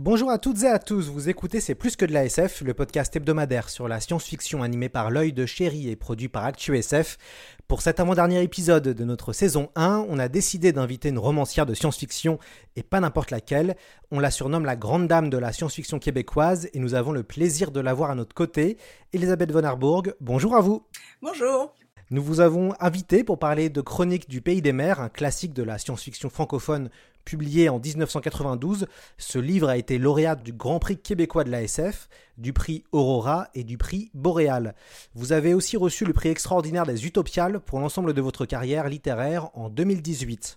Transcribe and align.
Bonjour 0.00 0.30
à 0.30 0.38
toutes 0.38 0.62
et 0.62 0.68
à 0.68 0.78
tous, 0.78 1.08
vous 1.08 1.28
écoutez 1.28 1.60
C'est 1.60 1.74
plus 1.74 1.96
que 1.96 2.04
de 2.04 2.12
la 2.12 2.24
SF, 2.24 2.60
le 2.60 2.72
podcast 2.72 3.16
hebdomadaire 3.16 3.68
sur 3.68 3.88
la 3.88 3.98
science-fiction 3.98 4.62
animé 4.62 4.88
par 4.88 5.10
l'œil 5.10 5.32
de 5.32 5.44
chéri 5.44 5.88
et 5.88 5.96
produit 5.96 6.28
par 6.28 6.44
ActuSF. 6.44 7.18
Pour 7.66 7.82
cet 7.82 7.98
avant-dernier 7.98 8.40
épisode 8.44 8.86
de 8.86 9.04
notre 9.04 9.32
saison 9.32 9.70
1, 9.74 10.06
on 10.08 10.20
a 10.20 10.28
décidé 10.28 10.70
d'inviter 10.70 11.08
une 11.08 11.18
romancière 11.18 11.66
de 11.66 11.74
science-fiction 11.74 12.38
et 12.76 12.84
pas 12.84 13.00
n'importe 13.00 13.32
laquelle. 13.32 13.74
On 14.12 14.20
la 14.20 14.30
surnomme 14.30 14.64
la 14.64 14.76
grande 14.76 15.08
dame 15.08 15.30
de 15.30 15.36
la 15.36 15.52
science-fiction 15.52 15.98
québécoise 15.98 16.68
et 16.72 16.78
nous 16.78 16.94
avons 16.94 17.10
le 17.10 17.24
plaisir 17.24 17.72
de 17.72 17.80
la 17.80 17.92
voir 17.92 18.12
à 18.12 18.14
notre 18.14 18.34
côté. 18.34 18.76
Elisabeth 19.12 19.50
von 19.50 19.64
Arbourg, 19.64 20.04
bonjour 20.20 20.54
à 20.54 20.60
vous. 20.60 20.86
Bonjour. 21.22 21.74
Nous 22.10 22.22
vous 22.22 22.38
avons 22.38 22.72
invité 22.78 23.24
pour 23.24 23.38
parler 23.38 23.68
de 23.68 23.80
Chronique 23.80 24.30
du 24.30 24.40
Pays 24.42 24.62
des 24.62 24.72
Mers, 24.72 25.00
un 25.00 25.10
classique 25.10 25.52
de 25.52 25.64
la 25.64 25.76
science-fiction 25.76 26.30
francophone 26.30 26.88
publié 27.28 27.68
en 27.68 27.78
1992. 27.78 28.86
Ce 29.18 29.38
livre 29.38 29.68
a 29.68 29.76
été 29.76 29.98
lauréat 29.98 30.34
du 30.34 30.54
Grand 30.54 30.78
Prix 30.78 30.96
québécois 30.96 31.44
de 31.44 31.50
la 31.50 31.62
SF, 31.62 32.08
du 32.38 32.54
prix 32.54 32.84
Aurora 32.90 33.48
et 33.54 33.64
du 33.64 33.76
prix 33.76 34.10
Boréal. 34.14 34.74
Vous 35.14 35.32
avez 35.32 35.52
aussi 35.52 35.76
reçu 35.76 36.06
le 36.06 36.14
prix 36.14 36.30
extraordinaire 36.30 36.86
des 36.86 37.04
Utopiales 37.04 37.60
pour 37.60 37.80
l'ensemble 37.80 38.14
de 38.14 38.22
votre 38.22 38.46
carrière 38.46 38.88
littéraire 38.88 39.50
en 39.52 39.68
2018. 39.68 40.56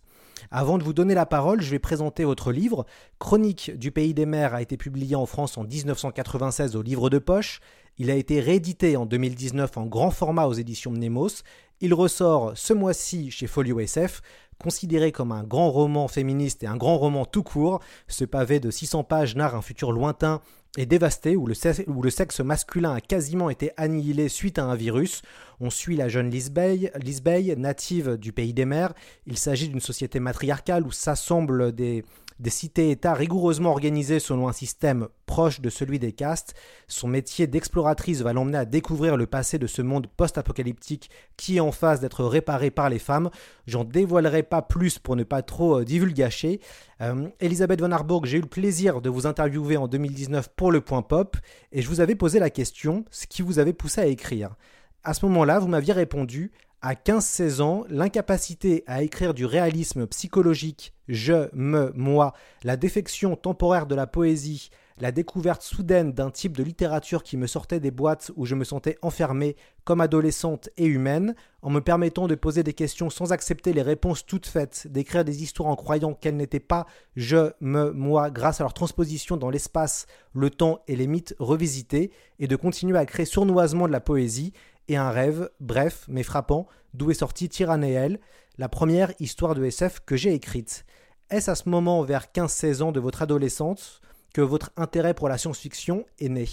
Avant 0.49 0.77
de 0.77 0.83
vous 0.83 0.93
donner 0.93 1.13
la 1.13 1.25
parole, 1.25 1.61
je 1.61 1.69
vais 1.69 1.77
présenter 1.77 2.23
votre 2.23 2.53
livre. 2.53 2.85
Chronique 3.19 3.77
du 3.77 3.91
Pays 3.91 4.13
des 4.13 4.25
Mers 4.25 4.53
a 4.53 4.61
été 4.61 4.77
publié 4.77 5.17
en 5.17 5.25
France 5.25 5.57
en 5.57 5.65
1996 5.65 6.77
au 6.77 6.81
livre 6.81 7.09
de 7.09 7.19
poche. 7.19 7.59
Il 7.97 8.09
a 8.09 8.15
été 8.15 8.39
réédité 8.39 8.95
en 8.95 9.05
2019 9.05 9.77
en 9.77 9.85
grand 9.87 10.09
format 10.09 10.45
aux 10.45 10.53
éditions 10.53 10.91
Mnemos. 10.91 11.43
Il 11.81 11.93
ressort 11.93 12.53
ce 12.55 12.73
mois-ci 12.73 13.29
chez 13.29 13.47
Folio 13.47 13.79
SF. 13.79 14.21
Considéré 14.61 15.11
comme 15.11 15.31
un 15.31 15.43
grand 15.43 15.71
roman 15.71 16.07
féministe 16.07 16.61
et 16.61 16.67
un 16.67 16.77
grand 16.77 16.97
roman 16.97 17.25
tout 17.25 17.41
court, 17.41 17.79
ce 18.07 18.25
pavé 18.25 18.59
de 18.59 18.69
600 18.69 19.03
pages 19.03 19.35
narre 19.35 19.55
un 19.55 19.61
futur 19.63 19.91
lointain 19.91 20.39
et 20.77 20.85
dévasté 20.85 21.35
où 21.35 21.47
le, 21.47 21.53
sexe, 21.53 22.39
masculin 22.41 22.93
a 22.93 23.01
quasiment 23.01 23.49
été 23.49 23.71
annihilé 23.75 24.29
suite 24.29 24.59
à 24.59 24.65
un 24.65 24.75
virus. 24.75 25.23
On 25.59 25.71
suit 25.71 25.97
la 25.97 26.09
jeune 26.09 26.29
Lisbeth, 26.29 26.95
Lisbeth 27.03 27.57
native 27.57 28.17
du 28.17 28.33
pays 28.33 28.53
des 28.53 28.65
mers. 28.65 28.93
Il 29.25 29.37
s'agit 29.37 29.67
d'une 29.67 29.79
société 29.79 30.19
matriarcale 30.19 30.85
où 30.85 30.91
s'assemblent 30.91 31.71
des, 31.71 32.05
des 32.41 32.49
cités-États 32.49 33.13
rigoureusement 33.13 33.69
organisées 33.69 34.19
selon 34.19 34.47
un 34.47 34.53
système 34.53 35.07
proche 35.27 35.61
de 35.61 35.69
celui 35.69 35.99
des 35.99 36.11
castes. 36.11 36.55
Son 36.87 37.07
métier 37.07 37.45
d'exploratrice 37.45 38.21
va 38.21 38.33
l'emmener 38.33 38.57
à 38.57 38.65
découvrir 38.65 39.15
le 39.15 39.27
passé 39.27 39.59
de 39.59 39.67
ce 39.67 39.81
monde 39.81 40.07
post-apocalyptique 40.17 41.09
qui 41.37 41.57
est 41.57 41.61
en 41.61 41.71
phase 41.71 41.99
d'être 41.99 42.25
réparé 42.25 42.71
par 42.71 42.89
les 42.89 42.99
femmes. 42.99 43.29
J'en 43.67 43.83
dévoilerai 43.83 44.43
pas 44.43 44.63
plus 44.63 44.97
pour 44.97 45.15
ne 45.15 45.23
pas 45.23 45.43
trop 45.43 45.79
euh, 45.79 45.85
divulgacher. 45.85 46.59
Euh, 47.01 47.29
Elisabeth 47.39 47.79
von 47.79 47.91
Arburg, 47.91 48.25
j'ai 48.25 48.39
eu 48.39 48.41
le 48.41 48.47
plaisir 48.47 49.01
de 49.01 49.09
vous 49.09 49.27
interviewer 49.27 49.77
en 49.77 49.87
2019 49.87 50.49
pour 50.55 50.71
le 50.71 50.81
Point 50.81 51.03
Pop 51.03 51.37
et 51.71 51.81
je 51.81 51.87
vous 51.87 52.01
avais 52.01 52.15
posé 52.15 52.39
la 52.39 52.49
question, 52.49 53.05
ce 53.11 53.27
qui 53.27 53.43
vous 53.43 53.59
avait 53.59 53.73
poussé 53.73 54.01
à 54.01 54.07
écrire. 54.07 54.55
À 55.03 55.13
ce 55.13 55.25
moment-là, 55.27 55.59
vous 55.59 55.67
m'aviez 55.67 55.93
répondu 55.93 56.51
à 56.81 56.95
15-16 56.95 57.61
ans, 57.61 57.85
l'incapacité 57.89 58.83
à 58.87 59.03
écrire 59.03 59.33
du 59.33 59.45
réalisme 59.45 60.07
psychologique, 60.07 60.93
je, 61.11 61.49
me, 61.53 61.91
moi, 61.93 62.33
la 62.63 62.77
défection 62.77 63.35
temporaire 63.35 63.85
de 63.85 63.95
la 63.95 64.07
poésie, 64.07 64.69
la 64.97 65.11
découverte 65.11 65.61
soudaine 65.61 66.13
d'un 66.13 66.31
type 66.31 66.55
de 66.55 66.63
littérature 66.63 67.23
qui 67.23 67.35
me 67.35 67.47
sortait 67.47 67.79
des 67.79 67.91
boîtes 67.91 68.31
où 68.35 68.45
je 68.45 68.55
me 68.55 68.63
sentais 68.63 68.97
enfermée 69.01 69.57
comme 69.83 69.99
adolescente 69.99 70.69
et 70.77 70.85
humaine, 70.85 71.35
en 71.63 71.69
me 71.69 71.81
permettant 71.81 72.27
de 72.27 72.35
poser 72.35 72.63
des 72.63 72.73
questions 72.73 73.09
sans 73.09 73.33
accepter 73.33 73.73
les 73.73 73.81
réponses 73.81 74.25
toutes 74.25 74.45
faites, 74.45 74.87
d'écrire 74.89 75.25
des 75.25 75.43
histoires 75.43 75.69
en 75.69 75.75
croyant 75.75 76.13
qu'elles 76.13 76.37
n'étaient 76.37 76.59
pas 76.59 76.85
je, 77.15 77.51
me, 77.59 77.91
moi, 77.91 78.29
grâce 78.29 78.61
à 78.61 78.63
leur 78.63 78.73
transposition 78.73 79.35
dans 79.35 79.49
l'espace, 79.49 80.05
le 80.33 80.49
temps 80.49 80.81
et 80.87 80.95
les 80.95 81.07
mythes 81.07 81.35
revisités, 81.39 82.11
et 82.39 82.47
de 82.47 82.55
continuer 82.55 82.97
à 82.97 83.05
créer 83.05 83.25
sournoisement 83.25 83.87
de 83.87 83.91
la 83.91 84.01
poésie, 84.01 84.53
et 84.87 84.95
un 84.95 85.09
rêve, 85.09 85.49
bref, 85.59 86.05
mais 86.07 86.23
frappant, 86.23 86.67
d'où 86.93 87.11
est 87.11 87.15
sorti 87.15 87.49
Tyrannéel, 87.49 88.19
la 88.57 88.69
première 88.69 89.13
histoire 89.19 89.55
de 89.55 89.65
SF 89.65 90.01
que 90.05 90.15
j'ai 90.15 90.33
écrite. 90.33 90.85
Est-ce 91.31 91.49
à 91.49 91.55
ce 91.55 91.69
moment, 91.69 92.03
vers 92.03 92.25
15-16 92.25 92.83
ans 92.83 92.91
de 92.91 92.99
votre 92.99 93.21
adolescence, 93.21 94.01
que 94.33 94.41
votre 94.41 94.71
intérêt 94.75 95.13
pour 95.13 95.29
la 95.29 95.37
science-fiction 95.37 96.05
est 96.19 96.27
né? 96.27 96.45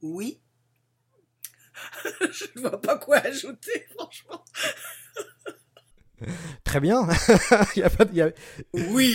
Oui. 0.00 0.40
Je 2.30 2.44
ne 2.54 2.60
vois 2.68 2.80
pas 2.80 2.98
quoi 2.98 3.16
ajouter, 3.16 3.86
franchement. 3.98 4.44
Très 6.64 6.78
bien. 6.78 7.06
il 7.76 7.80
y 7.80 7.82
a 7.82 7.90
pas, 7.90 8.04
il 8.10 8.16
y 8.16 8.22
a... 8.22 8.30
Oui. 8.90 9.14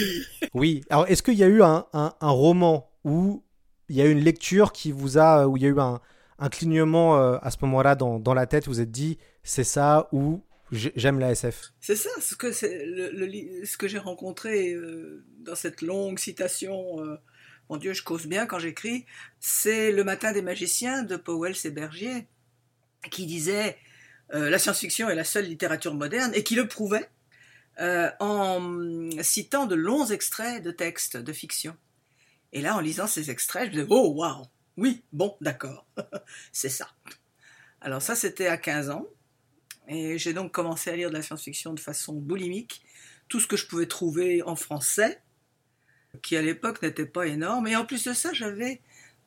Oui. 0.54 0.84
Alors, 0.90 1.08
est-ce 1.08 1.24
qu'il 1.24 1.36
y 1.36 1.44
a 1.44 1.48
eu 1.48 1.64
un, 1.64 1.86
un, 1.94 2.14
un, 2.20 2.30
roman 2.30 2.92
où 3.06 3.44
il 3.88 3.96
y 3.96 4.02
a 4.02 4.06
eu 4.06 4.12
une 4.12 4.24
lecture 4.24 4.74
qui 4.74 4.92
vous 4.92 5.18
a, 5.18 5.48
où 5.48 5.56
il 5.56 5.64
y 5.64 5.66
a 5.66 5.70
eu 5.70 5.80
un, 5.80 6.02
un 6.38 6.50
clignement 6.50 7.18
euh, 7.18 7.38
à 7.42 7.50
ce 7.50 7.58
moment-là 7.62 7.96
dans, 7.96 8.20
dans, 8.20 8.34
la 8.34 8.46
tête, 8.46 8.68
vous 8.68 8.82
êtes 8.82 8.92
dit, 8.92 9.18
c'est 9.44 9.64
ça 9.64 10.10
ou 10.12 10.44
j'aime 10.72 11.20
la 11.20 11.32
SF 11.32 11.74
C'est 11.80 11.96
ça, 11.96 12.10
ce 12.20 12.36
que, 12.36 13.88
j'ai 13.88 13.98
rencontré 13.98 14.74
euh, 14.74 15.24
dans 15.40 15.56
cette 15.56 15.82
longue 15.82 16.20
citation. 16.20 17.04
Euh, 17.04 17.18
mon 17.70 17.78
Dieu, 17.78 17.94
je 17.94 18.04
cause 18.04 18.26
bien 18.26 18.46
quand 18.46 18.60
j'écris. 18.60 19.06
C'est 19.40 19.92
Le 19.92 20.04
Matin 20.04 20.32
des 20.32 20.42
magiciens 20.42 21.04
de 21.04 21.16
Powell 21.16 21.56
et 21.64 21.72
Bergier, 21.72 22.28
qui 23.10 23.26
disait 23.26 23.78
euh, 24.34 24.50
La 24.50 24.60
science-fiction 24.60 25.10
est 25.10 25.16
la 25.16 25.24
seule 25.24 25.46
littérature 25.46 25.94
moderne, 25.94 26.32
et 26.34 26.44
qui 26.44 26.56
le 26.56 26.68
prouvait 26.68 27.10
en 28.20 29.10
citant 29.24 29.66
de 29.66 29.74
longs 29.74 30.06
extraits 30.06 30.62
de 30.62 30.70
textes 30.70 31.18
de 31.18 31.34
fiction. 31.34 31.76
Et 32.54 32.62
là, 32.62 32.76
en 32.76 32.80
lisant 32.80 33.08
ces 33.08 33.32
extraits, 33.32 33.64
je 33.64 33.70
me 33.70 33.72
disais 33.72 33.88
Oh, 33.90 34.14
waouh 34.16 34.46
Oui, 34.78 35.04
bon, 35.14 35.36
d'accord, 35.42 35.88
c'est 36.52 36.70
ça. 36.70 36.88
Alors, 37.80 38.02
ça, 38.02 38.14
c'était 38.14 38.48
à 38.48 38.58
15 38.58 38.92
ans. 38.92 39.08
Et 39.92 40.18
j'ai 40.18 40.34
donc 40.34 40.54
commencé 40.54 40.90
à 40.90 40.96
lire 40.96 41.10
de 41.10 41.16
la 41.16 41.22
science-fiction 41.22 41.74
de 41.74 41.80
façon 41.80 42.14
boulimique, 42.14 42.82
tout 43.28 43.42
ce 43.42 43.48
que 43.48 43.58
je 43.58 43.68
pouvais 43.68 43.88
trouver 43.88 44.42
en 44.42 44.56
français, 44.56 45.22
qui 46.22 46.38
à 46.38 46.42
l'époque 46.42 46.82
n'était 46.82 47.06
pas 47.06 47.28
énorme. 47.28 47.68
Et 47.68 47.76
en 47.76 47.86
plus 47.86 48.06
de 48.06 48.14
ça, 48.14 48.32
j'avais 48.32 48.80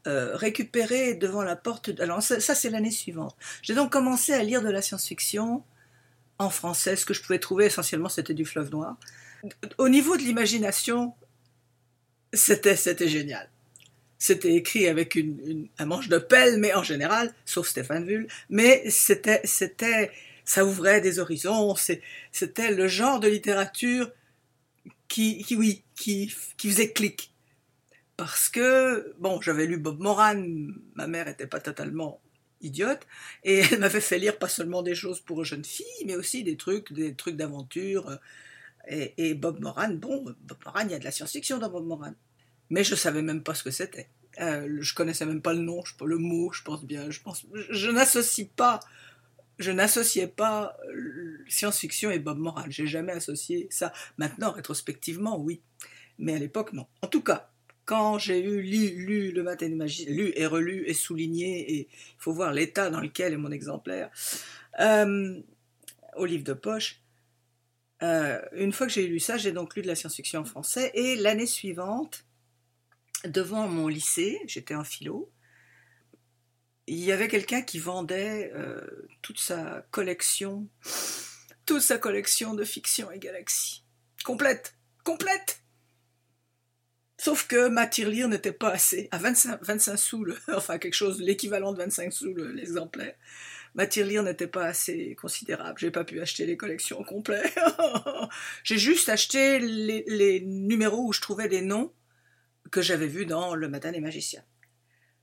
euh, 0.06 0.34
récupéré 0.34 1.14
devant 1.14 1.42
la 1.42 1.54
porte. 1.54 1.90
Alors 2.00 2.22
ça, 2.22 2.40
c'est 2.40 2.70
l'année 2.70 2.90
suivante. 2.90 3.36
J'ai 3.60 3.74
donc 3.74 3.92
commencé 3.92 4.32
à 4.32 4.42
lire 4.42 4.62
de 4.62 4.70
la 4.70 4.80
science-fiction 4.80 5.62
en 6.38 6.50
français. 6.50 6.96
Ce 6.96 7.04
que 7.04 7.12
je 7.12 7.22
pouvais 7.22 7.38
trouver 7.38 7.66
essentiellement, 7.66 8.08
c'était 8.08 8.34
du 8.34 8.46
fleuve 8.46 8.70
noir. 8.70 8.96
Au 9.76 9.90
niveau 9.90 10.16
de 10.16 10.22
l'imagination, 10.22 11.12
c'était 12.32 12.76
génial. 13.06 13.50
C'était 14.16 14.54
écrit 14.54 14.88
avec 14.88 15.14
une, 15.14 15.68
un 15.78 15.84
manche 15.84 16.08
de 16.08 16.16
pelle, 16.16 16.58
mais 16.58 16.72
en 16.72 16.82
général, 16.82 17.34
sauf 17.44 17.68
Stéphane 17.68 18.06
Vull, 18.06 18.26
mais 18.48 18.88
c'était 18.88 19.42
ça 20.44 20.64
ouvrait 20.64 21.00
des 21.00 21.18
horizons. 21.18 21.74
C'était 22.32 22.72
le 22.72 22.88
genre 22.88 23.20
de 23.20 23.28
littérature 23.28 24.10
qui, 25.08 25.42
qui 25.44 25.56
oui, 25.56 25.84
qui, 25.96 26.34
qui 26.56 26.70
faisait 26.70 26.92
clic. 26.92 27.32
Parce 28.16 28.48
que, 28.48 29.14
bon, 29.18 29.40
j'avais 29.40 29.66
lu 29.66 29.76
Bob 29.76 30.00
Moran, 30.00 30.42
ma 30.94 31.06
mère 31.06 31.26
n'était 31.26 31.48
pas 31.48 31.60
totalement 31.60 32.20
idiote, 32.60 33.06
et 33.42 33.58
elle 33.58 33.80
m'avait 33.80 34.00
fait 34.00 34.18
lire 34.18 34.38
pas 34.38 34.48
seulement 34.48 34.82
des 34.82 34.94
choses 34.94 35.20
pour 35.20 35.44
jeunes 35.44 35.64
filles, 35.64 36.04
mais 36.06 36.16
aussi 36.16 36.44
des 36.44 36.56
trucs, 36.56 36.92
des 36.92 37.14
trucs 37.14 37.36
d'aventure. 37.36 38.18
Et, 38.88 39.14
et, 39.16 39.34
Bob 39.34 39.60
Moran, 39.60 39.90
bon, 39.94 40.24
Bob 40.42 40.58
Moran, 40.64 40.80
il 40.84 40.92
y 40.92 40.94
a 40.94 40.98
de 40.98 41.04
la 41.04 41.10
science-fiction 41.10 41.58
dans 41.58 41.70
Bob 41.70 41.86
Moran. 41.86 42.14
Mais 42.70 42.84
je 42.84 42.94
savais 42.94 43.22
même 43.22 43.42
pas 43.42 43.54
ce 43.54 43.62
que 43.62 43.70
c'était. 43.70 44.08
Euh, 44.40 44.78
je 44.80 44.94
connaissais 44.94 45.26
même 45.26 45.42
pas 45.42 45.52
le 45.52 45.60
nom, 45.60 45.82
je, 45.84 46.04
le 46.04 46.18
mot, 46.18 46.52
je 46.52 46.62
pense 46.62 46.84
bien. 46.84 47.10
Je 47.10 47.20
pense, 47.20 47.46
je 47.70 47.90
n'associe 47.90 48.48
pas 48.56 48.80
je 49.58 49.70
n'associais 49.70 50.26
pas 50.26 50.76
science-fiction 51.48 52.10
et 52.10 52.18
Bob 52.18 52.38
Moran. 52.38 52.64
J'ai 52.68 52.86
jamais 52.86 53.12
associé 53.12 53.68
ça. 53.70 53.92
Maintenant, 54.18 54.52
rétrospectivement, 54.52 55.38
oui. 55.38 55.62
Mais 56.18 56.34
à 56.34 56.38
l'époque, 56.38 56.72
non. 56.72 56.86
En 57.02 57.06
tout 57.06 57.22
cas, 57.22 57.50
quand 57.84 58.18
j'ai 58.18 58.42
eu 58.42 58.62
lu, 58.62 59.32
Le 59.32 59.42
Matin 59.42 59.68
des 59.68 59.74
Magiciens, 59.74 60.12
lu 60.12 60.32
et 60.36 60.46
relu 60.46 60.84
et 60.86 60.94
souligné, 60.94 61.74
et 61.74 61.88
il 61.90 62.18
faut 62.18 62.32
voir 62.32 62.52
l'état 62.52 62.90
dans 62.90 63.00
lequel 63.00 63.32
est 63.34 63.38
mon 63.38 63.52
exemplaire, 63.52 64.10
euh, 64.80 65.40
au 66.16 66.24
livre 66.24 66.44
de 66.44 66.54
poche, 66.54 67.00
euh, 68.02 68.40
une 68.52 68.72
fois 68.72 68.86
que 68.86 68.92
j'ai 68.92 69.06
lu 69.06 69.20
ça, 69.20 69.36
j'ai 69.36 69.52
donc 69.52 69.76
lu 69.76 69.82
de 69.82 69.86
la 69.86 69.94
science-fiction 69.94 70.40
en 70.40 70.44
français, 70.44 70.90
et 70.94 71.16
l'année 71.16 71.46
suivante, 71.46 72.24
devant 73.26 73.68
mon 73.68 73.88
lycée, 73.88 74.40
j'étais 74.46 74.74
en 74.74 74.84
philo, 74.84 75.30
il 76.86 77.00
y 77.02 77.12
avait 77.12 77.28
quelqu'un 77.28 77.62
qui 77.62 77.78
vendait 77.78 78.52
euh, 78.54 79.08
toute 79.22 79.38
sa 79.38 79.86
collection, 79.90 80.68
toute 81.66 81.82
sa 81.82 81.98
collection 81.98 82.54
de 82.54 82.64
fiction 82.64 83.10
et 83.10 83.18
galaxies. 83.18 83.84
Complète, 84.24 84.74
complète 85.04 85.64
Sauf 87.16 87.46
que 87.46 87.68
ma 87.68 87.86
tirelire 87.86 88.28
n'était 88.28 88.52
pas 88.52 88.70
assez, 88.70 89.08
à 89.10 89.18
25, 89.18 89.62
25 89.62 89.96
sous, 89.96 90.24
le, 90.24 90.36
enfin 90.54 90.78
quelque 90.78 90.94
chose, 90.94 91.20
l'équivalent 91.20 91.72
de 91.72 91.78
25 91.78 92.12
sous 92.12 92.34
l'exemplaire. 92.34 93.14
Ma 93.74 93.86
tirelire 93.86 94.22
n'était 94.22 94.46
pas 94.46 94.66
assez 94.66 95.14
considérable, 95.14 95.78
j'ai 95.78 95.90
pas 95.90 96.04
pu 96.04 96.20
acheter 96.20 96.44
les 96.44 96.56
collections 96.56 97.02
complètes. 97.02 97.58
j'ai 98.62 98.78
juste 98.78 99.08
acheté 99.08 99.58
les, 99.58 100.04
les 100.06 100.40
numéros 100.40 101.06
où 101.06 101.12
je 101.12 101.20
trouvais 101.20 101.48
des 101.48 101.62
noms 101.62 101.92
que 102.70 102.82
j'avais 102.82 103.06
vus 103.06 103.26
dans 103.26 103.54
Le 103.54 103.68
Matin 103.68 103.92
des 103.92 104.00
Magiciens. 104.00 104.44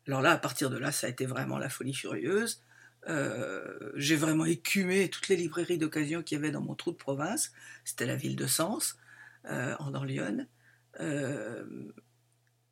Alors 0.08 0.22
là, 0.22 0.32
à 0.32 0.38
partir 0.38 0.70
de 0.70 0.78
là, 0.78 0.92
ça 0.92 1.08
a 1.08 1.10
été 1.10 1.26
vraiment 1.26 1.58
la 1.58 1.70
folie 1.70 1.94
furieuse. 1.94 2.62
Euh, 3.08 3.92
j'ai 3.96 4.16
vraiment 4.16 4.46
écumé 4.46 5.10
toutes 5.10 5.28
les 5.28 5.36
librairies 5.36 5.78
d'occasion 5.78 6.22
qu'il 6.22 6.38
y 6.38 6.40
avait 6.40 6.52
dans 6.52 6.62
mon 6.62 6.76
trou 6.76 6.92
de 6.92 6.98
province. 6.98 7.52
C'était 7.84 8.06
la 8.06 8.16
ville 8.16 8.36
de 8.36 8.48
Sens, 8.48 8.98
euh, 9.46 9.76
en 9.80 9.94
Orléans. 9.94 10.46
Euh, 11.00 11.64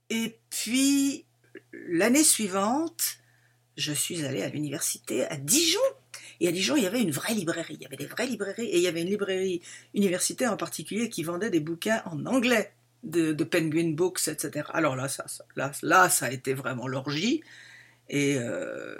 et 0.09 0.39
puis, 0.49 1.25
l'année 1.71 2.23
suivante, 2.23 3.17
je 3.77 3.93
suis 3.93 4.25
allée 4.25 4.43
à 4.43 4.49
l'université 4.49 5.25
à 5.25 5.37
Dijon. 5.37 5.79
Et 6.39 6.47
à 6.47 6.51
Dijon, 6.51 6.75
il 6.75 6.83
y 6.83 6.87
avait 6.87 7.01
une 7.01 7.11
vraie 7.11 7.33
librairie. 7.33 7.75
Il 7.79 7.83
y 7.83 7.85
avait 7.85 7.97
des 7.97 8.05
vraies 8.05 8.27
librairies. 8.27 8.67
Et 8.67 8.77
il 8.77 8.83
y 8.83 8.87
avait 8.87 9.01
une 9.01 9.09
librairie 9.09 9.61
universitaire 9.93 10.51
en 10.51 10.57
particulier 10.57 11.09
qui 11.09 11.23
vendait 11.23 11.49
des 11.49 11.59
bouquins 11.59 12.01
en 12.05 12.25
anglais 12.25 12.73
de, 13.03 13.43
Penguin 13.43 13.91
Books, 13.91 14.27
etc. 14.27 14.67
Alors 14.73 14.95
là, 14.95 15.07
ça, 15.07 15.25
là, 15.55 15.71
là, 15.81 16.09
ça 16.09 16.27
a 16.27 16.31
été 16.31 16.53
vraiment 16.53 16.87
l'orgie. 16.87 17.43
Et 18.09 18.37
euh, 18.39 18.95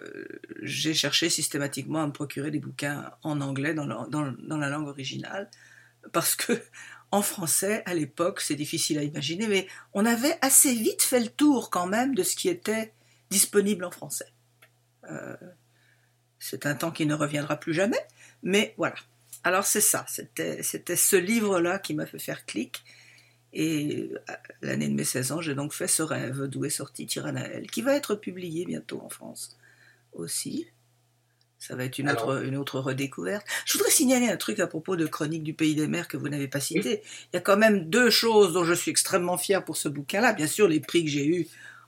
j'ai 0.62 0.94
cherché 0.94 1.30
systématiquement 1.30 2.04
à 2.04 2.08
me 2.08 2.12
procurer 2.12 2.52
des 2.52 2.60
bouquins 2.60 3.12
en 3.24 3.42
anglais 3.42 3.74
dans 3.74 3.86
la, 3.88 4.70
langue 4.70 4.88
originale. 4.88 5.50
Parce 6.14 6.36
que 6.36 6.54
en 7.12 7.24
français, 7.24 7.82
à 7.86 7.96
l'époque, 7.96 8.40
c'est 8.40 8.56
difficile 8.56 9.00
à 9.00 9.04
imaginer, 9.04 9.48
mais 9.48 9.68
on 9.94 10.06
avait 10.06 10.38
assez 10.42 10.74
vite 10.74 11.02
fait 11.02 11.20
le 11.20 11.30
tour 11.30 11.72
quand 11.72 11.88
même 11.88 12.14
de 12.14 12.22
ce 12.22 12.36
qui 12.36 12.50
était 12.50 12.94
disponible 13.32 13.84
en 13.84 13.92
français. 13.92 14.32
Euh, 15.10 15.36
c'est 16.38 16.68
un 16.68 16.76
temps 16.76 16.92
qui 16.92 17.08
ne 17.08 17.16
reviendra 17.16 17.58
plus 17.58 17.74
jamais, 17.74 18.00
mais 18.44 18.76
voilà. 18.78 18.96
Alors 19.44 19.66
c'est 19.66 19.82
ça, 19.82 20.06
c'était 20.08 20.96
ce 20.96 21.16
livre-là 21.16 21.80
qui 21.80 21.94
m'a 21.94 22.06
fait 22.06 22.20
faire 22.20 22.46
clic. 22.46 22.84
Et 23.54 24.12
euh, 24.30 24.34
l'année 24.62 24.88
de 24.88 24.94
mes 24.94 25.04
16 25.04 25.32
ans, 25.32 25.42
j'ai 25.42 25.56
donc 25.56 25.74
fait 25.74 25.88
ce 25.88 26.04
rêve 26.04 26.46
d'où 26.46 26.66
est 26.66 26.70
sorti 26.70 27.08
Tyrannael, 27.08 27.70
qui 27.70 27.82
va 27.82 27.96
être 27.96 28.16
publié 28.16 28.66
bientôt 28.66 29.02
en 29.04 29.10
France 29.10 29.58
aussi. 30.14 30.68
Ça 31.58 31.76
va 31.76 31.84
être 31.84 32.00
une, 32.00 32.10
autre, 32.10 32.44
une 32.46 32.56
autre 32.56 32.80
redécouverte. 32.80 33.46
Je 33.66 33.78
voudrais 33.78 33.92
signaler 33.92 34.30
un 34.30 34.38
truc 34.38 34.60
à 34.60 34.68
propos 34.68 34.96
de 34.96 35.06
Chronique 35.06 35.44
du 35.44 35.54
Pays 35.54 35.76
des 35.76 35.88
Mers 35.88 36.08
que 36.08 36.16
vous 36.16 36.30
n'avez 36.30 36.48
pas 36.48 36.62
cité. 36.62 37.02
Il 37.04 37.36
y 37.36 37.38
a 37.38 37.42
quand 37.42 37.58
même 37.58 37.90
deux 37.90 38.10
choses 38.10 38.54
dont 38.54 38.64
je 38.64 38.74
suis 38.74 38.92
extrêmement 38.92 39.38
fier 39.38 39.66
pour 39.66 39.76
ce 39.76 39.90
bouquin-là. 39.90 40.32
Bien 40.32 40.48
sûr, 40.48 40.70
les 40.70 40.80
prix 40.80 41.04
que 41.04 41.10
j'ai 41.10 41.28
eus 41.28 41.48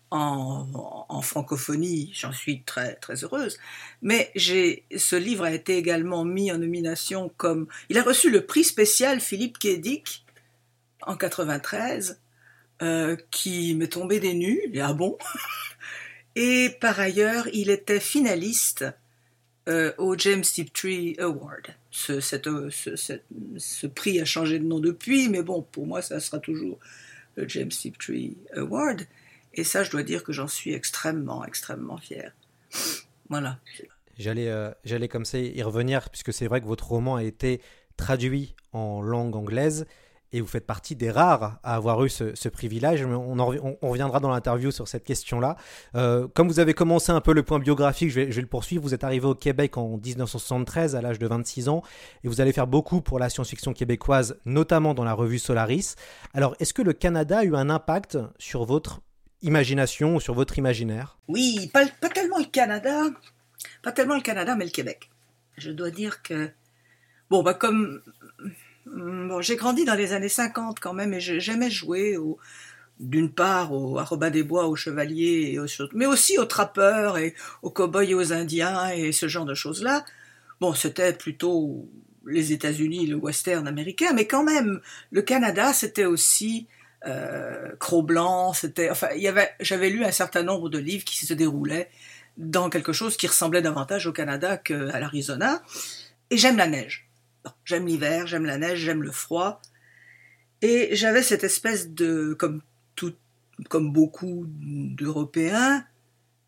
en, 0.09 1.05
en, 1.07 1.21
francophonie, 1.21 2.11
j'en 2.13 2.33
suis 2.33 2.63
très 2.63 2.95
très 2.95 3.23
heureuse. 3.23 3.57
Mais 4.01 4.29
j'ai, 4.35 4.83
ce 4.97 5.15
livre 5.15 5.45
a 5.45 5.53
été 5.53 5.77
également 5.77 6.25
mis 6.25 6.51
en 6.51 6.57
nomination 6.57 7.31
comme, 7.37 7.67
il 7.87 7.97
a 7.97 8.03
reçu 8.03 8.29
le 8.29 8.45
prix 8.45 8.65
spécial 8.65 9.21
Philippe 9.21 9.57
Kédic 9.57 10.25
en 11.03 11.15
93 11.15 12.19
euh, 12.81 13.15
qui 13.29 13.75
m'est 13.75 13.89
tombé 13.89 14.19
des 14.19 14.33
nues. 14.33 14.61
Et 14.73 14.81
ah 14.81 14.93
bon? 14.93 15.17
Et 16.35 16.69
par 16.79 16.99
ailleurs, 16.99 17.47
il 17.53 17.69
était 17.69 17.99
finaliste 17.99 18.85
euh, 19.69 19.93
au 19.99 20.17
James 20.17 20.41
Tiptree 20.41 21.15
Award. 21.19 21.75
Ce, 21.91 22.13
euh, 22.13 22.69
ce, 23.57 23.87
prix 23.87 24.19
a 24.19 24.25
changé 24.25 24.57
de 24.57 24.65
nom 24.65 24.79
depuis, 24.79 25.29
mais 25.29 25.43
bon, 25.43 25.61
pour 25.61 25.85
moi, 25.85 26.01
ça 26.01 26.19
sera 26.19 26.39
toujours 26.39 26.79
le 27.35 27.47
James 27.47 27.69
Tiptree 27.69 28.35
Award. 28.55 29.01
Et 29.53 29.63
ça, 29.63 29.83
je 29.83 29.91
dois 29.91 30.03
dire 30.03 30.23
que 30.23 30.31
j'en 30.31 30.47
suis 30.47 30.73
extrêmement, 30.73 31.45
extrêmement 31.45 31.97
fier. 31.97 32.33
Voilà. 33.29 33.59
J'allais, 34.17 34.49
j'allais 34.85 35.07
comme 35.07 35.25
ça 35.25 35.37
y 35.37 35.61
revenir, 35.61 36.09
puisque 36.09 36.33
c'est 36.33 36.47
vrai 36.47 36.61
que 36.61 36.65
votre 36.65 36.87
roman 36.87 37.17
a 37.17 37.23
été 37.23 37.61
traduit 37.97 38.55
en 38.71 39.01
langue 39.01 39.35
anglaise 39.35 39.85
et 40.33 40.41
vous 40.41 40.47
faites 40.47 40.65
partie 40.65 40.95
des 40.95 41.11
rares 41.11 41.59
à 41.63 41.75
avoir 41.75 42.03
eu 42.03 42.09
ce, 42.09 42.49
privilège. 42.49 43.03
On, 43.05 43.37
on, 43.39 43.89
reviendra 43.89 44.19
dans 44.19 44.29
l'interview 44.29 44.71
sur 44.71 44.87
cette 44.87 45.03
question-là. 45.03 45.57
Euh, 45.95 46.27
comme 46.33 46.47
vous 46.47 46.59
avez 46.59 46.73
commencé 46.73 47.11
un 47.11 47.21
peu 47.21 47.33
le 47.33 47.43
point 47.43 47.59
biographique, 47.59 48.09
je 48.09 48.21
vais, 48.21 48.25
le 48.25 48.47
poursuivre. 48.47 48.83
Vous 48.83 48.93
êtes 48.93 49.03
arrivé 49.03 49.25
au 49.25 49.35
Québec 49.35 49.77
en 49.77 49.97
1973 49.97 50.95
à 50.95 51.01
l'âge 51.01 51.19
de 51.19 51.27
26 51.27 51.69
ans 51.69 51.83
et 52.23 52.27
vous 52.27 52.39
allez 52.39 52.53
faire 52.53 52.67
beaucoup 52.67 53.01
pour 53.01 53.19
la 53.19 53.29
science-fiction 53.29 53.73
québécoise, 53.73 54.37
notamment 54.45 54.93
dans 54.93 55.03
la 55.03 55.13
revue 55.13 55.39
Solaris. 55.39 55.95
Alors, 56.33 56.55
est-ce 56.59 56.73
que 56.73 56.81
le 56.81 56.93
Canada 56.93 57.39
a 57.39 57.43
eu 57.43 57.55
un 57.55 57.69
impact 57.69 58.17
sur 58.37 58.63
votre 58.65 59.01
imagination 59.41 60.15
ou 60.15 60.19
sur 60.19 60.33
votre 60.33 60.57
imaginaire? 60.57 61.17
Oui, 61.27 61.69
pas, 61.73 61.85
tellement 62.09 62.37
le 62.37 62.45
Canada, 62.45 63.03
pas 63.83 63.91
tellement 63.91 64.15
le 64.15 64.21
Canada, 64.21 64.55
mais 64.55 64.65
le 64.65 64.71
Québec. 64.71 65.09
Je 65.57 65.71
dois 65.71 65.91
dire 65.91 66.21
que, 66.21 66.49
bon, 67.29 67.43
bah 67.43 67.53
comme 67.53 68.01
Mm, 68.41 68.49
bon, 68.93 69.41
j'ai 69.41 69.55
grandi 69.55 69.85
dans 69.85 69.95
les 69.95 70.13
années 70.13 70.29
50 70.29 70.79
quand 70.79 70.93
même 70.93 71.13
et 71.13 71.19
j'aimais 71.19 71.69
jouer 71.69 72.17
au, 72.17 72.37
d'une 72.99 73.31
part 73.31 73.73
au 73.73 73.97
à 73.97 74.29
des 74.29 74.43
Bois, 74.43 74.67
aux 74.67 74.75
chevaliers, 74.75 75.51
et 75.53 75.59
aux, 75.59 75.65
mais 75.93 76.05
aussi 76.05 76.37
aux 76.37 76.45
trappeurs 76.45 77.17
et 77.17 77.33
aux 77.61 77.71
cow-boys 77.71 78.05
et 78.05 78.13
aux 78.13 78.31
indiens 78.33 78.89
et 78.89 79.11
ce 79.11 79.27
genre 79.27 79.45
de 79.45 79.55
choses-là. 79.55 80.05
Bon, 80.59 80.73
c'était 80.73 81.13
plutôt 81.13 81.89
les 82.27 82.53
États-Unis, 82.53 83.07
le 83.07 83.15
western 83.15 83.67
américain, 83.67 84.13
mais 84.13 84.27
quand 84.27 84.43
même, 84.43 84.79
le 85.09 85.23
Canada, 85.23 85.73
c'était 85.73 86.05
aussi 86.05 86.67
euh, 87.07 87.71
Cro-Blanc, 87.79 88.53
c'était, 88.53 88.91
y 89.15 89.27
avait, 89.27 89.49
j'avais 89.59 89.89
lu 89.89 90.05
un 90.05 90.11
certain 90.11 90.43
nombre 90.43 90.69
de 90.69 90.77
livres 90.77 91.03
qui 91.03 91.25
se 91.25 91.33
déroulaient 91.33 91.89
dans 92.37 92.69
quelque 92.69 92.93
chose 92.93 93.17
qui 93.17 93.25
ressemblait 93.25 93.63
davantage 93.63 94.05
au 94.05 94.13
Canada 94.13 94.57
qu'à 94.57 94.99
l'Arizona, 94.99 95.63
et 96.29 96.37
j'aime 96.37 96.57
la 96.57 96.67
neige 96.67 97.10
j'aime 97.65 97.87
l'hiver, 97.87 98.27
j'aime 98.27 98.45
la 98.45 98.57
neige, 98.57 98.79
j'aime 98.79 99.03
le 99.03 99.11
froid. 99.11 99.61
Et 100.61 100.95
j'avais 100.95 101.23
cette 101.23 101.43
espèce 101.43 101.89
de, 101.89 102.35
comme 102.37 102.61
tout, 102.95 103.13
comme 103.69 103.91
beaucoup 103.91 104.45
d'Européens, 104.47 105.85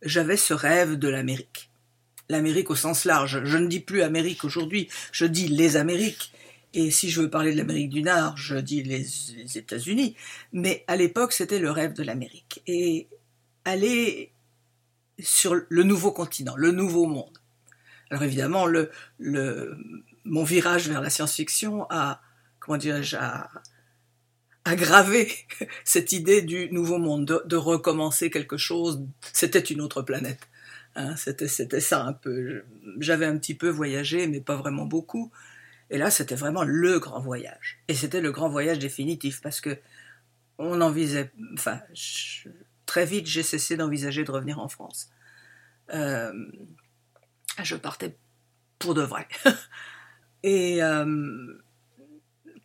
j'avais 0.02 0.38
ce 0.38 0.54
rêve 0.54 0.96
de 0.96 1.08
l'Amérique. 1.08 1.72
L'Amérique 2.30 2.70
au 2.70 2.76
sens 2.76 3.06
large. 3.06 3.44
Je 3.44 3.58
ne 3.58 3.68
dis 3.68 3.80
plus 3.80 4.02
Amérique 4.02 4.44
aujourd'hui, 4.44 4.90
je 5.12 5.26
dis 5.26 5.48
les 5.48 5.78
Amériques. 5.78 6.32
Et 6.74 6.90
si 6.90 7.10
je 7.10 7.22
veux 7.22 7.30
parler 7.30 7.54
de 7.54 7.58
l'Amérique 7.58 7.90
du 7.90 8.02
Nord, 8.02 8.36
je 8.38 8.56
dis 8.56 8.82
les, 8.84 9.06
États-Unis. 9.58 10.16
Mais 10.52 10.84
à 10.88 10.96
l'époque, 10.96 11.34
c'était 11.34 11.60
le 11.60 11.70
rêve 11.70 11.94
de 11.94 12.04
l'Amérique. 12.04 12.62
Et 12.66 13.08
aller 13.66 14.32
sur 15.20 15.56
le 15.68 15.84
nouveau 15.84 16.12
continent, 16.12 16.56
le 16.56 16.72
nouveau 16.72 17.06
monde. 17.06 17.38
Alors 18.10 18.24
évidemment, 18.24 18.66
le, 18.66 18.90
le, 19.20 19.78
mon 20.25 20.44
virage 20.44 20.89
vers 20.89 21.01
la 21.01 21.10
science-fiction 21.10 21.86
a, 21.89 22.22
comment 22.60 22.77
dirais-je, 22.77 23.18
a 23.18 23.50
aggravé 24.65 25.32
cette 25.84 26.12
idée 26.12 26.42
du 26.42 26.72
nouveau 26.72 26.98
monde, 26.98 27.44
de, 27.46 27.56
recommencer 27.56 28.30
quelque 28.30 28.58
chose. 28.58 29.06
C'était 29.34 29.60
une 29.60 29.82
autre 29.82 30.01
planète. 30.01 30.48
Hein, 30.96 31.15
c'était, 31.15 31.48
ça 31.48 32.03
un 32.03 32.13
peu. 32.13 32.63
J'avais 33.00 33.25
un 33.25 33.38
petit 33.38 33.56
peu 33.56 33.70
voyagé, 33.70 34.27
mais 34.27 34.42
pas 34.42 34.56
vraiment 34.56 34.86
beaucoup. 34.86 35.32
Et 35.89 35.98
là, 35.98 36.10
c'était 36.10 36.36
vraiment 36.36 36.63
le 36.63 37.00
grand 37.00 37.20
voyage. 37.20 37.80
Et 37.88 37.94
c'était 37.94 38.22
le 38.22 38.32
grand 38.32 38.50
voyage 38.50 38.80
définitif 38.80 39.42
parce 39.42 39.60
que 39.60 39.77
on 40.60 40.82
envisageait, 40.82 41.32
enfin, 41.53 41.82
très 42.86 43.06
vite, 43.06 43.25
j'ai 43.25 43.44
cessé 43.44 43.75
d'envisager 43.75 44.24
de 44.24 44.32
revenir 44.32 44.60
en 44.60 44.70
France. 44.70 45.10
Euh, 45.94 46.32
je 47.62 47.75
partais 47.75 48.15
pour 48.80 48.94
de 48.94 49.01
vrai. 49.01 49.27
Et 50.44 50.84
euh, 50.84 51.54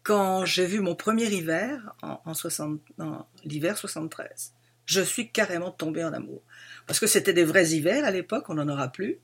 quand 0.03 0.45
j'ai 0.45 0.67
vu 0.67 0.81
mon 0.81 0.95
premier 0.95 1.27
hiver, 1.33 1.95
en, 2.03 2.21
l'hiver 3.45 3.79
73, 3.79 4.53
je 4.85 5.01
suis 5.01 5.31
carrément 5.31 5.71
tombée 5.71 6.05
en 6.05 6.13
amour. 6.13 6.43
Parce 6.87 6.99
que 6.99 7.07
c'était 7.07 7.33
des 7.33 7.45
vrais 7.45 7.69
hivers 7.69 8.05
à 8.05 8.11
l'époque, 8.11 8.47
on 8.49 8.55
n'en 8.55 8.69
aura 8.69 8.89
plus. 8.89 9.19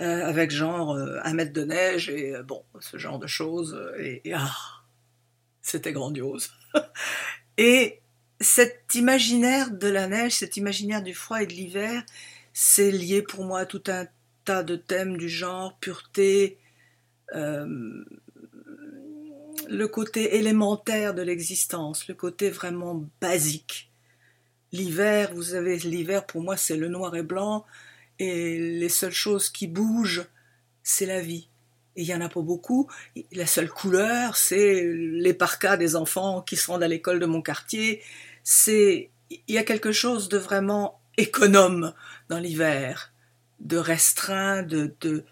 Euh, 0.00 0.24
avec 0.24 0.52
genre 0.52 0.92
euh, 0.92 1.18
un 1.24 1.34
mètre 1.34 1.52
de 1.52 1.64
neige 1.64 2.08
et 2.08 2.32
bon, 2.44 2.62
ce 2.78 2.96
genre 2.98 3.18
de 3.18 3.26
choses. 3.26 3.78
Et, 3.98 4.22
ah, 4.32 4.54
c'était 5.60 5.92
grandiose. 5.92 6.52
et 7.58 8.00
cet 8.40 8.94
imaginaire 8.94 9.70
de 9.72 9.88
la 9.88 10.06
neige, 10.06 10.36
cet 10.36 10.56
imaginaire 10.56 11.02
du 11.02 11.14
froid 11.14 11.42
et 11.42 11.46
de 11.46 11.52
l'hiver, 11.52 12.04
c'est 12.52 12.90
lié 12.90 13.22
pour 13.22 13.44
moi 13.44 13.60
à 13.60 13.66
tout 13.66 13.82
un 13.88 14.06
tas 14.44 14.62
de 14.62 14.76
thèmes 14.76 15.16
du 15.16 15.28
genre 15.28 15.76
pureté, 15.78 16.58
euh, 17.34 18.04
le 19.68 19.88
côté 19.88 20.36
élémentaire 20.36 21.14
de 21.14 21.22
l'existence, 21.22 22.08
le 22.08 22.14
côté 22.14 22.50
vraiment 22.50 23.04
basique. 23.20 23.90
L'hiver, 24.72 25.32
vous 25.34 25.42
savez, 25.42 25.78
l'hiver 25.78 26.26
pour 26.26 26.42
moi 26.42 26.56
c'est 26.56 26.76
le 26.76 26.88
noir 26.88 27.14
et 27.16 27.22
blanc, 27.22 27.64
et 28.18 28.58
les 28.58 28.88
seules 28.88 29.12
choses 29.12 29.48
qui 29.48 29.66
bougent, 29.66 30.26
c'est 30.82 31.06
la 31.06 31.20
vie. 31.20 31.48
Il 31.96 32.06
n'y 32.06 32.14
en 32.14 32.20
a 32.20 32.28
pas 32.28 32.40
beaucoup. 32.40 32.88
La 33.32 33.46
seule 33.46 33.68
couleur, 33.68 34.36
c'est 34.36 34.84
les 34.84 35.34
parkas 35.34 35.76
des 35.76 35.96
enfants 35.96 36.42
qui 36.42 36.56
se 36.56 36.70
rendent 36.70 36.84
à 36.84 36.88
l'école 36.88 37.18
de 37.18 37.26
mon 37.26 37.42
quartier. 37.42 38.02
C'est, 38.44 39.10
il 39.30 39.54
y 39.54 39.58
a 39.58 39.64
quelque 39.64 39.90
chose 39.90 40.28
de 40.28 40.38
vraiment 40.38 41.00
économe 41.16 41.92
dans 42.28 42.38
l'hiver, 42.38 43.12
de 43.58 43.76
restreint, 43.76 44.62
de, 44.62 44.94
de 45.00 45.24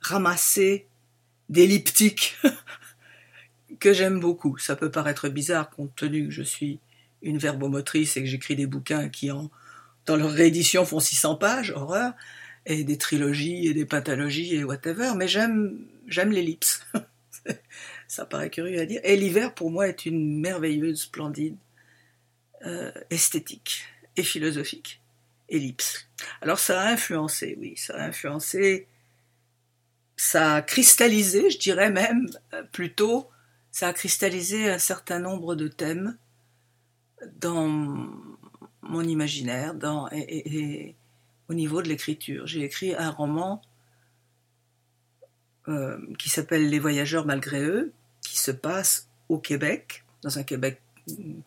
ramasser, 0.00 0.87
d'elliptique, 1.48 2.36
que 3.80 3.92
j'aime 3.92 4.20
beaucoup. 4.20 4.58
Ça 4.58 4.76
peut 4.76 4.90
paraître 4.90 5.28
bizarre 5.28 5.70
compte 5.70 5.94
tenu 5.96 6.26
que 6.26 6.34
je 6.34 6.42
suis 6.42 6.80
une 7.22 7.38
verbomotrice 7.38 8.16
et 8.16 8.22
que 8.22 8.28
j'écris 8.28 8.56
des 8.56 8.66
bouquins 8.66 9.08
qui, 9.08 9.30
en, 9.30 9.50
dans 10.06 10.16
leur 10.16 10.30
réédition, 10.30 10.84
font 10.84 11.00
600 11.00 11.36
pages, 11.36 11.70
horreur, 11.70 12.12
et 12.66 12.84
des 12.84 12.98
trilogies 12.98 13.66
et 13.66 13.74
des 13.74 13.86
pathologies 13.86 14.54
et 14.54 14.64
whatever, 14.64 15.12
mais 15.16 15.28
j'aime, 15.28 15.86
j'aime 16.06 16.30
l'ellipse. 16.30 16.86
Ça 18.08 18.24
paraît 18.24 18.50
curieux 18.50 18.80
à 18.80 18.86
dire. 18.86 19.00
Et 19.04 19.16
l'hiver, 19.16 19.54
pour 19.54 19.70
moi, 19.70 19.88
est 19.88 20.06
une 20.06 20.40
merveilleuse, 20.40 21.02
splendide, 21.02 21.56
euh, 22.66 22.90
esthétique 23.10 23.84
et 24.16 24.22
philosophique 24.22 25.00
ellipse. 25.48 26.08
Alors 26.40 26.58
ça 26.58 26.80
a 26.80 26.90
influencé, 26.90 27.56
oui, 27.60 27.74
ça 27.76 27.94
a 27.96 28.04
influencé, 28.06 28.86
ça 30.18 30.56
a 30.56 30.62
cristallisé, 30.62 31.48
je 31.48 31.58
dirais 31.58 31.90
même 31.90 32.28
euh, 32.52 32.64
plutôt, 32.72 33.30
ça 33.70 33.88
a 33.88 33.92
cristallisé 33.92 34.68
un 34.68 34.78
certain 34.78 35.20
nombre 35.20 35.54
de 35.54 35.68
thèmes 35.68 36.18
dans 37.36 37.68
mon 38.82 39.02
imaginaire, 39.02 39.74
et, 40.12 40.96
au 41.48 41.54
niveau 41.54 41.82
de 41.82 41.88
l'écriture. 41.88 42.46
J'ai 42.46 42.64
écrit 42.64 42.94
un 42.94 43.10
roman 43.10 43.62
euh, 45.68 45.98
qui 46.18 46.30
s'appelle 46.30 46.68
Les 46.68 46.80
voyageurs 46.80 47.24
malgré 47.24 47.62
eux, 47.62 47.92
qui 48.22 48.38
se 48.38 48.50
passe 48.50 49.08
au 49.28 49.38
Québec, 49.38 50.04
dans 50.22 50.38
un 50.38 50.42
Québec 50.42 50.82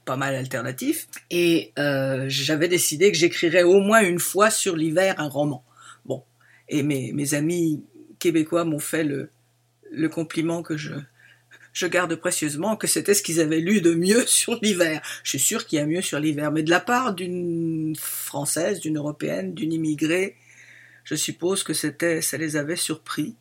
pas 0.05 0.15
mal 0.15 0.33
alternatif. 0.33 1.07
Et 1.29 1.73
euh, 1.77 2.25
j'avais 2.29 2.69
décidé 2.69 3.11
que 3.11 3.17
j'écrirais 3.17 3.63
au 3.63 3.79
moins 3.79 4.01
une 4.01 4.19
fois 4.19 4.49
sur 4.49 4.77
l'hiver 4.77 5.15
un 5.17 5.27
roman. 5.27 5.63
Bon, 6.05 6.23
et 6.69 6.83
mes 6.83 7.33
amis 7.33 7.83
québécois 8.21 8.63
m'ont 8.63 8.79
fait 8.79 9.03
le, 9.03 9.29
le 9.91 10.07
compliment 10.07 10.63
que 10.63 10.77
je, 10.77 10.93
je 11.73 11.87
garde 11.87 12.15
précieusement, 12.15 12.77
que 12.77 12.87
c'était 12.87 13.13
ce 13.13 13.23
qu'ils 13.23 13.41
avaient 13.41 13.59
lu 13.59 13.81
de 13.81 13.93
mieux 13.93 14.25
sur 14.27 14.57
l'hiver. 14.61 15.01
Je 15.23 15.31
suis 15.31 15.39
sûr 15.39 15.65
qu'il 15.65 15.79
y 15.79 15.81
a 15.81 15.85
mieux 15.85 16.01
sur 16.01 16.19
l'hiver, 16.19 16.51
mais 16.51 16.63
de 16.63 16.69
la 16.69 16.79
part 16.79 17.13
d'une 17.13 17.95
française, 17.97 18.79
d'une 18.79 18.97
européenne, 18.97 19.53
d'une 19.53 19.73
immigrée, 19.73 20.37
je 21.03 21.15
suppose 21.15 21.63
que 21.63 21.73
c'était, 21.73 22.21
ça 22.21 22.37
les 22.37 22.55
avait 22.55 22.75
surpris. 22.75 23.35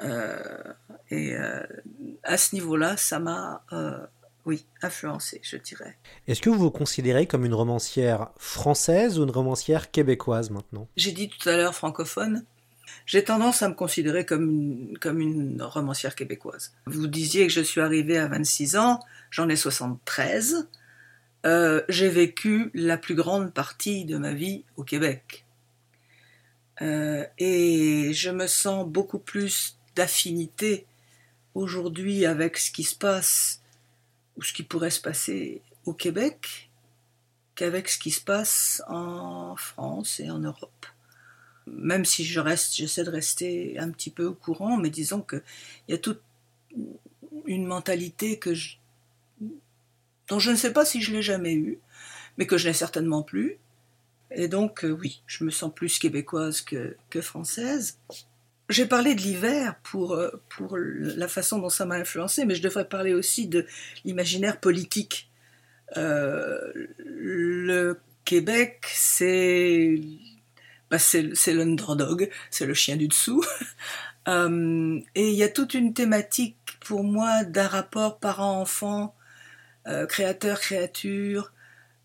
Euh, 0.00 0.62
et 1.10 1.34
euh, 1.34 1.62
à 2.22 2.36
ce 2.36 2.54
niveau-là, 2.54 2.96
ça 2.96 3.18
m'a 3.18 3.64
euh, 3.72 3.98
oui, 4.46 4.66
influencé, 4.82 5.40
je 5.42 5.56
dirais. 5.56 5.96
Est-ce 6.28 6.40
que 6.40 6.50
vous 6.50 6.58
vous 6.58 6.70
considérez 6.70 7.26
comme 7.26 7.44
une 7.44 7.54
romancière 7.54 8.30
française 8.36 9.18
ou 9.18 9.24
une 9.24 9.30
romancière 9.30 9.90
québécoise 9.90 10.50
maintenant? 10.50 10.88
J'ai 10.96 11.12
dit 11.12 11.28
tout 11.28 11.48
à 11.48 11.56
l'heure 11.56 11.74
francophone. 11.74 12.44
J'ai 13.06 13.24
tendance 13.24 13.62
à 13.62 13.68
me 13.68 13.74
considérer 13.74 14.24
comme 14.24 14.90
une, 15.04 15.62
romancière 15.62 16.14
québécoise. 16.14 16.72
Vous 16.86 17.06
disiez 17.06 17.46
que 17.46 17.52
je 17.52 17.60
suis 17.60 17.80
arrivée 17.80 18.18
à 18.18 18.28
26 18.28 18.76
ans, 18.76 19.00
j'en 19.30 19.48
ai 19.48 19.56
73. 19.56 20.68
Euh, 21.46 21.82
j'ai 21.88 22.08
vécu 22.08 22.70
la 22.74 22.96
plus 22.96 23.14
grande 23.14 23.52
partie 23.52 24.04
de 24.04 24.16
ma 24.16 24.32
vie 24.32 24.64
au 24.76 24.84
Québec. 24.84 25.44
Euh, 26.82 27.24
et 27.38 28.12
je 28.14 28.30
me 28.30 28.46
sens 28.46 28.86
beaucoup 28.88 29.18
plus 29.18 29.76
d'affinité 29.94 30.86
aujourd'hui 31.54 32.26
avec 32.26 32.56
ce 32.58 32.70
qui 32.70 32.84
se 32.84 32.96
passe 32.96 33.60
ou 34.36 34.42
ce 34.42 34.52
qui 34.52 34.62
pourrait 34.62 34.90
se 34.90 35.00
passer 35.00 35.62
au 35.84 35.92
Québec 35.92 36.70
qu'avec 37.54 37.88
ce 37.88 37.98
qui 37.98 38.10
se 38.10 38.20
passe 38.20 38.82
en 38.88 39.54
France 39.56 40.18
et 40.18 40.30
en 40.30 40.38
Europe. 40.38 40.86
Même 41.66 42.04
si 42.04 42.24
je 42.24 42.40
reste, 42.40 42.74
j'essaie 42.74 43.04
de 43.04 43.10
rester 43.10 43.78
un 43.78 43.90
petit 43.90 44.10
peu 44.10 44.26
au 44.26 44.34
courant, 44.34 44.76
mais 44.76 44.90
disons 44.90 45.22
qu'il 45.22 45.42
y 45.88 45.94
a 45.94 45.98
toute 45.98 46.20
une 47.46 47.66
mentalité 47.66 48.38
que 48.38 48.54
dont 50.28 50.38
je 50.38 50.50
ne 50.50 50.56
sais 50.56 50.72
pas 50.72 50.84
si 50.84 51.02
je 51.02 51.12
l'ai 51.12 51.22
jamais 51.22 51.54
eue, 51.54 51.78
mais 52.38 52.46
que 52.46 52.56
je 52.56 52.68
n'ai 52.68 52.74
certainement 52.74 53.22
plus. 53.22 53.58
Et 54.30 54.48
donc, 54.48 54.84
euh, 54.84 54.90
oui, 54.90 55.22
je 55.26 55.44
me 55.44 55.50
sens 55.50 55.72
plus 55.74 55.98
québécoise 55.98 56.60
que, 56.60 56.96
que 57.10 57.20
française. 57.20 57.98
J'ai 58.70 58.86
parlé 58.86 59.14
de 59.14 59.20
l'hiver 59.20 59.76
pour, 59.82 60.14
euh, 60.14 60.30
pour 60.48 60.76
la 60.78 61.28
façon 61.28 61.58
dont 61.58 61.68
ça 61.68 61.84
m'a 61.84 61.96
influencé, 61.96 62.44
mais 62.44 62.54
je 62.54 62.62
devrais 62.62 62.88
parler 62.88 63.12
aussi 63.12 63.46
de 63.46 63.66
l'imaginaire 64.04 64.58
politique. 64.58 65.30
Euh, 65.96 66.58
le 66.98 68.00
Québec, 68.24 68.86
c'est 68.92 70.00
bah 70.94 71.00
c'est 71.00 71.52
l'underdog, 71.52 72.30
c'est 72.50 72.66
le 72.66 72.74
chien 72.74 72.96
du 72.96 73.08
dessous. 73.08 73.44
euh, 74.28 75.00
et 75.16 75.30
il 75.30 75.34
y 75.34 75.42
a 75.42 75.48
toute 75.48 75.74
une 75.74 75.92
thématique 75.92 76.56
pour 76.78 77.02
moi 77.02 77.42
d'un 77.42 77.66
rapport 77.66 78.20
parent-enfant, 78.20 79.12
euh, 79.88 80.06
créateur-créature, 80.06 81.52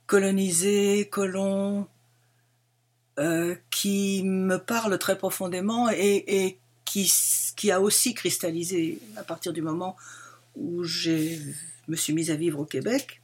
colonisé, 0.07 1.07
colon, 1.11 1.87
euh, 3.19 3.55
qui 3.69 4.23
me 4.23 4.57
parle 4.57 4.97
très 4.97 5.19
profondément 5.19 5.89
et, 5.91 6.57
qui, 6.83 7.13
qui, 7.55 7.69
a 7.69 7.81
aussi 7.81 8.15
cristallisé 8.15 8.97
à 9.17 9.23
partir 9.23 9.53
du 9.53 9.61
moment 9.61 9.95
où 10.55 10.83
je 10.83 11.37
me 11.87 11.95
suis 11.95 12.13
mise 12.13 12.31
à 12.31 12.35
vivre 12.35 12.59
au 12.59 12.65
Québec. 12.65 13.21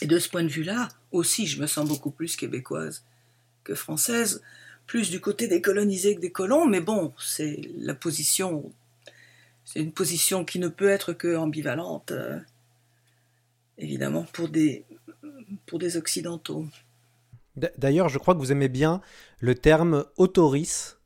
Et 0.00 0.06
de 0.06 0.18
ce 0.18 0.30
point 0.30 0.44
de 0.44 0.48
vue-là, 0.48 0.88
aussi, 1.12 1.46
je 1.46 1.60
me 1.60 1.66
sens 1.66 1.86
beaucoup 1.86 2.10
plus 2.10 2.36
québécoise 2.36 3.04
que 3.64 3.74
française, 3.74 4.40
plus 4.88 5.10
du 5.10 5.20
côté 5.20 5.46
des 5.46 5.60
colonisés 5.60 6.16
que 6.16 6.20
des 6.20 6.32
colons, 6.32 6.66
mais 6.66 6.80
bon, 6.80 7.12
c'est 7.18 7.60
la 7.76 7.94
position, 7.94 8.72
c'est 9.64 9.80
une 9.80 9.92
position 9.92 10.44
qui 10.44 10.58
ne 10.58 10.68
peut 10.68 10.88
être 10.88 11.12
que 11.12 11.36
ambivalente, 11.36 12.10
euh, 12.10 12.40
évidemment, 13.76 14.26
pour 14.32 14.48
des, 14.48 14.84
pour 15.66 15.78
des 15.78 15.96
Occidentaux. 15.96 16.66
D'ailleurs, 17.76 18.08
je 18.08 18.18
crois 18.18 18.34
que 18.34 18.38
vous 18.38 18.50
aimez 18.50 18.68
bien 18.68 19.02
le 19.40 19.54
terme 19.54 20.06
autoris. 20.16 20.96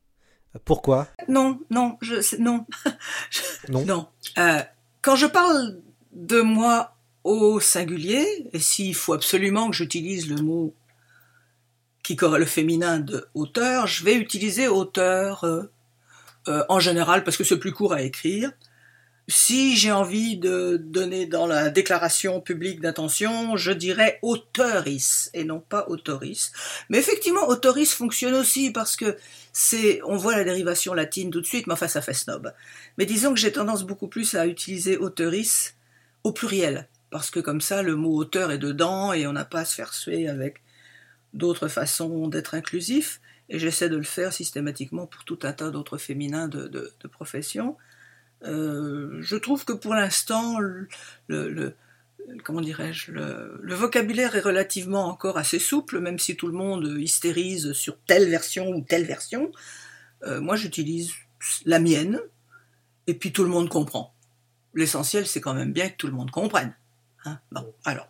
Pourquoi? 0.65 1.09
Non, 1.29 1.59
non, 1.71 1.99
je, 2.03 2.37
non. 2.37 2.67
non. 3.69 3.85
non. 3.85 4.09
Euh, 4.39 4.61
quand 5.01 5.17
je 5.17 5.27
parle 5.27 5.81
de 6.12 6.41
moi 6.41 6.95
au 7.25 7.59
singulier, 7.59 8.49
et 8.53 8.61
s'il 8.61 8.95
faut 8.95 9.15
absolument 9.15 9.71
que 9.71 9.77
j'utilise 9.77 10.29
le 10.29 10.41
mot 10.41 10.75
qui 12.02 12.16
correspond 12.16 12.38
le 12.38 12.47
féminin 12.47 12.99
de 12.99 13.26
auteur, 13.35 13.87
je 13.87 14.04
vais 14.04 14.14
utiliser 14.14 14.68
auteur 14.68 15.44
euh, 15.44 15.62
euh, 16.49 16.64
en 16.68 16.80
général 16.80 17.25
parce 17.25 17.37
que 17.37 17.44
c'est 17.44 17.59
plus 17.59 17.73
court 17.73 17.92
à 17.92 18.02
écrire. 18.02 18.50
Si 19.28 19.76
j'ai 19.76 19.92
envie 19.92 20.37
de 20.37 20.76
donner 20.82 21.26
dans 21.26 21.47
la 21.47 21.71
déclaration 21.71 22.40
publique 22.40 22.80
d'intention, 22.80 23.56
je 23.56 23.71
dirais 23.71 24.18
autoris 24.21 25.30
et 25.32 25.44
non 25.44 25.61
pas 25.61 25.87
autoris. 25.88 26.50
Mais 26.88 26.99
effectivement, 26.99 27.47
autoris 27.47 27.94
fonctionne 27.94 28.35
aussi 28.35 28.73
parce 28.73 28.97
que 28.97 29.16
c'est, 29.52 30.00
on 30.04 30.16
voit 30.16 30.37
la 30.37 30.42
dérivation 30.42 30.92
latine 30.92 31.30
tout 31.30 31.40
de 31.40 31.47
suite, 31.47 31.68
mais 31.68 31.75
enfin 31.75 31.87
ça 31.87 32.02
fait 32.02 32.14
snob. 32.14 32.52
Mais 32.99 33.06
disons 33.06 33.32
que 33.32 33.38
j'ai 33.38 33.52
tendance 33.52 33.85
beaucoup 33.85 34.09
plus 34.09 34.35
à 34.35 34.47
utiliser 34.47 34.97
autoris 34.97 35.75
au 36.25 36.32
pluriel 36.32 36.88
parce 37.11 37.30
que 37.30 37.38
comme 37.38 37.61
ça 37.61 37.82
le 37.82 37.94
mot 37.94 38.16
auteur 38.16 38.50
est 38.50 38.59
dedans 38.59 39.12
et 39.12 39.26
on 39.28 39.32
n'a 39.32 39.44
pas 39.44 39.61
à 39.61 39.64
se 39.64 39.76
faire 39.76 39.94
suer 39.94 40.28
avec 40.28 40.62
d'autres 41.35 41.69
façons 41.69 42.29
d'être 42.29 42.55
inclusif. 42.55 43.21
Et 43.49 43.59
j'essaie 43.59 43.89
de 43.89 43.97
le 43.97 44.03
faire 44.03 44.33
systématiquement 44.33 45.07
pour 45.07 45.25
tout 45.25 45.39
un 45.43 45.53
tas 45.53 45.71
d'autres 45.71 45.99
féminins 45.99 46.49
de, 46.49 46.69
de, 46.69 46.93
de 46.99 47.09
professions. 47.09 47.77
Euh, 48.45 49.19
je 49.21 49.37
trouve 49.37 49.65
que 49.65 49.73
pour 49.73 49.95
l'instant, 49.95 50.59
le, 50.59 50.89
le, 51.29 51.75
comment 52.45 52.61
dirais-je, 52.61 53.12
le, 53.12 53.61
le, 53.62 53.75
vocabulaire 53.75 54.35
est 54.37 54.41
relativement 54.41 55.07
encore 55.07 55.39
assez 55.39 55.59
souple, 55.59 56.01
même 56.01 56.19
si 56.19 56.37
tout 56.37 56.47
le 56.47 56.55
monde 56.55 56.97
hystérise 56.99 57.73
sur 57.73 57.99
telle 58.07 58.29
version 58.29 58.71
ou 58.71 58.83
telle 58.83 59.05
version. 59.05 59.53
Euh, 60.25 60.41
moi, 60.41 60.57
j'utilise 60.57 61.12
la 61.65 61.79
mienne, 61.79 62.21
et 63.07 63.15
puis 63.15 63.33
tout 63.33 63.45
le 63.45 63.51
monde 63.51 63.69
comprend. 63.69 64.15
L'essentiel, 64.75 65.27
c'est 65.27 65.41
quand 65.41 65.55
même 65.55 65.73
bien 65.73 65.89
que 65.89 65.97
tout 65.97 66.07
le 66.07 66.12
monde 66.12 66.31
comprenne. 66.31 66.75
Hein 67.25 67.39
bon, 67.51 67.73
alors. 67.85 68.09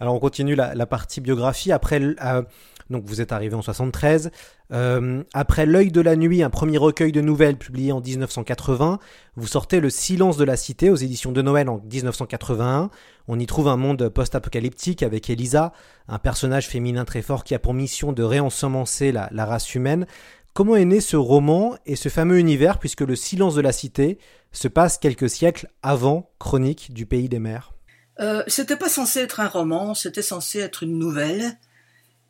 Alors 0.00 0.14
on 0.14 0.18
continue 0.18 0.54
la, 0.54 0.86
partie 0.86 1.20
biographie. 1.20 1.72
Après, 1.72 2.00
euh, 2.00 2.42
donc 2.90 3.04
vous 3.06 3.20
êtes 3.20 3.32
arrivé 3.32 3.54
en 3.54 3.62
73. 3.62 4.30
Euh, 4.72 5.22
après 5.34 5.66
L'œil 5.66 5.90
de 5.90 6.00
la 6.00 6.16
nuit, 6.16 6.42
un 6.42 6.50
premier 6.50 6.78
recueil 6.78 7.12
de 7.12 7.20
nouvelles 7.20 7.56
publié 7.56 7.92
en 7.92 8.00
1980, 8.00 8.98
vous 9.36 9.46
sortez 9.46 9.80
Le 9.80 9.90
silence 9.90 10.36
de 10.36 10.44
la 10.44 10.56
cité 10.56 10.90
aux 10.90 10.96
éditions 10.96 11.32
de 11.32 11.42
Noël 11.42 11.68
en 11.68 11.82
1981. 11.90 12.90
On 13.28 13.38
y 13.38 13.46
trouve 13.46 13.68
un 13.68 13.76
monde 13.76 14.08
post-apocalyptique 14.08 15.02
avec 15.02 15.30
Elisa, 15.30 15.72
un 16.08 16.18
personnage 16.18 16.68
féminin 16.68 17.04
très 17.04 17.22
fort 17.22 17.44
qui 17.44 17.54
a 17.54 17.58
pour 17.58 17.74
mission 17.74 18.12
de 18.12 18.22
réensemencer 18.22 19.12
la 19.12 19.46
race 19.46 19.74
humaine. 19.74 20.06
Comment 20.54 20.76
est 20.76 20.84
né 20.84 21.00
ce 21.00 21.16
roman 21.16 21.76
et 21.86 21.96
ce 21.96 22.10
fameux 22.10 22.38
univers 22.38 22.78
puisque 22.78 23.00
Le 23.00 23.16
silence 23.16 23.54
de 23.54 23.62
la 23.62 23.72
cité 23.72 24.18
se 24.52 24.68
passe 24.68 24.98
quelques 24.98 25.30
siècles 25.30 25.70
avant 25.82 26.30
Chronique 26.38 26.92
du 26.92 27.06
pays 27.06 27.30
des 27.30 27.38
mers? 27.38 27.71
Euh, 28.20 28.42
C'était 28.46 28.76
pas 28.76 28.88
censé 28.88 29.20
être 29.20 29.40
un 29.40 29.48
roman, 29.48 29.94
c'était 29.94 30.22
censé 30.22 30.60
être 30.60 30.82
une 30.82 30.98
nouvelle. 30.98 31.58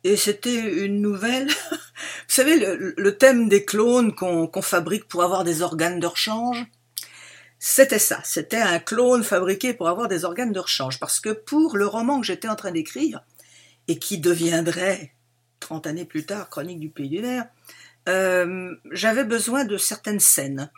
Et 0.05 0.17
c'était 0.17 0.85
une 0.85 1.01
nouvelle. 1.01 1.47
Vous 1.71 1.75
savez, 2.27 2.57
le, 2.97 3.17
thème 3.17 3.47
des 3.47 3.63
clones 3.63 4.13
qu'on 4.13 4.47
qu'on 4.47 4.61
fabrique 4.61 5.07
pour 5.07 5.23
avoir 5.23 5.45
des 5.45 5.61
organes 5.61 6.01
de 6.01 6.07
rechange, 6.07 6.65
c'était 7.57 7.99
ça. 7.99 8.19
C'était 8.25 8.59
un 8.59 8.79
clone 8.79 9.23
fabriqué 9.23 9.73
pour 9.73 9.87
avoir 9.87 10.09
des 10.09 10.25
organes 10.25 10.51
de 10.51 10.59
rechange. 10.59 10.99
Parce 10.99 11.21
que 11.21 11.29
pour 11.29 11.77
le 11.77 11.87
roman 11.87 12.19
que 12.19 12.25
j'étais 12.25 12.49
en 12.49 12.57
train 12.57 12.71
d'écrire, 12.71 13.23
et 13.87 13.99
qui 13.99 14.17
deviendrait, 14.17 15.13
30 15.59 15.87
années 15.87 16.05
plus 16.05 16.25
tard, 16.25 16.49
Chronique 16.49 16.79
du 16.79 16.89
Pays 16.89 17.09
du 17.09 17.21
Nerf, 17.21 17.45
euh, 18.09 18.75
j'avais 18.91 19.23
besoin 19.23 19.63
de 19.65 19.77
certaines 19.77 20.19
scènes. 20.19 20.69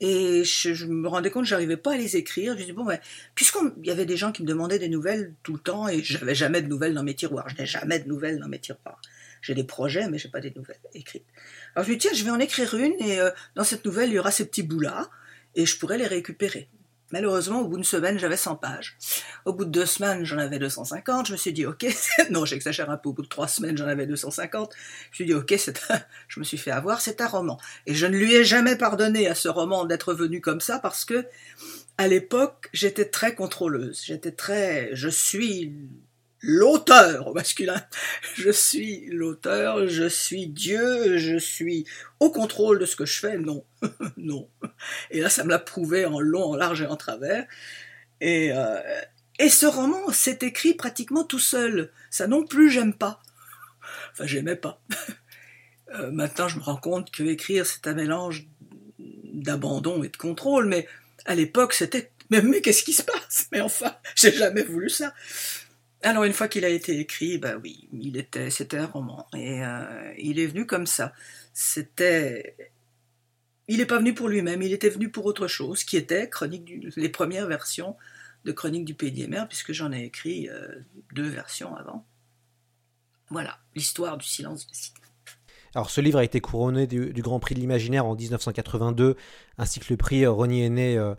Et 0.00 0.44
je, 0.44 0.74
je 0.74 0.86
me 0.86 1.08
rendais 1.08 1.30
compte 1.30 1.44
que 1.44 1.48
j'arrivais 1.48 1.76
pas 1.76 1.94
à 1.94 1.96
les 1.96 2.16
écrire. 2.16 2.56
Je 2.56 2.64
dis 2.64 2.72
bon, 2.72 2.84
ben, 2.84 2.98
puisqu'il 3.34 3.86
y 3.86 3.90
avait 3.90 4.06
des 4.06 4.16
gens 4.16 4.32
qui 4.32 4.42
me 4.42 4.46
demandaient 4.46 4.78
des 4.78 4.88
nouvelles 4.88 5.34
tout 5.42 5.54
le 5.54 5.58
temps 5.58 5.88
et 5.88 6.02
j'avais 6.02 6.34
jamais 6.34 6.62
de 6.62 6.68
nouvelles 6.68 6.94
dans 6.94 7.02
mes 7.02 7.14
tiroirs. 7.14 7.48
Je 7.48 7.56
n'ai 7.56 7.66
jamais 7.66 7.98
de 7.98 8.08
nouvelles 8.08 8.38
dans 8.38 8.48
mes 8.48 8.60
tiroirs. 8.60 9.00
J'ai 9.42 9.54
des 9.54 9.64
projets, 9.64 10.08
mais 10.08 10.18
j'ai 10.18 10.28
pas 10.28 10.40
des 10.40 10.52
nouvelles 10.54 10.80
écrites. 10.94 11.26
Alors 11.74 11.84
je 11.84 11.90
me 11.90 11.96
dis 11.96 12.00
tiens, 12.00 12.12
je 12.14 12.24
vais 12.24 12.30
en 12.30 12.40
écrire 12.40 12.74
une 12.74 12.94
et 13.00 13.20
euh, 13.20 13.30
dans 13.54 13.64
cette 13.64 13.84
nouvelle 13.84 14.10
il 14.10 14.14
y 14.14 14.18
aura 14.18 14.30
ces 14.30 14.46
petits 14.46 14.62
bouts 14.62 14.80
là 14.80 15.08
et 15.54 15.66
je 15.66 15.78
pourrais 15.78 15.98
les 15.98 16.06
récupérer. 16.06 16.68
Malheureusement, 17.10 17.62
au 17.62 17.68
bout 17.68 17.76
d'une 17.76 17.84
semaine, 17.84 18.18
j'avais 18.18 18.36
100 18.36 18.56
pages. 18.56 18.96
Au 19.46 19.54
bout 19.54 19.64
de 19.64 19.70
deux 19.70 19.86
semaines, 19.86 20.24
j'en 20.24 20.38
avais 20.38 20.58
250. 20.58 21.26
Je 21.26 21.32
me 21.32 21.36
suis 21.38 21.52
dit, 21.52 21.64
ok, 21.64 21.86
non, 22.30 22.44
j'exagère 22.44 22.90
un 22.90 22.98
peu. 22.98 23.08
Au 23.08 23.12
bout 23.12 23.22
de 23.22 23.28
trois 23.28 23.48
semaines, 23.48 23.76
j'en 23.78 23.86
avais 23.86 24.06
250. 24.06 24.72
Je 24.74 24.78
me 25.10 25.14
suis 25.14 25.24
dit, 25.24 25.34
ok, 25.34 25.54
je 26.28 26.40
me 26.40 26.44
suis 26.44 26.58
fait 26.58 26.70
avoir, 26.70 27.00
c'est 27.00 27.20
un 27.20 27.26
roman. 27.26 27.58
Et 27.86 27.94
je 27.94 28.06
ne 28.06 28.16
lui 28.16 28.34
ai 28.34 28.44
jamais 28.44 28.76
pardonné 28.76 29.26
à 29.26 29.34
ce 29.34 29.48
roman 29.48 29.86
d'être 29.86 30.12
venu 30.12 30.40
comme 30.40 30.60
ça 30.60 30.78
parce 30.78 31.04
que, 31.04 31.26
à 31.96 32.08
l'époque, 32.08 32.68
j'étais 32.74 33.06
très 33.06 33.34
contrôleuse. 33.34 34.02
J'étais 34.04 34.32
très, 34.32 34.90
je 34.94 35.08
suis 35.08 35.72
l'auteur 36.40 37.28
au 37.28 37.34
masculin. 37.34 37.80
Je 38.34 38.50
suis 38.50 39.06
l'auteur, 39.06 39.86
je 39.86 40.08
suis 40.08 40.46
Dieu, 40.46 41.18
je 41.18 41.38
suis 41.38 41.86
au 42.20 42.30
contrôle 42.30 42.78
de 42.78 42.86
ce 42.86 42.96
que 42.96 43.06
je 43.06 43.18
fais. 43.18 43.38
Non, 43.38 43.64
non. 44.16 44.48
Et 45.10 45.20
là, 45.20 45.28
ça 45.28 45.44
me 45.44 45.50
l'a 45.50 45.58
prouvé 45.58 46.06
en 46.06 46.20
long, 46.20 46.52
en 46.52 46.56
large 46.56 46.82
et 46.82 46.86
en 46.86 46.96
travers. 46.96 47.46
Et, 48.20 48.52
euh, 48.52 48.80
et 49.38 49.48
ce 49.48 49.66
roman 49.66 50.10
s'est 50.12 50.38
écrit 50.42 50.74
pratiquement 50.74 51.24
tout 51.24 51.38
seul. 51.38 51.92
Ça 52.10 52.26
non 52.26 52.44
plus, 52.44 52.70
j'aime 52.70 52.94
pas. 52.94 53.20
Enfin, 54.12 54.26
j'aimais 54.26 54.56
pas. 54.56 54.82
Euh, 55.94 56.10
maintenant, 56.10 56.48
je 56.48 56.58
me 56.58 56.62
rends 56.62 56.76
compte 56.76 57.10
que 57.10 57.22
écrire, 57.22 57.64
c'est 57.64 57.86
un 57.86 57.94
mélange 57.94 58.46
d'abandon 58.98 60.02
et 60.02 60.10
de 60.10 60.16
contrôle, 60.18 60.66
mais 60.66 60.86
à 61.24 61.34
l'époque, 61.34 61.72
c'était 61.72 62.12
mais, 62.30 62.42
mais 62.42 62.60
qu'est-ce 62.60 62.82
qui 62.82 62.92
se 62.92 63.02
passe? 63.02 63.46
Mais 63.52 63.60
enfin, 63.60 63.94
j'ai 64.14 64.32
jamais 64.32 64.62
voulu 64.62 64.90
ça. 64.90 65.14
Alors 66.02 66.24
une 66.24 66.32
fois 66.32 66.48
qu'il 66.48 66.64
a 66.64 66.68
été 66.68 66.98
écrit, 67.00 67.38
bah 67.38 67.56
oui, 67.62 67.88
il 67.92 68.16
était, 68.16 68.50
c'était 68.50 68.78
un 68.78 68.86
roman 68.86 69.26
et 69.34 69.64
euh, 69.64 70.12
il 70.18 70.38
est 70.38 70.46
venu 70.46 70.64
comme 70.64 70.86
ça. 70.86 71.12
C'était, 71.52 72.56
il 73.66 73.78
n'est 73.78 73.86
pas 73.86 73.98
venu 73.98 74.14
pour 74.14 74.28
lui-même, 74.28 74.62
il 74.62 74.72
était 74.72 74.90
venu 74.90 75.10
pour 75.10 75.26
autre 75.26 75.48
chose, 75.48 75.82
qui 75.82 75.96
était 75.96 76.28
chronique 76.28 76.64
du, 76.64 76.92
les 76.96 77.08
premières 77.08 77.48
versions 77.48 77.96
de 78.44 78.52
Chronique 78.52 78.84
du 78.84 78.94
Pays 78.94 79.10
des 79.10 79.28
puisque 79.48 79.72
j'en 79.72 79.92
ai 79.92 80.04
écrit 80.04 80.48
euh, 80.48 80.68
deux 81.12 81.28
versions 81.28 81.74
avant. 81.76 82.06
Voilà, 83.30 83.58
l'histoire 83.74 84.16
du 84.16 84.26
silence 84.26 84.66
de 84.66 84.70
la 84.70 84.74
cité. 84.74 85.00
Alors 85.74 85.90
ce 85.90 86.00
livre 86.00 86.18
a 86.18 86.24
été 86.24 86.40
couronné 86.40 86.86
du, 86.86 87.12
Grand 87.22 87.40
Prix 87.40 87.54
de 87.54 87.60
l'Imaginaire 87.60 88.06
en 88.06 88.14
1982, 88.14 89.16
ainsi 89.58 89.80
que 89.80 89.86
le 89.90 89.96
prix 89.96 90.24
Aîné 90.24 90.96
euh, 90.96 91.10
euh, 91.10 91.14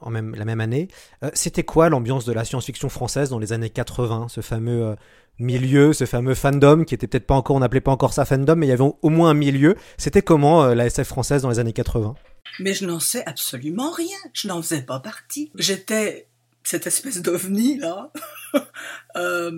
en 0.00 0.10
même, 0.10 0.34
la 0.34 0.44
même 0.44 0.60
année. 0.60 0.88
Euh, 1.22 1.30
C'était 1.34 1.64
quoi 1.64 1.88
l'ambiance 1.88 2.24
de 2.24 2.32
la 2.32 2.44
science-fiction 2.44 2.88
française 2.88 3.30
dans 3.30 3.38
les 3.38 3.52
années 3.52 3.70
80, 3.70 4.28
ce 4.28 4.40
fameux 4.40 4.86
euh, 4.86 4.94
milieu, 5.38 5.92
ce 5.92 6.04
fameux 6.04 6.34
fandom 6.34 6.84
qui 6.84 6.94
était 6.94 7.06
peut-être 7.06 7.26
pas 7.26 7.34
encore, 7.34 7.56
on 7.56 7.60
n'appelait 7.60 7.80
pas 7.80 7.90
encore 7.90 8.12
ça 8.12 8.24
fandom, 8.24 8.56
mais 8.56 8.66
il 8.66 8.70
y 8.70 8.72
avait 8.72 8.84
au, 8.84 9.08
moins 9.08 9.30
un 9.30 9.34
milieu. 9.34 9.76
C'était 9.98 10.22
comment 10.22 10.64
euh, 10.64 10.74
la 10.74 10.86
SF 10.86 11.08
française 11.08 11.42
dans 11.42 11.50
les 11.50 11.58
années 11.58 11.72
80 11.72 12.14
Mais 12.60 12.74
je 12.74 12.86
n'en 12.86 13.00
sais 13.00 13.24
absolument 13.26 13.90
rien. 13.90 14.16
Je 14.32 14.48
n'en 14.48 14.62
faisais 14.62 14.82
pas 14.82 15.00
partie. 15.00 15.50
J'étais 15.56 16.28
cette 16.62 16.86
espèce 16.86 17.22
d'ovni 17.22 17.78
là. 17.78 18.12
euh, 19.16 19.50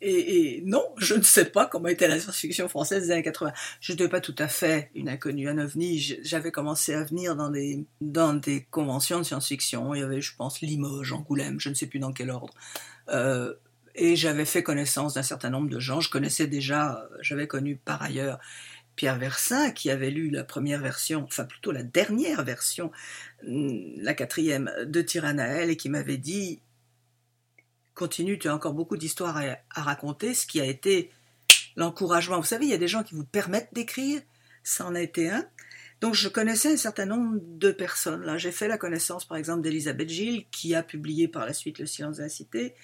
et, 0.00 0.62
non, 0.64 0.84
je 0.96 1.14
ne 1.14 1.22
sais 1.22 1.46
pas 1.46 1.66
comment 1.66 1.88
était 1.88 2.06
la 2.06 2.20
science-fiction 2.20 2.68
française 2.68 3.06
des 3.06 3.10
années 3.10 3.22
80. 3.22 3.52
Je 3.80 3.92
n'étais 3.92 4.08
pas 4.08 4.20
tout 4.20 4.34
à 4.38 4.46
fait 4.46 4.90
une 4.94 5.08
inconnue, 5.08 5.48
un 5.48 5.58
ovni. 5.58 5.98
J'avais 6.22 6.52
commencé 6.52 6.94
à 6.94 7.04
venir 7.04 7.34
dans 7.34 7.50
des, 7.50 7.84
dans 8.00 8.34
des 8.34 8.64
conventions 8.70 9.18
de 9.18 9.24
science-fiction. 9.24 9.94
Il 9.94 10.00
y 10.00 10.04
avait, 10.04 10.20
je 10.20 10.36
pense, 10.36 10.60
Limoges, 10.60 11.12
Angoulême, 11.12 11.58
je 11.58 11.68
ne 11.68 11.74
sais 11.74 11.86
plus 11.86 11.98
dans 11.98 12.12
quel 12.12 12.30
ordre. 12.30 12.54
Euh, 13.08 13.54
et 13.96 14.14
j'avais 14.14 14.44
fait 14.44 14.62
connaissance 14.62 15.14
d'un 15.14 15.22
certain 15.24 15.50
nombre 15.50 15.68
de 15.68 15.80
gens. 15.80 16.00
Je 16.00 16.10
connaissais 16.10 16.46
déjà, 16.46 17.08
j'avais 17.20 17.48
connu 17.48 17.76
par 17.76 18.00
ailleurs 18.00 18.38
Pierre 18.94 19.18
Versin, 19.18 19.70
qui 19.70 19.90
avait 19.90 20.10
lu 20.10 20.30
la 20.30 20.44
première 20.44 20.80
version, 20.80 21.24
enfin 21.24 21.44
plutôt 21.44 21.72
la 21.72 21.82
dernière 21.82 22.44
version, 22.44 22.90
la 23.42 24.14
quatrième 24.14 24.70
de 24.86 25.02
Tyrannael, 25.02 25.70
et 25.70 25.76
qui 25.76 25.88
m'avait 25.88 26.16
dit 26.16 26.60
continue, 27.98 28.38
tu 28.38 28.48
as 28.48 28.54
encore 28.54 28.72
beaucoup 28.72 28.96
d'histoires 28.96 29.36
à, 29.36 29.82
raconter, 29.82 30.32
ce 30.32 30.46
qui 30.46 30.60
a 30.60 30.64
été 30.64 31.10
l'encouragement. 31.76 32.38
Vous 32.38 32.46
savez, 32.46 32.64
il 32.64 32.70
y 32.70 32.74
a 32.74 32.78
des 32.78 32.88
gens 32.88 33.02
qui 33.02 33.14
vous 33.14 33.24
permettent 33.24 33.74
d'écrire, 33.74 34.22
ça 34.62 34.86
en 34.86 34.94
a 34.94 35.00
été 35.00 35.28
un. 35.28 35.44
Donc 36.00 36.14
je 36.14 36.28
connaissais 36.28 36.72
un 36.72 36.76
certain 36.76 37.06
nombre 37.06 37.38
de 37.42 37.72
personnes. 37.72 38.22
Là, 38.22 38.38
j'ai 38.38 38.52
fait 38.52 38.68
la 38.68 38.78
connaissance, 38.78 39.24
par 39.24 39.36
exemple, 39.36 39.62
d'Elisabeth 39.62 40.08
Gilles, 40.08 40.46
qui 40.50 40.74
a 40.74 40.82
publié 40.82 41.26
par 41.26 41.44
la 41.44 41.52
suite 41.52 41.80
Le 41.80 41.86
silence 41.86 42.18
de 42.18 42.22
la 42.22 42.28
cité, 42.28 42.74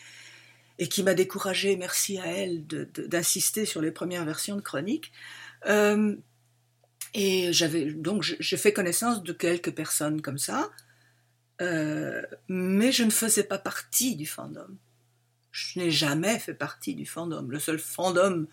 et 0.78 0.88
qui 0.88 1.04
m'a 1.04 1.14
découragé, 1.14 1.76
merci 1.76 2.18
à 2.18 2.26
elle, 2.26 2.66
d'insister 2.66 3.64
sur 3.64 3.80
les 3.80 3.92
premières 3.92 4.24
versions 4.24 4.56
de 4.56 4.62
chroniques. 4.62 5.12
Euh, 5.66 6.16
et 7.14 7.52
j'avais 7.52 7.92
donc 7.92 8.24
j'ai 8.24 8.56
fait 8.56 8.72
connaissance 8.72 9.22
de 9.22 9.32
quelques 9.32 9.72
personnes 9.72 10.20
comme 10.20 10.38
ça, 10.38 10.70
euh, 11.60 12.22
mais 12.48 12.90
je 12.90 13.04
ne 13.04 13.10
faisais 13.10 13.44
pas 13.44 13.58
partie 13.58 14.16
du 14.16 14.26
fandom 14.26 14.66
je 15.54 15.78
n'ai 15.78 15.90
jamais 15.92 16.38
fait 16.40 16.52
partie 16.52 16.96
du 16.96 17.06
fandom. 17.06 17.46
Le 17.48 17.60
seul 17.60 17.78
fandom 17.78 18.46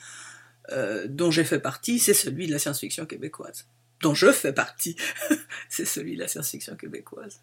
euh, 0.72 1.08
dont 1.10 1.32
j'ai 1.32 1.44
fait 1.44 1.60
partie, 1.60 1.98
c'est 1.98 2.14
celui 2.14 2.46
de 2.46 2.52
la 2.52 2.60
science-fiction 2.60 3.08
québécoise. 3.08 3.68
Dont 4.02 4.14
je 4.14 4.32
fais 4.32 4.54
partie, 4.54 4.96
c'est 5.70 5.86
celui 5.86 6.14
de 6.16 6.22
la 6.22 6.28
science-fiction 6.28 6.76
québécoise. 6.76 7.42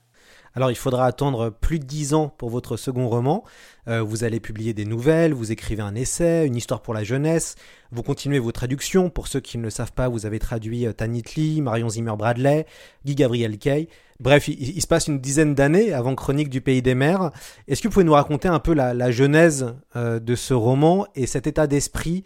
Alors 0.59 0.73
il 0.73 0.77
faudra 0.77 1.07
attendre 1.07 1.51
plus 1.51 1.79
de 1.79 1.85
dix 1.85 2.15
ans 2.15 2.35
pour 2.37 2.51
votre 2.51 2.77
second 2.77 3.09
roman. 3.09 3.45
Euh, 3.87 4.03
vous 4.03 4.25
allez 4.25 4.41
publier 4.41 4.75
des 4.75 4.85
nouvelles, 4.85 5.33
vous 5.33 5.53
écrivez 5.53 5.83
un 5.83 5.95
essai, 5.95 6.49
une 6.49 6.57
histoire 6.57 6.83
pour 6.83 6.95
la 6.95 7.05
jeunesse, 7.05 7.55
vous 7.93 8.03
continuez 8.03 8.41
vos 8.41 8.51
traductions. 8.51 9.09
Pour 9.09 9.29
ceux 9.29 9.39
qui 9.39 9.57
ne 9.57 9.63
le 9.63 9.71
savent 9.71 9.93
pas, 9.93 10.09
vous 10.09 10.27
avez 10.27 10.41
traduit 10.41 10.85
euh, 10.85 10.93
Tanit 10.93 11.23
Lee, 11.37 11.61
Marion 11.61 11.89
Zimmer 11.89 12.17
Bradley, 12.19 12.67
Guy 13.05 13.15
Gabriel 13.15 13.57
Kay. 13.57 13.89
Bref, 14.19 14.49
il, 14.49 14.83
se 14.83 14.89
passe 14.89 15.07
une 15.07 15.21
dizaine 15.21 15.55
d'années 15.55 15.93
avant 15.93 16.17
Chronique 16.17 16.51
du 16.51 16.61
Pays 16.61 16.83
des 16.83 16.97
Mers. 16.97 17.31
Est-ce 17.69 17.81
que 17.81 17.87
vous 17.87 17.93
pouvez 17.93 18.05
nous 18.05 18.15
raconter 18.15 18.49
un 18.49 18.59
peu 18.59 18.75
la, 18.75 18.95
la 18.95 19.13
genèse 19.13 19.77
euh, 19.95 20.19
de 20.19 20.35
ce 20.35 20.55
roman 20.55 21.07
et 21.15 21.27
cet 21.27 21.47
état 21.47 21.69
d'esprit 21.69 22.25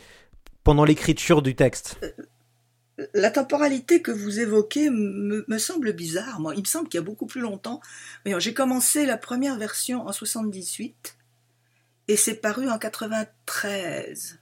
pendant 0.65 0.87
l'écriture 0.87 1.43
du 1.43 1.55
texte? 1.55 2.01
La 3.15 3.31
temporalité 3.31 4.03
que 4.03 4.11
vous 4.11 4.41
évoquez 4.41 4.91
me, 4.91 5.45
me, 5.47 5.59
semble 5.59 5.93
bizarre. 5.93 6.41
Moi, 6.41 6.55
il 6.55 6.61
me 6.61 6.67
semble 6.67 6.89
qu'il 6.89 6.99
y 6.99 7.03
a 7.03 7.05
beaucoup 7.05 7.27
plus 7.27 7.41
longtemps. 7.41 7.81
J'ai 8.25 8.55
commencé 8.55 9.07
la 9.07 9.17
première 9.17 9.57
version 9.57 10.07
en 10.07 10.13
78 10.13 11.17
et 12.09 12.17
c'est 12.17 12.35
paru 12.35 12.69
en 12.69 12.79
93. 12.79 14.39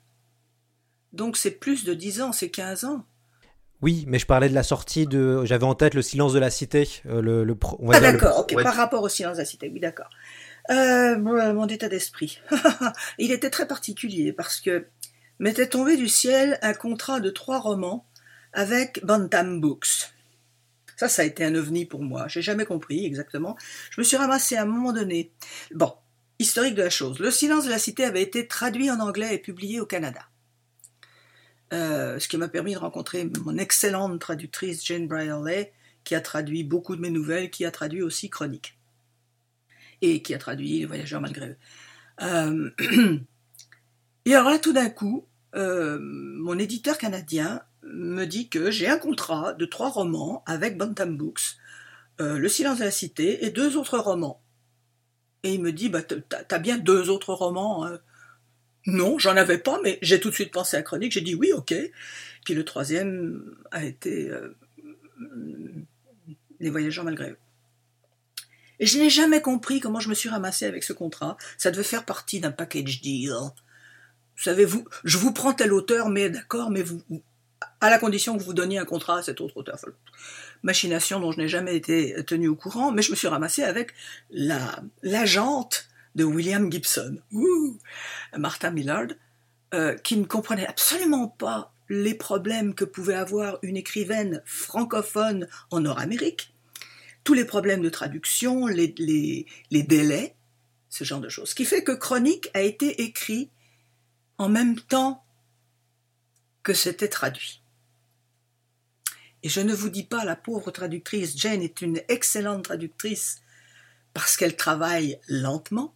Donc 1.12 1.37
c'est 1.37 1.51
plus 1.51 1.85
de 1.85 1.94
10 1.94 2.23
ans, 2.23 2.33
c'est 2.33 2.51
15 2.51 2.85
ans. 2.85 3.05
Oui, 3.83 4.05
mais 4.07 4.18
je 4.18 4.27
parlais 4.27 4.49
de 4.49 4.55
la 4.55 4.62
sortie 4.62 5.07
de. 5.07 5.44
J'avais 5.44 5.64
en 5.64 5.75
tête 5.75 5.94
le 5.94 6.03
silence 6.03 6.33
de 6.35 6.38
la 6.38 6.51
cité. 6.51 6.87
Euh, 7.07 7.23
le, 7.23 7.57
ah 7.92 8.01
d'accord, 8.01 8.37
le... 8.37 8.40
ok, 8.42 8.53
ouais. 8.57 8.62
par 8.62 8.75
rapport 8.75 9.03
au 9.03 9.09
silence 9.09 9.37
de 9.37 9.42
la 9.42 9.46
cité, 9.46 9.70
oui, 9.73 9.81
d'accord. 9.81 10.11
Euh, 10.70 11.16
mon 11.18 11.66
état 11.66 11.88
d'esprit. 11.88 12.40
il 13.18 13.33
était 13.33 13.49
très 13.49 13.66
particulier 13.66 14.33
parce 14.33 14.61
que 14.61 14.87
m'était 15.38 15.68
tombé 15.68 15.96
du 15.96 16.09
ciel 16.09 16.59
un 16.61 16.75
contrat 16.75 17.20
de 17.20 17.31
trois 17.31 17.59
romans 17.59 18.07
avec 18.52 19.04
Bantam 19.04 19.60
Books. 19.60 20.12
Ça, 20.96 21.08
ça 21.08 21.22
a 21.22 21.24
été 21.24 21.44
un 21.44 21.54
ovni 21.54 21.86
pour 21.86 22.02
moi. 22.02 22.28
J'ai 22.28 22.42
jamais 22.42 22.66
compris 22.66 23.06
exactement. 23.06 23.56
Je 23.90 24.00
me 24.00 24.04
suis 24.04 24.16
ramassé 24.16 24.56
à 24.56 24.62
un 24.62 24.66
moment 24.66 24.92
donné. 24.92 25.32
Bon, 25.74 25.94
Historique 26.40 26.74
de 26.74 26.82
la 26.82 26.88
chose. 26.88 27.18
Le 27.18 27.30
silence 27.30 27.66
de 27.66 27.70
la 27.70 27.78
cité 27.78 28.02
avait 28.02 28.22
été 28.22 28.48
traduit 28.48 28.90
en 28.90 28.98
anglais 29.00 29.34
et 29.34 29.38
publié 29.38 29.78
au 29.78 29.84
Canada. 29.84 30.26
Euh, 31.74 32.18
ce 32.18 32.28
qui 32.28 32.38
m'a 32.38 32.48
permis 32.48 32.72
de 32.72 32.78
rencontrer 32.78 33.30
mon 33.44 33.58
excellente 33.58 34.18
traductrice 34.18 34.82
Jane 34.86 35.06
Brierley, 35.06 35.70
qui 36.02 36.14
a 36.14 36.22
traduit 36.22 36.64
beaucoup 36.64 36.96
de 36.96 37.02
mes 37.02 37.10
nouvelles, 37.10 37.50
qui 37.50 37.66
a 37.66 37.70
traduit 37.70 38.00
aussi 38.00 38.30
Chronique. 38.30 38.78
Et 40.00 40.22
qui 40.22 40.32
a 40.32 40.38
traduit 40.38 40.78
Les 40.78 40.86
Voyageurs 40.86 41.20
malgré 41.20 41.48
eux. 41.50 41.56
Euh, 42.22 42.70
et 44.24 44.34
alors 44.34 44.48
là, 44.48 44.58
tout 44.58 44.72
d'un 44.72 44.88
coup, 44.88 45.26
euh, 45.54 45.98
mon 46.00 46.58
éditeur 46.58 46.96
canadien 46.96 47.60
me 47.82 48.24
dit 48.24 48.48
que 48.48 48.70
j'ai 48.70 48.88
un 48.88 48.98
contrat 48.98 49.54
de 49.54 49.64
trois 49.64 49.90
romans 49.90 50.42
avec 50.46 50.76
Bantam 50.76 51.16
Books, 51.16 51.56
Le 52.18 52.48
silence 52.48 52.78
de 52.78 52.84
la 52.84 52.90
cité 52.90 53.44
et 53.46 53.50
deux 53.50 53.76
autres 53.76 53.98
romans. 53.98 54.42
Et 55.42 55.54
il 55.54 55.62
me 55.62 55.72
dit, 55.72 55.88
bah, 55.88 56.02
t'as 56.02 56.58
bien 56.58 56.76
deux 56.76 57.08
autres 57.08 57.32
romans 57.32 57.86
hein. 57.86 57.98
Non, 58.86 59.18
j'en 59.18 59.36
avais 59.36 59.58
pas, 59.58 59.78
mais 59.82 59.98
j'ai 60.02 60.20
tout 60.20 60.30
de 60.30 60.34
suite 60.34 60.52
pensé 60.52 60.76
à 60.76 60.82
Chronique. 60.82 61.12
J'ai 61.12 61.20
dit 61.20 61.34
oui, 61.34 61.52
ok. 61.52 61.74
Puis 62.44 62.54
le 62.54 62.64
troisième 62.64 63.54
a 63.70 63.84
été 63.84 64.30
euh, 64.30 64.56
Les 66.60 66.70
Voyageurs 66.70 67.04
malgré 67.04 67.30
eux. 67.30 67.38
Et 68.78 68.86
je 68.86 68.98
n'ai 68.98 69.10
jamais 69.10 69.42
compris 69.42 69.80
comment 69.80 70.00
je 70.00 70.08
me 70.08 70.14
suis 70.14 70.30
ramassé 70.30 70.64
avec 70.64 70.84
ce 70.84 70.94
contrat. 70.94 71.36
Ça 71.58 71.70
devait 71.70 71.82
faire 71.82 72.06
partie 72.06 72.40
d'un 72.40 72.50
package 72.50 73.02
deal. 73.02 73.30
Vous 73.32 74.42
savez, 74.42 74.64
vous, 74.64 74.86
je 75.04 75.18
vous 75.18 75.32
prends 75.34 75.52
tel 75.52 75.74
auteur, 75.74 76.08
mais 76.08 76.30
d'accord, 76.30 76.70
mais 76.70 76.82
vous, 76.82 77.02
à 77.81 77.90
la 77.90 77.99
condition 77.99 78.37
que 78.37 78.42
vous 78.42 78.55
donniez 78.55 78.79
un 78.79 78.85
contrat 78.85 79.18
à 79.18 79.23
cet 79.23 79.40
autre 79.40 79.57
auteur. 79.57 79.79
Machination 80.62 81.20
dont 81.20 81.33
je 81.33 81.38
n'ai 81.38 81.49
jamais 81.49 81.77
été 81.77 82.25
tenu 82.25 82.49
au 82.49 82.57
courant, 82.57 82.92
mais 82.92 83.03
je 83.03 83.11
me 83.11 83.16
suis 83.16 83.29
ramassé 83.29 83.62
avec 83.62 83.92
la 84.31 84.83
l'agente 85.03 85.88
de 86.14 86.25
William 86.25 86.70
Gibson, 86.70 87.18
Martha 88.37 88.70
Millard, 88.70 89.09
euh, 89.75 89.96
qui 89.96 90.16
ne 90.16 90.25
comprenait 90.25 90.66
absolument 90.66 91.29
pas 91.29 91.73
les 91.88 92.14
problèmes 92.14 92.75
que 92.75 92.85
pouvait 92.85 93.14
avoir 93.14 93.59
une 93.62 93.77
écrivaine 93.77 94.42
francophone 94.44 95.49
en 95.70 95.81
Nord-Amérique, 95.81 96.53
tous 97.25 97.35
les 97.35 97.44
problèmes 97.44 97.83
de 97.83 97.88
traduction, 97.88 98.66
les, 98.66 98.94
les, 98.99 99.83
délais, 99.83 100.35
ce 100.88 101.05
genre 101.05 101.20
de 101.20 101.29
choses. 101.29 101.51
Ce 101.51 101.55
qui 101.55 101.64
fait 101.64 101.85
que 101.85 101.92
Chronique 101.92 102.49
a 102.55 102.62
été 102.62 103.03
écrit 103.03 103.51
en 104.38 104.49
même 104.49 104.79
temps 104.81 105.25
que 106.62 106.75
c'était 106.75 107.09
traduit. 107.09 107.62
Et 109.42 109.49
je 109.49 109.61
ne 109.61 109.75
vous 109.75 109.88
dis 109.88 110.05
pas, 110.05 110.25
la 110.25 110.37
pauvre 110.37 110.70
traductrice, 110.70 111.37
Jane 111.37 111.62
est 111.62 111.81
une 111.81 112.03
excellente 112.09 112.64
traductrice 112.64 113.40
parce 114.12 114.37
qu'elle 114.37 114.57
travaille 114.57 115.18
lentement, 115.29 115.94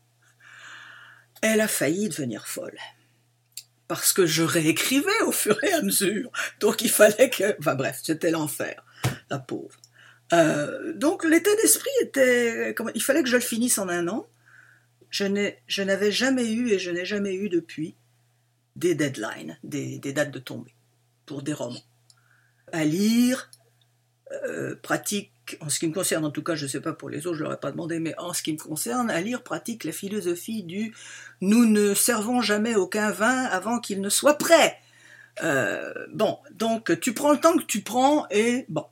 elle 1.42 1.60
a 1.60 1.68
failli 1.68 2.08
devenir 2.08 2.46
folle. 2.46 2.78
Parce 3.86 4.14
que 4.14 4.24
je 4.24 4.42
réécrivais 4.42 5.20
au 5.26 5.32
fur 5.32 5.62
et 5.62 5.72
à 5.72 5.82
mesure. 5.82 6.30
Donc 6.60 6.80
il 6.80 6.90
fallait 6.90 7.28
que... 7.28 7.56
Enfin 7.58 7.74
bref, 7.74 8.00
c'était 8.02 8.30
l'enfer, 8.30 8.82
la 9.28 9.38
pauvre. 9.38 9.78
Euh, 10.32 10.94
donc 10.94 11.24
l'état 11.24 11.54
d'esprit 11.56 11.90
était... 12.00 12.74
Il 12.94 13.02
fallait 13.02 13.22
que 13.22 13.28
je 13.28 13.36
le 13.36 13.42
finisse 13.42 13.76
en 13.76 13.90
un 13.90 14.08
an. 14.08 14.26
Je 15.10 15.82
n'avais 15.82 16.10
jamais 16.10 16.50
eu, 16.50 16.70
et 16.70 16.78
je 16.78 16.90
n'ai 16.90 17.04
jamais 17.04 17.34
eu 17.34 17.48
depuis, 17.48 17.94
des 18.76 18.94
deadlines, 18.94 19.58
des, 19.62 19.98
dates 19.98 20.30
de 20.30 20.38
tombée 20.38 20.74
pour 21.26 21.42
des 21.42 21.52
romans. 21.52 21.82
À 22.72 22.84
lire, 22.84 23.50
euh, 24.32 24.74
pratique 24.82 25.30
en 25.60 25.68
ce 25.68 25.78
qui 25.78 25.86
me 25.86 25.92
concerne, 25.92 26.24
en 26.24 26.30
tout 26.30 26.42
cas, 26.42 26.54
je 26.54 26.64
ne 26.64 26.70
sais 26.70 26.80
pas 26.80 26.92
pour 26.92 27.10
les 27.10 27.26
autres, 27.26 27.36
je 27.36 27.44
ne 27.44 27.48
leur 27.50 27.60
pas 27.60 27.70
demandé, 27.70 27.98
mais 27.98 28.14
en 28.18 28.32
ce 28.32 28.42
qui 28.42 28.52
me 28.52 28.58
concerne, 28.58 29.10
à 29.10 29.20
lire 29.20 29.42
pratique 29.42 29.84
la 29.84 29.92
philosophie 29.92 30.62
du 30.62 30.94
nous 31.40 31.66
ne 31.66 31.94
servons 31.94 32.40
jamais 32.40 32.74
aucun 32.74 33.10
vin 33.10 33.44
avant 33.44 33.78
qu'il 33.78 34.00
ne 34.00 34.08
soit 34.08 34.38
prêt. 34.38 34.78
Euh, 35.42 35.92
bon, 36.12 36.38
donc 36.52 36.98
tu 37.00 37.12
prends 37.12 37.32
le 37.32 37.38
temps 37.38 37.56
que 37.56 37.64
tu 37.64 37.82
prends 37.82 38.26
et 38.30 38.64
bon. 38.68 38.86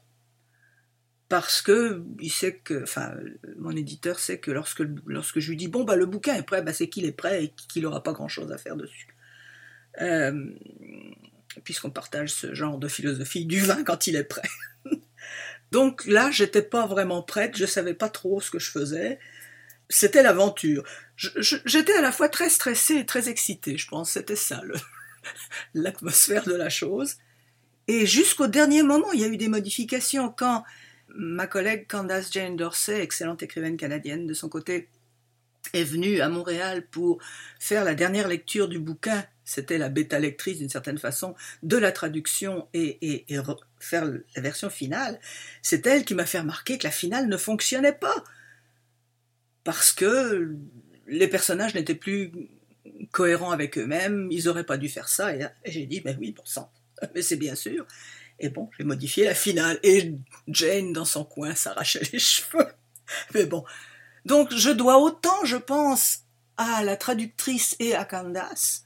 Parce 1.29 1.63
que 1.63 2.05
il 2.21 2.31
sait 2.31 2.57
que, 2.57 2.83
enfin, 2.83 3.15
mon 3.57 3.71
éditeur 3.71 4.19
sait 4.19 4.39
que 4.39 4.51
lorsque, 4.51 4.83
lorsque 5.07 5.39
je 5.39 5.51
lui 5.51 5.57
dis 5.57 5.69
bon, 5.69 5.85
bah 5.85 5.97
le 5.97 6.05
bouquin 6.05 6.35
est 6.35 6.43
prêt, 6.43 6.61
bah, 6.61 6.75
c'est 6.75 6.89
qu'il 6.89 7.07
est 7.07 7.13
prêt 7.13 7.45
et 7.45 7.55
qu'il 7.69 7.85
n'aura 7.85 8.03
pas 8.03 8.13
grand 8.13 8.29
chose 8.29 8.53
à 8.53 8.59
faire 8.59 8.77
dessus. 8.77 9.12
Euh, 10.01 10.33
puisqu'on 11.65 11.91
partage 11.91 12.31
ce 12.31 12.55
genre 12.55 12.79
de 12.79 12.89
philosophie 12.89 13.45
du 13.45 13.61
vin 13.61 13.85
quand 13.85 14.07
il 14.07 14.17
est 14.17 14.25
prêt. 14.25 14.49
Donc 15.71 16.05
là, 16.07 16.31
j'étais 16.31 16.63
pas 16.63 16.87
vraiment 16.87 17.23
prête, 17.23 17.57
je 17.57 17.67
savais 17.67 17.95
pas 17.95 18.09
trop 18.09 18.41
ce 18.41 18.51
que 18.51 18.59
je 18.59 18.71
faisais. 18.71 19.19
C'était 19.89 20.23
l'aventure. 20.23 20.85
J'étais 21.17 21.95
à 21.95 22.01
la 22.01 22.13
fois 22.13 22.29
très 22.29 22.49
stressée 22.49 22.97
et 22.97 23.07
très 23.07 23.29
excitée, 23.29 23.77
je 23.77 23.87
pense. 23.87 24.13
C'était 24.13 24.37
ça, 24.37 24.63
l'atmosphère 25.75 26.45
de 26.45 26.55
la 26.55 26.71
chose. 26.71 27.17
Et 27.89 28.07
jusqu'au 28.07 28.47
dernier 28.47 28.83
moment, 28.83 29.13
il 29.13 29.21
y 29.21 29.25
a 29.25 29.29
eu 29.29 29.37
des 29.37 29.49
modifications 29.49 30.31
quand 30.31 30.65
ma 31.15 31.47
collègue 31.47 31.87
Candace 31.89 32.33
Jane 32.33 32.57
Dorsey, 32.57 33.03
excellente 33.03 33.43
écrivaine 33.43 33.77
canadienne 33.77 34.27
de 34.27 34.35
son 34.35 34.49
côté, 34.49 34.89
est 35.75 35.85
venue 35.85 36.21
à 36.21 36.29
Montréal 36.29 36.87
pour 36.91 37.19
faire 37.59 37.85
la 37.85 37.95
dernière 37.95 38.29
lecture 38.29 38.69
du 38.69 38.79
bouquin 38.79 39.25
c'était 39.45 39.79
la 39.79 39.89
bêta 39.89 40.19
lectrice 40.19 40.59
d'une 40.59 40.69
certaine 40.69 40.99
façon 40.99 41.35
de 41.63 41.77
la 41.77 41.93
traduction 41.93 42.69
et, 42.75 43.27
faire 43.81 44.05
la 44.05 44.43
version 44.43 44.71
finale, 44.71 45.19
c'est 45.63 45.87
elle 45.87 46.05
qui 46.05 46.15
m'a 46.15 46.27
fait 46.27 46.41
remarquer 46.41 46.79
que 46.79 46.85
la 46.85 46.93
finale 46.93 47.29
ne 47.29 47.37
fonctionnait 47.37 47.93
pas. 47.93 48.25
Parce 49.65 49.93
que 49.93 50.57
les 51.07 51.29
personnages 51.29 51.75
n'étaient 51.75 51.95
plus 51.95 52.33
cohérents 53.11 53.51
avec 53.51 53.79
eux-mêmes, 53.79 54.29
ils 54.31 54.45
n'auraient 54.45 54.65
pas 54.65 54.77
dû 54.77 54.89
faire 54.89 55.09
ça. 55.09 55.35
Et, 55.35 55.47
j'ai 55.67 55.87
dit, 55.87 56.03
mais 56.05 56.17
oui, 56.19 56.33
bon 56.33 56.45
sang, 56.45 56.71
mais 57.15 57.23
c'est 57.23 57.37
bien 57.37 57.55
sûr. 57.55 57.87
Et 58.39 58.49
bon, 58.49 58.71
j'ai 58.79 58.85
modifié 58.85 59.25
la 59.25 59.35
finale. 59.35 59.79
Et 59.83 60.15
Jane, 60.49 60.93
dans 60.93 61.05
son 61.05 61.25
coin, 61.25 61.55
s'arrachait 61.55 62.03
les 62.13 62.19
cheveux. 62.19 62.67
Mais 63.35 63.45
bon. 63.45 63.65
Donc, 64.25 64.55
je 64.55 64.71
dois 64.71 64.99
autant, 64.99 65.45
je 65.45 65.57
pense, 65.57 66.21
à 66.57 66.83
la 66.83 66.97
traductrice 66.97 67.77
et 67.79 67.95
à 67.95 68.05
Candace 68.05 68.85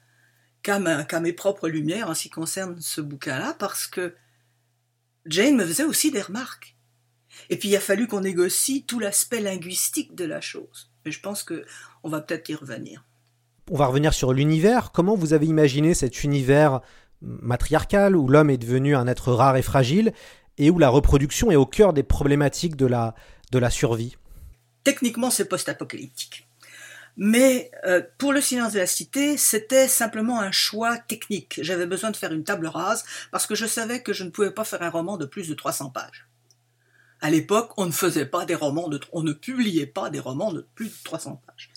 qu'à 0.66 1.20
mes 1.20 1.33
propres 1.33 1.68
lumières 1.68 2.11
en 2.11 2.14
ce 2.14 2.22
qui 2.22 2.31
concerne 2.31 2.76
ce 2.81 3.00
bouquin-là, 3.00 3.55
parce 3.59 3.87
que 3.87 4.14
Jane 5.24 5.57
me 5.57 5.64
faisait 5.64 5.85
aussi 5.85 6.11
des 6.11 6.22
remarques. 6.22 6.76
Et 7.50 7.57
puis 7.57 7.68
il 7.68 7.76
a 7.76 7.81
fallu 7.81 8.09
qu'on 8.09 8.20
négocie 8.20 8.85
tout 8.85 8.98
l'aspect 8.98 9.40
linguistique 9.40 10.14
de 10.14 10.24
la 10.24 10.40
chose. 10.40 10.90
Mais 11.05 11.12
je 11.12 11.20
pense 11.20 11.42
que 11.42 11.64
on 12.02 12.09
va 12.09 12.20
peut-être 12.20 12.48
y 12.48 12.55
revenir. 12.55 13.05
On 13.70 13.76
va 13.76 13.87
revenir 13.87 14.14
sur 14.14 14.33
l'univers. 14.33 14.92
Comment 14.92 15.14
vous 15.14 15.33
avez 15.33 15.46
imaginé 15.46 15.94
cet 15.94 16.24
univers 16.24 16.81
matriarcal 17.20 18.16
où 18.16 18.29
l'homme 18.29 18.50
est 18.50 18.59
devenu 18.59 18.96
un 18.96 19.07
être 19.07 19.33
rare 19.33 19.57
et 19.57 19.62
fragile 19.62 20.12
et 20.59 20.70
où 20.70 20.79
la 20.79 20.88
reproduction 20.88 21.50
est 21.50 21.57
au 21.57 21.66
cœur 21.66 21.92
des 21.92 22.02
problématiques 22.02 22.76
de 22.76 22.87
la, 22.87 23.14
de 23.52 23.59
la 23.59 23.70
survie? 23.70 24.16
Techniquement, 24.85 25.31
c'est 25.31 25.48
post-apocalyptique. 25.48 26.45
Mais 27.16 27.70
euh, 27.87 28.02
pour 28.18 28.33
le 28.33 28.40
silence 28.40 28.74
de 28.74 28.79
la 28.79 28.87
cité, 28.87 29.37
c'était 29.38 29.88
simplement 29.88 30.40
un 30.40 30.52
choix 30.52 30.98
technique. 30.98 31.59
J'avais 31.62 31.87
besoin 31.87 32.11
de 32.11 32.16
faire 32.16 32.33
une 32.33 32.44
table 32.44 32.66
rase 32.66 33.05
parce 33.31 33.46
que 33.46 33.55
je 33.55 33.66
savais 33.66 34.02
que 34.02 34.12
je 34.12 34.24
ne 34.24 34.31
pouvais 34.31 34.50
pas 34.50 34.64
faire 34.64 34.83
un 34.83 34.90
roman 34.90 35.16
de 35.16 35.24
plus 35.24 35.48
de 35.48 35.55
300 35.55 35.90
pages. 35.90 36.26
À 37.20 37.31
l'époque, 37.31 37.72
on 37.79 37.87
ne 37.87 37.92
faisait 37.92 38.26
pas 38.26 38.44
des 38.44 38.55
romans 38.55 38.88
de, 38.88 39.00
on 39.12 39.22
ne 39.22 39.33
publiait 39.33 39.87
pas 39.87 40.11
des 40.11 40.20
romans 40.20 40.52
de 40.52 40.66
plus 40.74 40.88
de 40.88 40.94
300 41.05 41.40
pages. 41.46 41.70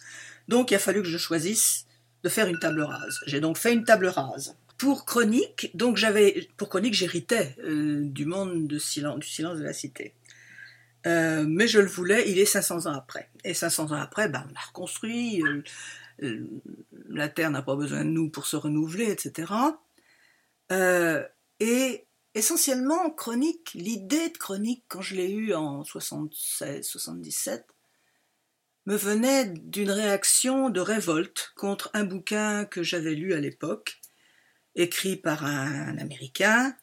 Donc 0.49 0.71
il 0.71 0.75
a 0.75 0.79
fallu 0.79 1.01
que 1.01 1.07
je 1.07 1.17
choisisse 1.17 1.85
de 2.23 2.29
faire 2.29 2.47
une 2.47 2.59
table 2.59 2.81
rase. 2.81 3.19
J'ai 3.25 3.39
donc 3.39 3.57
fait 3.57 3.71
une 3.71 3.85
table 3.85 4.07
rase. 4.07 4.57
Pour 4.77 5.05
Chronique, 5.05 5.71
donc 5.73 5.95
j'avais, 5.95 6.49
pour 6.57 6.69
Chronique, 6.69 6.93
j'héritais 6.93 7.55
euh, 7.63 8.01
du 8.03 8.25
monde 8.25 8.67
du 8.67 8.79
silence 8.79 9.57
de 9.57 9.63
la 9.63 9.73
cité. 9.73 10.13
Euh, 11.07 11.45
mais 11.47 11.67
je 11.67 11.79
le 11.79 11.87
voulais, 11.87 12.29
il 12.29 12.39
est 12.39 12.45
500 12.45 12.87
ans 12.87 12.93
après. 12.93 13.29
Et 13.43 13.53
500 13.53 13.91
ans 13.91 14.01
après, 14.01 14.27
ben, 14.27 14.45
on 14.49 14.55
a 14.55 14.67
reconstruit, 14.67 15.41
euh, 15.43 15.63
euh, 16.23 16.47
la 17.09 17.29
Terre 17.29 17.51
n'a 17.51 17.61
pas 17.61 17.75
besoin 17.75 18.03
de 18.03 18.09
nous 18.09 18.29
pour 18.29 18.45
se 18.45 18.55
renouveler, 18.55 19.09
etc. 19.09 19.53
et 21.59 22.05
essentiellement, 22.35 23.09
Chronique, 23.09 23.71
l'idée 23.73 24.29
de 24.29 24.37
Chronique, 24.37 24.83
quand 24.87 25.01
je 25.01 25.15
l'ai 25.15 25.31
eue 25.31 25.53
en 25.53 25.83
76-77, 25.83 27.63
me 28.85 28.95
venait 28.95 29.45
d'une 29.45 29.91
réaction 29.91 30.69
de 30.69 30.79
révolte 30.79 31.53
contre 31.55 31.89
un 31.93 32.03
bouquin 32.03 32.65
que 32.65 32.83
j'avais 32.83 33.13
lu 33.13 33.33
à 33.33 33.39
l'époque, 33.39 33.99
écrit 34.75 35.15
par 35.15 35.45
un 35.45 35.97
Américain, 35.97 36.75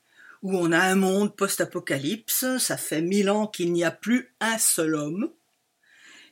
où 0.47 0.57
on 0.57 0.71
a 0.71 0.79
un 0.79 0.95
monde 0.95 1.35
post-apocalypse, 1.35 2.47
ça 2.59 2.77
fait 2.77 3.03
mille 3.03 3.31
ans 3.31 3.49
qu'il 3.49 3.73
n'y 3.73 3.83
a 3.83 3.91
plus 3.91 4.33
un 4.39 4.59
seul 4.59 4.95
homme. 4.95 5.29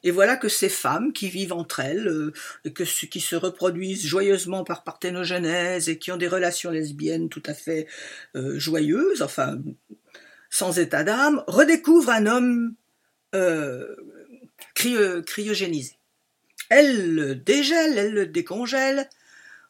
Et 0.05 0.12
voilà 0.12 0.37
que 0.37 0.48
ces 0.48 0.68
femmes 0.68 1.12
qui 1.12 1.29
vivent 1.29 1.53
entre 1.53 1.81
elles, 1.81 2.07
euh, 2.07 2.33
qui 2.70 3.20
se 3.20 3.35
reproduisent 3.35 4.07
joyeusement 4.07 4.62
par 4.62 4.85
parthénogenèse 4.85 5.88
et 5.88 5.98
qui 5.98 6.12
ont 6.12 6.16
des 6.16 6.29
relations 6.29 6.70
lesbiennes 6.70 7.29
tout 7.29 7.42
à 7.44 7.55
fait 7.55 7.88
euh, 8.37 8.57
joyeuses, 8.57 9.20
enfin 9.20 9.59
sans 10.48 10.79
état 10.79 11.03
d'âme, 11.03 11.42
redécouvrent 11.48 12.11
un 12.11 12.27
homme 12.27 12.74
euh, 13.35 13.96
cryogénisé. 14.77 15.98
elle 16.68 17.16
le 17.16 17.35
dégèle, 17.35 17.98
elle 17.98 18.12
le 18.12 18.27
décongèle 18.27 19.09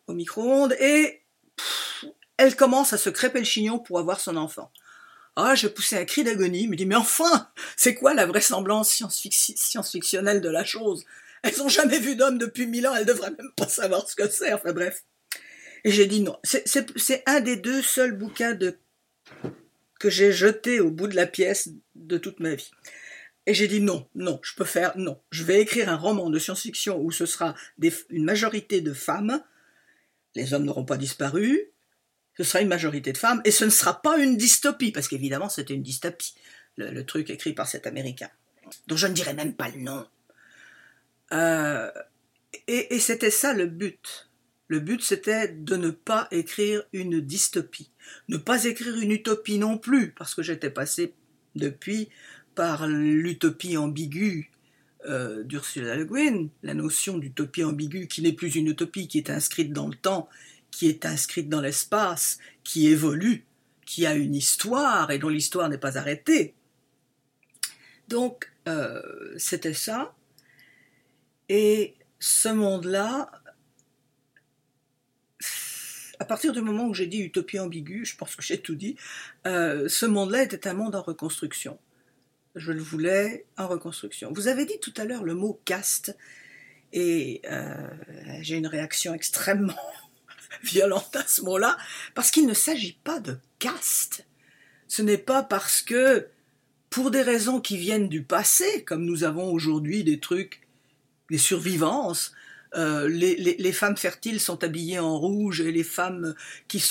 au 0.07 0.13
micro-ondes 0.13 0.77
et 0.79 1.23
elle 2.37 2.57
commence 2.57 2.93
à 2.93 2.99
se 2.99 3.11
crêper 3.11 3.39
le 3.39 3.45
chignon 3.45 3.79
pour 3.79 3.99
avoir 3.99 4.21
son 4.21 4.37
enfant. 4.37 4.71
Ah, 5.37 5.55
je 5.55 5.67
poussais 5.67 5.99
un 5.99 6.05
cri 6.05 6.23
d'agonie, 6.23 6.69
me 6.69 6.77
dit 6.77 6.87
mais 6.87 6.95
enfin, 6.95 7.49
c'est 7.77 7.95
quoi 7.95 8.15
la 8.15 8.27
vraisemblance 8.27 8.91
science-fictionnelle 8.91 10.41
de 10.41 10.49
la 10.49 10.65
chose? 10.65 11.05
Elles 11.43 11.61
ont 11.61 11.69
jamais 11.69 11.99
vu 11.99 12.17
d'homme 12.17 12.39
depuis 12.39 12.67
mille 12.67 12.87
ans, 12.87 12.95
elles 12.95 13.05
devraient 13.05 13.31
même 13.31 13.53
pas 13.57 13.69
savoir 13.69 14.09
ce 14.09 14.17
que 14.17 14.29
c'est. 14.29 14.53
Enfin 14.53 14.73
bref. 14.73 15.05
Et 15.85 15.91
j'ai 15.91 16.07
dit 16.07 16.21
non. 16.23 16.39
C'est 16.45 17.23
un 17.27 17.41
des 17.41 17.57
deux 17.57 17.83
seuls 17.83 18.17
bouquins 18.17 18.57
que 20.01 20.09
j'ai 20.11 20.33
jeté 20.33 20.81
au 20.81 20.91
bout 20.91 21.09
de 21.09 21.17
la 21.17 21.27
pièce 21.27 21.69
de 21.95 22.17
toute 22.17 22.41
ma 22.41 22.55
vie. 22.55 22.71
Et 23.47 23.53
j'ai 23.53 23.69
dit 23.69 23.83
non, 23.83 24.09
non, 24.15 24.41
je 24.43 24.55
peux 24.55 24.65
faire, 24.65 24.97
non. 24.97 25.21
Je 25.31 25.45
vais 25.45 25.61
écrire 25.61 25.91
un 25.91 25.97
roman 25.97 26.31
de 26.31 26.39
science-fiction 26.39 26.99
où 26.99 27.11
ce 27.11 27.27
sera 27.27 27.55
une 28.09 28.25
majorité 28.25 28.81
de 28.81 28.95
femmes. 28.95 29.43
Les 30.35 30.55
hommes 30.55 30.65
n'auront 30.65 30.87
pas 30.87 30.97
disparu, 30.97 31.71
ce 32.37 32.45
sera 32.45 32.61
une 32.61 32.69
majorité 32.69 33.13
de 33.13 33.19
femmes, 33.19 33.41
et 33.45 33.51
ce 33.51 33.65
ne 33.65 33.71
sera 33.71 34.01
pas 34.01 34.19
une 34.19 34.37
dystopie, 34.37 34.93
parce 34.93 35.09
qu'évidemment 35.09 35.49
c'était 35.49 35.75
une 35.75 35.83
dystopie, 35.83 36.35
le, 36.77 37.03
truc 37.05 37.31
écrit 37.31 37.53
par 37.53 37.69
cet 37.69 37.87
Américain, 37.87 38.29
dont 38.89 38.97
je 38.97 39.07
ne 39.07 39.13
dirai 39.13 39.35
même 39.35 39.55
pas 39.55 39.69
le 39.69 39.81
nom. 39.81 40.07
Euh, 41.33 41.91
et, 42.67 42.99
c'était 42.99 43.31
ça 43.31 43.53
le 43.53 43.67
but. 43.67 44.31
Le 44.69 44.81
but 44.81 45.03
c'était 45.03 45.49
de 45.49 45.77
ne 45.77 45.91
pas 45.91 46.27
écrire 46.31 46.83
une 46.93 47.21
dystopie, 47.21 47.91
ne 48.29 48.37
pas 48.37 48.65
écrire 48.65 48.97
une 48.97 49.13
utopie 49.13 49.59
non 49.59 49.79
plus, 49.79 50.13
parce 50.13 50.35
que 50.35 50.43
j'étais 50.43 50.71
passé 50.71 51.15
depuis 51.55 52.09
par 52.55 52.89
l'utopie 52.89 53.77
ambiguë 53.77 54.51
euh, 55.07 55.43
d'Ursula 55.43 55.97
Le 55.97 56.05
Guin, 56.07 56.49
la 56.63 56.75
notion 56.75 57.19
d'utopie 57.19 57.63
ambiguë 57.63 58.09
qui 58.09 58.23
n'est 58.23 58.33
plus 58.33 58.55
une 58.55 58.69
utopie, 58.69 59.07
qui 59.07 59.19
est 59.19 59.31
inscrite 59.31 59.73
dans 59.73 59.87
le 59.87 59.95
temps 59.95 60.29
qui 60.75 60.89
est 60.89 61.07
inscrite 61.07 61.49
dans 61.49 61.61
l'espace, 61.61 62.39
qui 62.65 62.89
évolue, 62.89 63.45
qui 63.87 64.07
a 64.07 64.15
une 64.15 64.35
histoire 64.35 65.13
et 65.13 65.19
dont 65.21 65.29
l'histoire 65.29 65.69
n'est 65.69 65.79
pas 65.79 65.99
arrêtée. 65.99 66.53
Donc, 68.09 68.51
euh, 68.67 69.01
c'était 69.39 69.73
ça. 69.73 70.17
Et 71.49 71.95
ce 72.19 72.49
monde-là, 72.49 73.31
à 76.19 76.25
partir 76.25 76.53
du 76.53 76.61
moment 76.61 76.89
où 76.89 76.95
j'ai 76.95 77.07
dit 77.07 77.21
utopie 77.21 77.61
ambiguë, 77.61 78.05
je 78.05 78.17
pense 78.17 78.35
que 78.35 78.43
j'ai 78.43 78.61
tout 78.61 78.75
dit, 78.75 78.97
euh, 79.47 79.89
ce 79.89 80.07
monde-là 80.07 80.43
était 80.43 80.67
un 80.67 80.75
monde 80.75 80.97
en 80.97 81.03
reconstruction. 81.03 81.79
Je 82.57 82.73
le 82.73 82.83
voulais 82.83 83.47
en 83.57 83.69
reconstruction. 83.69 84.33
Vous 84.33 84.49
avez 84.49 84.65
dit 84.67 84.81
tout 84.81 84.95
à 84.97 85.05
l'heure 85.05 85.23
le 85.23 85.35
mot 85.35 85.61
caste, 85.65 86.17
et 86.93 87.43
euh, 87.47 87.77
j'ai 88.41 88.57
une 88.57 88.67
réaction 88.67 89.15
extrêmement 89.15 89.75
violente 90.63 91.17
à 91.17 91.27
ce 91.27 91.43
mot-là, 91.43 91.77
parce 92.15 92.31
qu'il 92.31 92.47
ne 92.47 92.55
s'agit 92.55 92.99
pas 93.05 93.21
de 93.21 93.37
caste. 93.59 94.25
Ce 94.89 95.03
n'est 95.03 95.19
pas 95.19 95.43
parce 95.43 95.83
que, 95.83 96.29
pour 96.91 97.11
des 97.11 97.23
raisons 97.23 97.61
qui 97.61 97.77
viennent 97.77 98.09
du 98.09 98.23
passé, 98.23 98.85
comme 98.85 99.05
nous 99.05 99.25
avons 99.25 99.51
aujourd'hui 99.51 100.05
des 100.05 100.21
trucs, 100.21 100.61
des 101.31 101.39
survivances, 101.39 102.33
euh, 102.77 103.09
les, 103.09 103.73
femmes 103.73 103.97
fertiles 103.97 104.41
sont 104.41 104.65
habillées 104.65 104.99
en 104.99 105.17
rouge 105.17 105.61
et 105.61 105.71
les 105.71 105.85
femmes 105.85 106.35
qui, 106.67 106.83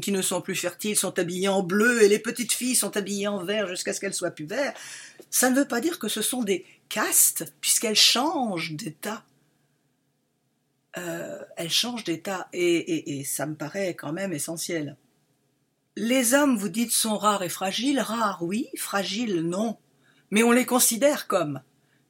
qui 0.00 0.12
ne 0.12 0.22
sont 0.22 0.40
plus 0.40 0.54
fertiles 0.54 0.96
sont 0.96 1.18
habillées 1.18 1.48
en 1.48 1.62
bleu 1.62 2.02
et 2.02 2.08
les 2.08 2.20
petites 2.20 2.52
filles 2.52 2.76
sont 2.76 2.96
habillées 2.96 3.26
en 3.26 3.42
vert 3.42 3.68
jusqu'à 3.68 3.92
ce 3.92 4.00
qu'elles 4.00 4.14
soient 4.14 4.30
plus 4.30 4.46
vertes. 4.46 4.76
Ça 5.30 5.50
ne 5.50 5.56
veut 5.56 5.66
pas 5.66 5.80
dire 5.80 5.98
que 5.98 6.08
ce 6.08 6.22
sont 6.22 6.42
des 6.42 6.64
castes 6.88 7.52
puisqu'elles 7.60 7.96
changent 7.96 8.72
d'état. 8.74 9.24
Euh, 10.98 11.42
elle 11.56 11.70
change 11.70 12.04
d'état 12.04 12.48
et, 12.52 13.24
ça 13.24 13.46
me 13.46 13.54
paraît 13.54 13.94
quand 13.94 14.12
même 14.12 14.32
essentiel. 14.32 14.96
Les 15.96 16.34
hommes, 16.34 16.56
vous 16.56 16.68
dites, 16.68 16.90
sont 16.90 17.16
rares 17.16 17.42
et 17.42 17.48
fragiles. 17.48 18.00
Rares, 18.00 18.42
oui. 18.42 18.68
Fragiles, 18.76 19.40
non. 19.40 19.78
Mais 20.30 20.42
on 20.42 20.52
les 20.52 20.66
considère 20.66 21.26
comme. 21.26 21.62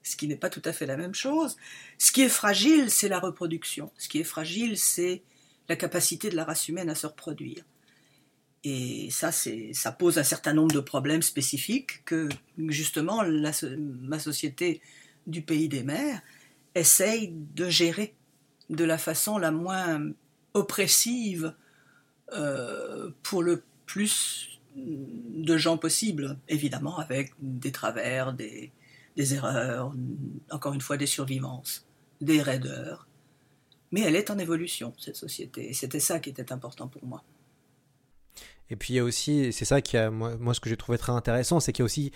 Ce 0.04 0.16
qui 0.16 0.26
n'est 0.26 0.36
pas 0.36 0.50
tout 0.50 0.62
à 0.64 0.72
fait 0.72 0.86
la 0.86 0.96
même 0.96 1.14
chose. 1.14 1.56
Ce 1.98 2.10
qui 2.10 2.22
est 2.22 2.28
fragile, 2.28 2.90
c'est 2.90 3.08
la 3.08 3.20
reproduction. 3.20 3.92
Ce 3.98 4.08
qui 4.08 4.18
est 4.18 4.24
fragile, 4.24 4.76
c'est 4.76 5.22
la 5.68 5.76
capacité 5.76 6.28
de 6.28 6.36
la 6.36 6.44
race 6.44 6.68
humaine 6.68 6.90
à 6.90 6.96
se 6.96 7.06
reproduire. 7.06 7.64
Et 8.64 9.08
ça, 9.10 9.30
ça 9.32 9.92
pose 9.92 10.18
un 10.18 10.24
certain 10.24 10.54
nombre 10.54 10.74
de 10.74 10.80
problèmes 10.80 11.22
spécifiques 11.22 12.04
que, 12.04 12.28
justement, 12.68 13.22
ma 13.26 14.18
société 14.18 14.80
du 15.26 15.42
pays 15.42 15.68
des 15.68 15.82
mers 15.82 16.20
essaye 16.74 17.32
de 17.32 17.68
gérer 17.68 18.14
de 18.72 18.84
la 18.84 18.98
façon 18.98 19.38
la 19.38 19.50
moins 19.50 20.00
oppressive 20.54 21.54
euh, 22.32 23.10
pour 23.22 23.42
le 23.42 23.62
plus 23.86 24.60
de 24.74 25.56
gens 25.58 25.76
possible, 25.76 26.38
évidemment 26.48 26.98
avec 26.98 27.32
des 27.40 27.72
travers, 27.72 28.32
des, 28.32 28.72
erreurs, 29.16 29.92
encore 30.50 30.72
une 30.72 30.80
fois 30.80 30.96
des 30.96 31.06
survivances, 31.06 31.86
des 32.20 32.40
raideurs. 32.40 33.06
Mais 33.90 34.00
elle 34.00 34.16
est 34.16 34.30
en 34.30 34.38
évolution, 34.38 34.94
cette 34.98 35.16
société, 35.16 35.68
et 35.68 35.74
c'était 35.74 36.00
ça 36.00 36.18
qui 36.18 36.30
était 36.30 36.52
important 36.52 36.88
pour 36.88 37.04
moi. 37.04 37.22
Et 38.70 38.76
puis 38.76 38.94
il 38.94 38.96
y 38.96 39.00
a 39.00 39.04
aussi, 39.04 39.52
c'est 39.52 39.66
ça 39.66 39.82
qui 39.82 39.98
a, 39.98 40.10
moi, 40.10 40.54
ce 40.54 40.60
que 40.60 40.70
j'ai 40.70 40.78
trouvé 40.78 40.96
très 40.96 41.12
intéressant, 41.12 41.60
c'est 41.60 41.74
qu'il 41.74 41.82
y 41.82 41.84
a 41.84 41.86
aussi 41.86 42.12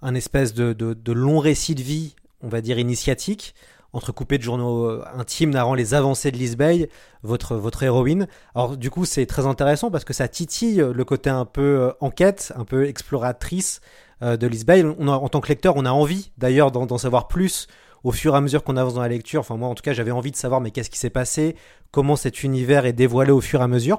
un 0.00 0.14
espèce 0.14 0.54
de, 0.54 0.72
de 0.72 1.12
long 1.12 1.38
récit 1.38 1.74
de 1.74 1.82
vie, 1.82 2.14
on 2.40 2.48
va 2.48 2.62
dire 2.62 2.78
initiatique, 2.78 3.54
entrecoupé 3.92 4.38
de 4.38 4.42
journaux 4.42 4.84
euh, 4.84 5.04
intimes 5.14 5.50
narrant 5.50 5.74
les 5.74 5.94
avancées 5.94 6.30
de 6.30 6.36
Lisbeth, 6.36 6.90
votre, 7.22 7.56
votre 7.56 7.82
héroïne. 7.82 8.28
Alors 8.54 8.76
du 8.76 8.90
coup 8.90 9.04
c'est 9.04 9.26
très 9.26 9.46
intéressant 9.46 9.90
parce 9.90 10.04
que 10.04 10.12
ça 10.12 10.28
titille 10.28 10.76
le 10.76 11.04
côté 11.04 11.30
un 11.30 11.44
peu 11.44 11.62
euh, 11.62 11.92
enquête, 12.00 12.52
un 12.56 12.64
peu 12.64 12.86
exploratrice 12.86 13.80
euh, 14.22 14.36
de 14.36 14.46
Lisbeth. 14.46 14.84
On 14.98 15.08
en 15.08 15.28
tant 15.28 15.40
que 15.40 15.48
lecteur 15.48 15.76
on 15.76 15.84
a 15.84 15.90
envie 15.90 16.32
d'ailleurs 16.38 16.70
d'en 16.70 16.98
savoir 16.98 17.28
plus 17.28 17.66
au 18.04 18.12
fur 18.12 18.34
et 18.34 18.36
à 18.36 18.40
mesure 18.40 18.62
qu'on 18.62 18.76
avance 18.76 18.94
dans 18.94 19.02
la 19.02 19.08
lecture. 19.08 19.40
Enfin 19.40 19.56
moi 19.56 19.68
en 19.68 19.74
tout 19.74 19.82
cas 19.82 19.92
j'avais 19.92 20.10
envie 20.10 20.30
de 20.30 20.36
savoir 20.36 20.60
mais 20.60 20.70
qu'est-ce 20.70 20.90
qui 20.90 20.98
s'est 20.98 21.10
passé, 21.10 21.56
comment 21.90 22.16
cet 22.16 22.42
univers 22.42 22.84
est 22.86 22.92
dévoilé 22.92 23.30
au 23.30 23.40
fur 23.40 23.60
et 23.60 23.64
à 23.64 23.68
mesure? 23.68 23.98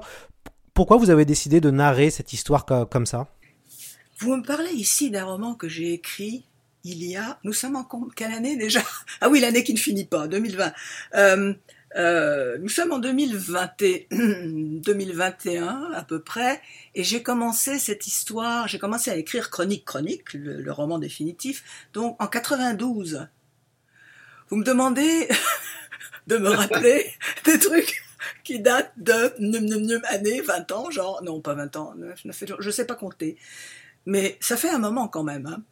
Pourquoi 0.72 0.96
vous 0.96 1.10
avez 1.10 1.24
décidé 1.24 1.60
de 1.60 1.70
narrer 1.70 2.10
cette 2.10 2.32
histoire 2.32 2.64
comme 2.64 3.04
ça? 3.04 3.26
Vous 4.20 4.36
me 4.36 4.42
parlez 4.42 4.70
ici 4.72 5.10
d'un 5.10 5.24
roman 5.24 5.54
que 5.54 5.68
j'ai 5.68 5.92
écrit 5.94 6.44
il 6.84 7.04
y 7.04 7.16
a, 7.16 7.38
nous 7.44 7.52
sommes 7.52 7.76
en 7.76 7.86
quelle 8.14 8.32
année 8.32 8.56
déjà? 8.56 8.80
Ah 9.20 9.28
oui, 9.28 9.40
l'année 9.40 9.64
qui 9.64 9.74
ne 9.74 9.78
finit 9.78 10.06
pas, 10.06 10.28
2020. 10.28 10.72
Euh, 11.14 11.54
euh, 11.96 12.56
nous 12.58 12.68
sommes 12.68 12.92
en 12.92 12.98
2020 12.98 13.72
2021 14.10 15.90
à 15.94 16.02
peu 16.02 16.20
près, 16.22 16.60
et 16.94 17.02
j'ai 17.02 17.22
commencé 17.22 17.78
cette 17.78 18.06
histoire, 18.06 18.68
j'ai 18.68 18.78
commencé 18.78 19.10
à 19.10 19.16
écrire 19.16 19.50
Chronique 19.50 19.84
Chronique, 19.84 20.32
le, 20.34 20.70
roman 20.72 20.98
définitif, 20.98 21.64
donc 21.92 22.16
en 22.22 22.28
92. 22.28 23.26
Vous 24.48 24.56
me 24.56 24.64
demandez 24.64 25.28
de 26.28 26.36
me 26.36 26.48
rappeler 26.48 27.12
des 27.44 27.58
trucs 27.58 28.04
qui 28.44 28.60
datent 28.60 28.92
de 28.96 29.34
num, 29.38 30.00
année, 30.08 30.40
20 30.40 30.72
ans, 30.72 30.90
genre, 30.90 31.22
non 31.24 31.40
pas 31.40 31.54
20 31.54 31.76
ans, 31.76 31.94
je 32.24 32.54
ne 32.66 32.70
sais 32.70 32.86
pas 32.86 32.94
compter. 32.94 33.36
Mais 34.06 34.38
ça 34.40 34.56
fait 34.56 34.70
un 34.70 34.78
moment 34.78 35.08
quand 35.08 35.24
même. 35.24 35.46
Hein. 35.46 35.62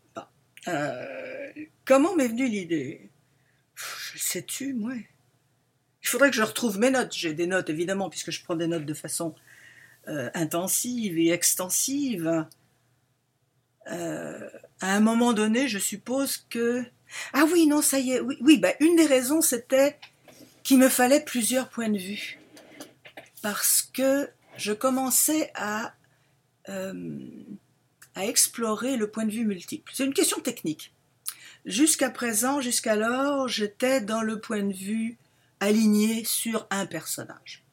Euh, 0.66 1.53
comment 1.85 2.16
m'est 2.16 2.29
venue 2.29 2.49
l'idée? 2.49 3.11
Je 3.75 4.18
sais-tu, 4.18 4.75
moi 4.75 4.94
Il 4.94 6.09
faudrait 6.09 6.31
que 6.31 6.37
je 6.37 6.42
retrouve 6.42 6.79
mes 6.79 6.90
notes. 6.90 7.14
J'ai 7.14 7.35
des 7.35 7.47
notes, 7.47 7.71
évidemment, 7.71 8.11
puisque 8.11 8.31
je 8.31 8.42
prends 8.42 8.57
des 8.57 8.66
notes 8.66 8.85
de 8.85 8.94
façon 8.94 9.35
euh, 10.09 10.31
intensive 10.35 11.18
et 11.18 11.31
extensive. 11.31 12.47
Euh, 13.90 14.51
à 14.81 14.94
un 14.94 15.01
moment 15.01 15.33
donné, 15.33 15.68
je 15.68 15.79
suppose 15.79 16.44
que... 16.51 16.85
Ah 17.33 17.44
oui, 17.53 17.66
non, 17.66 17.81
ça 17.81 17.99
y 17.99 18.12
est. 18.12 18.21
Oui, 18.21 18.37
oui 18.40 18.59
bah, 18.59 18.73
une 18.81 18.97
des 18.97 19.07
raisons, 19.07 19.40
c'était 19.40 19.99
qu'il 20.62 20.79
me 20.79 20.88
fallait 20.88 21.25
plusieurs 21.25 21.68
points 21.68 21.88
de 21.88 21.99
vue. 21.99 22.38
Parce 23.40 23.83
que 23.83 24.29
je 24.57 24.73
commençais 24.73 25.51
à 25.55 25.94
à 28.18 28.26
explorer 28.26 28.96
le 28.96 29.09
point 29.11 29.24
de 29.24 29.31
vue 29.31 29.44
multiple. 29.44 29.92
C'est 29.94 30.04
une 30.04 30.12
question 30.12 30.40
technique. 30.40 30.92
Jusqu'à 31.64 32.11
présent, 32.11 32.61
jusqu'alors, 32.61 33.48
j'étais 33.48 34.00
dans 34.00 34.22
le 34.22 34.40
point 34.40 34.62
de 34.62 34.72
vue 34.72 35.16
aligné 35.61 36.24
sur 36.24 36.66
un 36.70 36.87
personnage. 36.87 37.64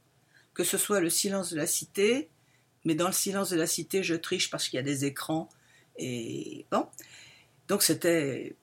Que 0.53 0.63
ce 0.63 0.77
soit 0.77 0.99
le 0.99 1.09
silence 1.09 1.51
de 1.51 1.57
la 1.57 1.65
cité, 1.65 2.29
mais 2.83 2.93
dans 2.93 3.07
le 3.07 3.13
silence 3.13 3.49
de 3.49 3.57
la 3.57 3.67
cité, 3.67 4.03
je 4.03 4.15
triche 4.15 4.49
parce 4.49 4.69
qu'il 4.69 4.77
y 4.77 4.79
a 4.79 4.83
des 4.83 5.05
écrans. 5.05 5.49
Et 5.97 6.65
bon. 6.71 6.85
Donc 7.67 7.81
c'était. 7.81 8.55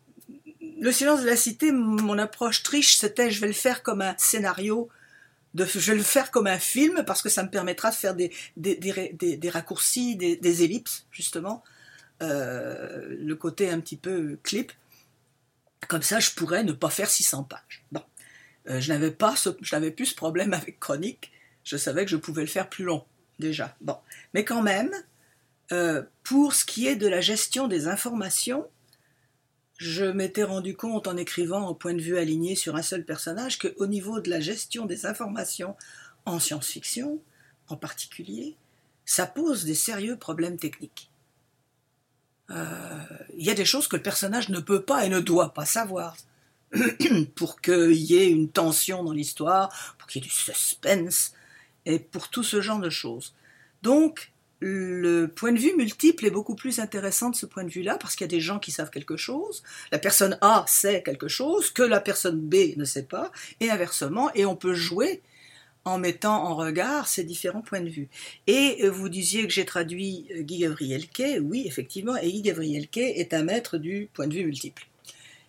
Le 0.80 0.92
silence 0.92 1.22
de 1.22 1.26
la 1.26 1.36
cité, 1.36 1.72
mon 1.72 2.18
approche 2.18 2.62
triche, 2.62 2.96
c'était 2.96 3.30
je 3.30 3.40
vais 3.40 3.46
le 3.48 3.52
faire 3.52 3.82
comme 3.82 4.02
un 4.02 4.14
scénario, 4.18 4.88
je 5.54 5.90
vais 5.90 5.96
le 5.96 6.02
faire 6.02 6.30
comme 6.30 6.46
un 6.46 6.58
film 6.58 7.04
parce 7.06 7.22
que 7.22 7.28
ça 7.28 7.42
me 7.42 7.50
permettra 7.50 7.90
de 7.90 7.94
faire 7.94 8.14
des, 8.14 8.32
des 8.56 9.50
raccourcis, 9.50 10.16
des, 10.16 10.62
ellipses, 10.64 11.06
justement, 11.10 11.62
euh, 12.22 13.16
le 13.18 13.34
côté 13.34 13.70
un 13.70 13.80
petit 13.80 13.96
peu 13.96 14.38
clip. 14.42 14.72
Comme 15.88 16.02
ça, 16.02 16.20
je 16.20 16.30
pourrais 16.30 16.64
ne 16.64 16.72
pas 16.72 16.90
faire 16.90 17.10
600 17.10 17.44
pages. 17.44 17.84
Bon. 17.90 18.02
Euh, 18.68 18.80
je 18.80 18.92
n'avais 18.92 19.10
pas 19.10 19.34
ce, 19.34 19.50
je 19.60 19.74
n'avais 19.74 19.90
plus 19.90 20.06
ce 20.06 20.14
problème 20.14 20.52
avec 20.54 20.78
chronique. 20.78 21.32
Je 21.64 21.76
savais 21.76 22.04
que 22.04 22.10
je 22.10 22.16
pouvais 22.16 22.42
le 22.42 22.48
faire 22.48 22.68
plus 22.68 22.84
long 22.84 23.04
déjà. 23.38 23.76
Bon, 23.80 23.96
mais 24.34 24.44
quand 24.44 24.62
même, 24.62 24.92
euh, 25.72 26.02
pour 26.22 26.54
ce 26.54 26.64
qui 26.64 26.86
est 26.86 26.96
de 26.96 27.08
la 27.08 27.20
gestion 27.20 27.66
des 27.66 27.88
informations, 27.88 28.66
je 29.78 30.04
m'étais 30.04 30.44
rendu 30.44 30.76
compte 30.76 31.08
en 31.08 31.16
écrivant 31.16 31.68
au 31.68 31.74
point 31.74 31.94
de 31.94 32.00
vue 32.00 32.18
aligné 32.18 32.54
sur 32.54 32.76
un 32.76 32.82
seul 32.82 33.04
personnage 33.04 33.58
qu'au 33.58 33.86
niveau 33.86 34.20
de 34.20 34.30
la 34.30 34.40
gestion 34.40 34.86
des 34.86 35.06
informations 35.06 35.76
en 36.24 36.38
science-fiction, 36.38 37.20
en 37.68 37.76
particulier, 37.76 38.56
ça 39.04 39.26
pose 39.26 39.64
des 39.64 39.74
sérieux 39.74 40.16
problèmes 40.16 40.56
techniques. 40.56 41.11
Euh, 42.50 42.98
il 43.36 43.44
y 43.44 43.50
a 43.50 43.54
des 43.54 43.64
choses 43.64 43.88
que 43.88 43.96
le 43.96 44.02
personnage 44.02 44.48
ne 44.48 44.60
peut 44.60 44.82
pas 44.82 45.04
et 45.06 45.08
ne 45.08 45.20
doit 45.20 45.54
pas 45.54 45.64
savoir 45.64 46.16
pour 47.34 47.60
qu'il 47.60 47.92
y 47.92 48.16
ait 48.16 48.30
une 48.30 48.48
tension 48.48 49.04
dans 49.04 49.12
l'histoire, 49.12 49.94
pour 49.98 50.08
qu'il 50.08 50.22
y 50.22 50.24
ait 50.24 50.28
du 50.28 50.34
suspense, 50.34 51.32
et 51.86 51.98
pour 51.98 52.28
tout 52.28 52.42
ce 52.42 52.60
genre 52.60 52.80
de 52.80 52.90
choses. 52.90 53.34
Donc, 53.82 54.32
le 54.60 55.26
point 55.26 55.52
de 55.52 55.58
vue 55.58 55.74
multiple 55.76 56.24
est 56.24 56.30
beaucoup 56.30 56.54
plus 56.54 56.78
intéressant 56.78 57.30
de 57.30 57.36
ce 57.36 57.46
point 57.46 57.64
de 57.64 57.70
vue-là, 57.70 57.98
parce 57.98 58.14
qu'il 58.14 58.24
y 58.24 58.30
a 58.30 58.36
des 58.36 58.40
gens 58.40 58.60
qui 58.60 58.70
savent 58.70 58.90
quelque 58.90 59.16
chose, 59.16 59.62
la 59.90 59.98
personne 59.98 60.38
A 60.40 60.64
sait 60.68 61.02
quelque 61.02 61.28
chose 61.28 61.70
que 61.70 61.82
la 61.82 62.00
personne 62.00 62.40
B 62.40 62.76
ne 62.76 62.84
sait 62.84 63.02
pas, 63.02 63.32
et 63.60 63.70
inversement, 63.70 64.30
et 64.34 64.46
on 64.46 64.54
peut 64.54 64.74
jouer 64.74 65.20
en 65.84 65.98
mettant 65.98 66.44
en 66.44 66.54
regard 66.54 67.08
ces 67.08 67.24
différents 67.24 67.62
points 67.62 67.80
de 67.80 67.88
vue. 67.88 68.08
Et 68.46 68.88
vous 68.88 69.08
disiez 69.08 69.46
que 69.46 69.52
j'ai 69.52 69.64
traduit 69.64 70.26
Guy 70.40 70.58
Gabriel 70.58 71.08
Kay, 71.08 71.40
oui, 71.40 71.64
effectivement, 71.66 72.16
et 72.16 72.30
Guy 72.30 72.42
Gabriel 72.42 72.88
Kay 72.88 73.12
est 73.16 73.34
un 73.34 73.42
maître 73.42 73.78
du 73.78 74.08
point 74.12 74.26
de 74.26 74.34
vue 74.34 74.44
multiple. 74.44 74.86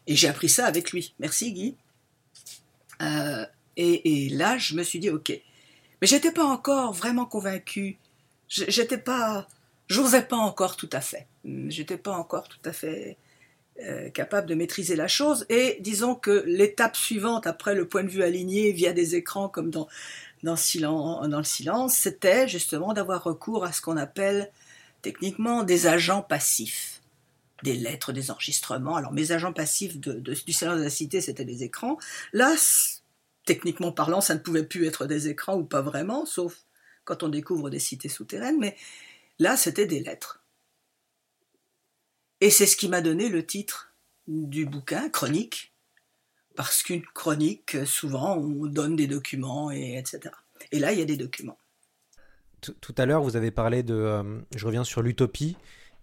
Et 0.07 0.15
j'ai 0.15 0.27
appris 0.27 0.49
ça 0.49 0.65
avec 0.65 0.91
lui. 0.91 1.13
Merci 1.19 1.53
Guy. 1.53 1.75
Euh, 3.01 3.45
et, 3.77 4.29
là, 4.29 4.57
je 4.57 4.75
me 4.75 4.83
suis 4.83 4.99
dit, 4.99 5.09
ok. 5.09 5.29
Mais 6.01 6.07
j'étais 6.07 6.31
pas 6.31 6.45
encore 6.45 6.93
vraiment 6.93 7.25
convaincu. 7.25 7.97
J'étais 8.49 8.97
pas, 8.97 9.47
j'osais 9.87 10.23
pas 10.23 10.37
encore 10.37 10.75
tout 10.75 10.89
à 10.91 11.01
fait. 11.01 11.27
J'étais 11.45 11.97
pas 11.97 12.15
encore 12.15 12.47
tout 12.47 12.59
à 12.65 12.73
fait 12.73 13.17
euh, 13.81 14.09
capable 14.09 14.47
de 14.47 14.55
maîtriser 14.55 14.95
la 14.95 15.07
chose. 15.07 15.45
Et 15.49 15.77
disons 15.79 16.15
que 16.15 16.43
l'étape 16.45 16.95
suivante, 16.95 17.47
après 17.47 17.73
le 17.73 17.87
point 17.87 18.03
de 18.03 18.09
vue 18.09 18.23
aligné 18.23 18.71
via 18.71 18.93
des 18.93 19.15
écrans 19.15 19.49
comme 19.49 19.69
dans 19.71 19.87
dans, 20.43 20.55
le 21.37 21.43
silence, 21.43 21.95
c'était 21.95 22.47
justement 22.47 22.93
d'avoir 22.93 23.23
recours 23.23 23.63
à 23.63 23.71
ce 23.71 23.81
qu'on 23.81 23.97
appelle 23.97 24.51
techniquement 25.01 25.63
des 25.63 25.87
agents 25.87 26.21
passifs. 26.21 27.01
Des 27.63 27.75
lettres, 27.75 28.11
des 28.11 28.29
enregistrements. 28.29 28.97
Alors 28.97 29.13
mes 29.13 29.31
agents 29.31 29.53
passifs 29.53 29.97
du 29.97 30.53
silence 30.53 30.77
de 30.77 30.83
la 30.83 30.89
cité, 30.89 31.21
c'était 31.21 31.45
des 31.45 31.63
écrans. 31.63 31.97
Là, 32.33 32.53
techniquement 33.45 33.93
parlant, 33.93 34.19
ça 34.19 34.35
ne 34.35 34.39
pouvait 34.39 34.65
plus 34.65 34.85
être 34.85 35.05
des 35.05 35.29
écrans 35.29 35.55
ou 35.55 35.63
pas 35.63 35.81
vraiment, 35.81 36.25
sauf 36.25 36.65
quand 37.05 37.23
on 37.23 37.29
découvre 37.29 37.69
des 37.69 37.79
cités 37.79 38.09
souterraines, 38.09 38.59
mais 38.59 38.75
là, 39.39 39.55
c'était 39.55 39.85
des 39.85 40.01
lettres. 40.01 40.42
Et 42.43 42.49
c'est 42.49 42.65
ce 42.65 42.75
qui 42.75 42.89
m'a 42.89 42.99
donné 42.99 43.29
le 43.29 43.45
titre 43.45 43.93
du 44.27 44.65
bouquin, 44.65 45.07
Chronique, 45.07 45.73
parce 46.57 46.83
qu'une 46.83 47.05
chronique, 47.13 47.77
souvent, 47.85 48.35
on 48.35 48.65
donne 48.65 48.97
des 48.97 49.07
documents, 49.07 49.71
et 49.71 49.97
etc. 49.97 50.35
Et 50.73 50.79
là, 50.79 50.91
il 50.91 50.99
y 50.99 51.01
a 51.01 51.05
des 51.05 51.15
documents. 51.15 51.57
Tout, 52.59 52.95
à 52.97 53.05
l'heure, 53.05 53.23
vous 53.23 53.37
avez 53.37 53.49
parlé 53.49 53.81
de... 53.81 53.93
Euh, 53.93 54.41
je 54.57 54.65
reviens 54.65 54.83
sur 54.83 55.01
l'utopie. 55.01 55.55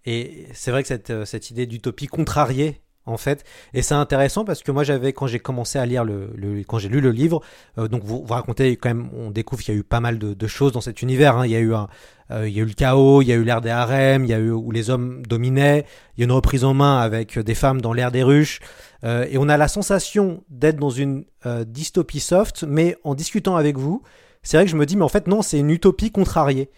Et 0.05 0.47
c'est 0.55 0.71
vrai 0.71 0.81
que 0.81 0.87
cette, 0.87 1.11
euh, 1.11 1.25
cette 1.25 1.51
idée 1.51 1.67
d'utopie 1.67 2.07
contrariée 2.07 2.81
en 3.05 3.17
fait. 3.17 3.43
Et 3.73 3.81
c'est 3.81 3.95
intéressant 3.95 4.45
parce 4.45 4.61
que 4.63 4.71
moi 4.71 4.83
j'avais 4.83 5.13
quand 5.13 5.27
j'ai 5.27 5.39
commencé 5.39 5.79
à 5.79 5.85
lire 5.85 6.03
le, 6.03 6.63
quand 6.67 6.79
j'ai 6.79 6.89
lu 6.89 7.01
le 7.01 7.11
livre, 7.11 7.41
euh, 7.77 7.87
donc 7.87 8.03
vous, 8.03 8.23
vous 8.25 8.33
racontez 8.33 8.75
quand 8.77 8.89
même, 8.89 9.09
on 9.13 9.31
découvre 9.31 9.61
qu'il 9.61 9.73
y 9.73 9.77
a 9.77 9.79
eu 9.79 9.83
pas 9.83 9.99
mal 9.99 10.17
de, 10.17 10.47
choses 10.47 10.71
dans 10.71 10.81
cet 10.81 11.01
univers. 11.01 11.37
Hein. 11.37 11.45
Il 11.45 11.51
y 11.51 11.55
a 11.55 11.59
eu 11.59 11.73
un, 11.73 11.87
euh, 12.31 12.47
il 12.47 12.53
y 12.53 12.59
a 12.59 12.63
eu 12.63 12.65
le 12.65 12.73
chaos, 12.73 13.21
il 13.21 13.27
y 13.27 13.31
a 13.31 13.35
eu 13.35 13.43
l'ère 13.43 13.61
des 13.61 13.69
harems, 13.69 14.25
il 14.25 14.29
y 14.29 14.33
a 14.33 14.39
eu 14.39 14.51
où 14.51 14.71
les 14.71 14.89
hommes 14.89 15.25
dominaient. 15.25 15.85
Il 16.17 16.21
y 16.21 16.23
a 16.23 16.25
une 16.25 16.31
reprise 16.31 16.63
en 16.63 16.73
main 16.73 16.99
avec 16.99 17.39
des 17.39 17.55
femmes 17.55 17.81
dans 17.81 17.93
l'ère 17.93 18.11
des 18.11 18.23
ruches. 18.23 18.59
Euh, 19.03 19.25
et 19.29 19.37
on 19.37 19.49
a 19.49 19.57
la 19.57 19.67
sensation 19.67 20.43
d'être 20.49 20.77
dans 20.77 20.89
une 20.89 21.25
dystopie 21.65 22.19
soft, 22.19 22.63
mais 22.63 22.97
en 23.03 23.15
discutant 23.15 23.55
avec 23.55 23.77
vous, 23.77 24.03
c'est 24.43 24.57
vrai 24.57 24.65
que 24.65 24.71
je 24.71 24.77
me 24.77 24.85
dis 24.85 24.95
mais 24.95 25.03
en 25.03 25.09
fait 25.09 25.27
non, 25.27 25.41
c'est 25.41 25.59
une 25.59 25.71
utopie 25.71 26.11
contrariée. 26.11 26.69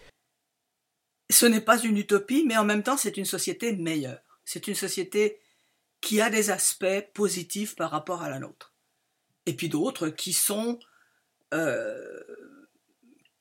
Ce 1.30 1.46
n'est 1.46 1.60
pas 1.60 1.82
une 1.82 1.96
utopie, 1.96 2.44
mais 2.46 2.56
en 2.56 2.64
même 2.64 2.82
temps 2.82 2.96
c'est 2.96 3.16
une 3.16 3.24
société 3.24 3.74
meilleure. 3.76 4.20
C'est 4.44 4.68
une 4.68 4.74
société 4.74 5.38
qui 6.04 6.20
a 6.20 6.28
des 6.28 6.50
aspects 6.50 7.00
positifs 7.14 7.74
par 7.74 7.90
rapport 7.90 8.22
à 8.22 8.28
la 8.28 8.38
nôtre. 8.38 8.74
Et 9.46 9.54
puis 9.56 9.70
d'autres 9.70 10.10
qui 10.10 10.34
sont 10.34 10.78
euh, 11.54 12.22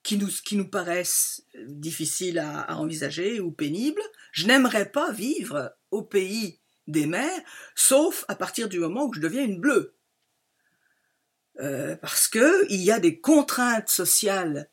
qui, 0.02 0.18
nous, 0.18 0.70
paraissent 0.70 1.46
difficiles 1.68 2.40
à, 2.40 2.78
envisager 2.78 3.42
ou 3.42 3.52
pénibles. 3.52 4.02
Je 4.32 4.48
n'aimerais 4.48 4.90
pas 4.90 5.12
vivre 5.12 5.76
au 5.92 6.04
pays 6.04 6.62
des 6.88 7.06
mers, 7.06 7.42
sauf 7.76 8.24
à 8.30 8.36
partir 8.36 8.70
du 8.70 8.80
moment 8.80 9.06
où 9.08 9.14
je 9.14 9.20
deviens 9.20 9.44
une 9.44 9.60
bleue. 9.60 9.96
Euh, 11.60 11.98
parce 11.98 12.30
que 12.30 12.66
il 12.70 12.82
y 12.82 12.92
a 12.92 13.00
des 13.00 13.20
contraintes 13.20 13.90
sociales 13.90 14.70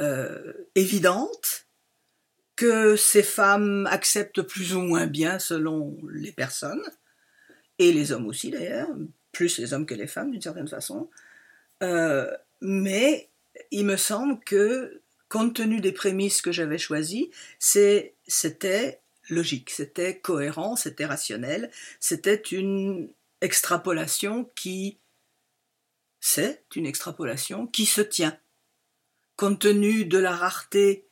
euh, 0.00 0.52
évidentes 0.74 1.65
que 2.56 2.96
ces 2.96 3.22
femmes 3.22 3.86
acceptent 3.90 4.42
plus 4.42 4.74
ou 4.74 4.80
moins 4.80 5.06
bien 5.06 5.38
selon 5.38 5.96
les 6.10 6.32
personnes, 6.32 6.82
et 7.78 7.92
les 7.92 8.12
hommes 8.12 8.26
aussi 8.26 8.50
d'ailleurs, 8.50 8.88
plus 9.32 9.58
les 9.58 9.74
hommes 9.74 9.86
que 9.86 9.94
les 9.94 10.06
femmes 10.06 10.30
d'une 10.30 10.40
certaine 10.40 10.68
façon. 10.68 11.10
Euh, 11.82 12.30
mais 12.62 13.28
il 13.70 13.84
me 13.84 13.96
semble 13.96 14.40
que, 14.40 15.02
compte 15.28 15.56
tenu 15.56 15.80
des 15.80 15.92
prémices 15.92 16.40
que 16.40 16.52
j'avais 16.52 16.78
choisies, 16.78 17.30
c'était 17.58 19.00
logique, 19.28 19.70
c'était 19.70 20.18
cohérent, 20.18 20.76
c'était 20.76 21.04
rationnel, 21.04 21.70
c'était 22.00 22.36
une 22.36 23.10
extrapolation 23.40 24.50
qui, 24.54 24.98
c'est 26.20 26.64
une 26.74 26.86
extrapolation 26.86 27.66
qui 27.66 27.86
se 27.86 28.00
tient. 28.00 28.38
Compte 29.36 29.60
tenu 29.60 30.06
de 30.06 30.16
la 30.16 30.34
rareté 30.34 31.05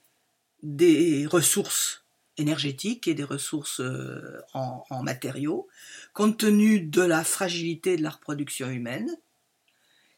des 0.64 1.26
ressources 1.26 2.04
énergétiques 2.38 3.06
et 3.06 3.14
des 3.14 3.22
ressources 3.22 3.80
euh, 3.80 4.40
en, 4.54 5.02
matériaux, 5.02 5.68
compte 6.14 6.38
tenu 6.38 6.80
de 6.80 7.02
la 7.02 7.22
fragilité 7.22 7.96
de 7.96 8.02
la 8.02 8.10
reproduction 8.10 8.68
humaine. 8.70 9.16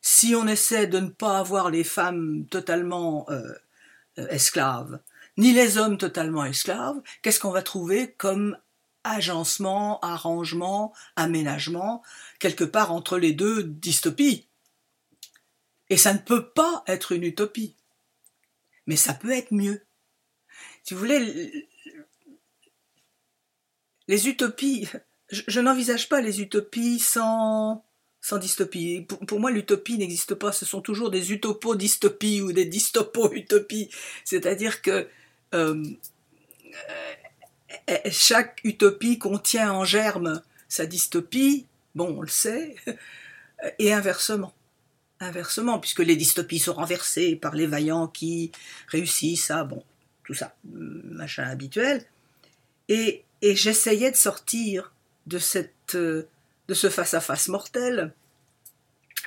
Si 0.00 0.34
on 0.34 0.46
essaie 0.46 0.86
de 0.86 1.00
ne 1.00 1.08
pas 1.08 1.38
avoir 1.38 1.68
les 1.68 1.84
femmes 1.84 2.46
totalement 2.46 3.28
euh, 3.28 3.52
euh, 4.18 4.28
esclaves, 4.28 5.00
ni 5.36 5.52
les 5.52 5.76
hommes 5.76 5.98
totalement 5.98 6.44
esclaves, 6.44 7.02
qu'est-ce 7.20 7.40
qu'on 7.40 7.50
va 7.50 7.62
trouver 7.62 8.12
comme 8.12 8.56
agencement, 9.04 10.00
arrangement, 10.00 10.94
aménagement, 11.16 12.02
quelque 12.38 12.64
part 12.64 12.92
entre 12.92 13.18
les 13.18 13.32
deux 13.32 13.64
dystopies? 13.64 14.46
Et 15.90 15.96
ça 15.96 16.14
ne 16.14 16.18
peut 16.18 16.48
pas 16.48 16.82
être 16.86 17.12
une 17.12 17.24
utopie, 17.24 17.74
mais 18.86 18.96
ça 18.96 19.12
peut 19.12 19.32
être 19.32 19.52
mieux 19.52 19.85
si 20.86 20.94
vous 20.94 21.00
voulez, 21.00 21.68
les 24.06 24.28
utopies, 24.28 24.88
je, 25.30 25.60
n'envisage 25.60 26.08
pas 26.08 26.20
les 26.20 26.40
utopies 26.40 27.00
sans, 27.00 27.84
sans 28.20 28.38
dystopie. 28.38 29.04
Pour, 29.26 29.40
moi, 29.40 29.50
l'utopie 29.50 29.98
n'existe 29.98 30.36
pas. 30.36 30.52
Ce 30.52 30.64
sont 30.64 30.80
toujours 30.80 31.10
des 31.10 31.32
utopo-dystopies 31.32 32.40
ou 32.40 32.52
des 32.52 32.66
dystopo-utopies. 32.66 33.90
C'est-à-dire 34.24 34.80
que 34.80 35.08
euh, 35.54 35.84
euh, 37.90 37.96
chaque 38.12 38.60
utopie 38.62 39.18
contient 39.18 39.72
en 39.72 39.84
germe 39.84 40.40
sa 40.68 40.86
dystopie, 40.86 41.66
bon, 41.96 42.16
on 42.16 42.20
le 42.20 42.28
sait, 42.28 42.76
et 43.80 43.92
inversement. 43.92 44.54
Inversement, 45.18 45.80
puisque 45.80 46.00
les 46.00 46.14
dystopies 46.14 46.60
sont 46.60 46.74
renversées 46.74 47.34
par 47.34 47.56
les 47.56 47.66
vaillants 47.66 48.06
qui 48.06 48.52
réussissent 48.86 49.50
à, 49.50 49.64
bon, 49.64 49.82
tout 50.26 50.34
ça, 50.34 50.54
machin 50.64 51.44
habituel. 51.44 52.04
Et, 52.88 53.24
et 53.42 53.56
j'essayais 53.56 54.10
de 54.10 54.16
sortir 54.16 54.92
de, 55.26 55.38
cette, 55.38 55.96
de 55.96 56.28
ce 56.74 56.90
face-à-face 56.90 57.48
mortel, 57.48 58.12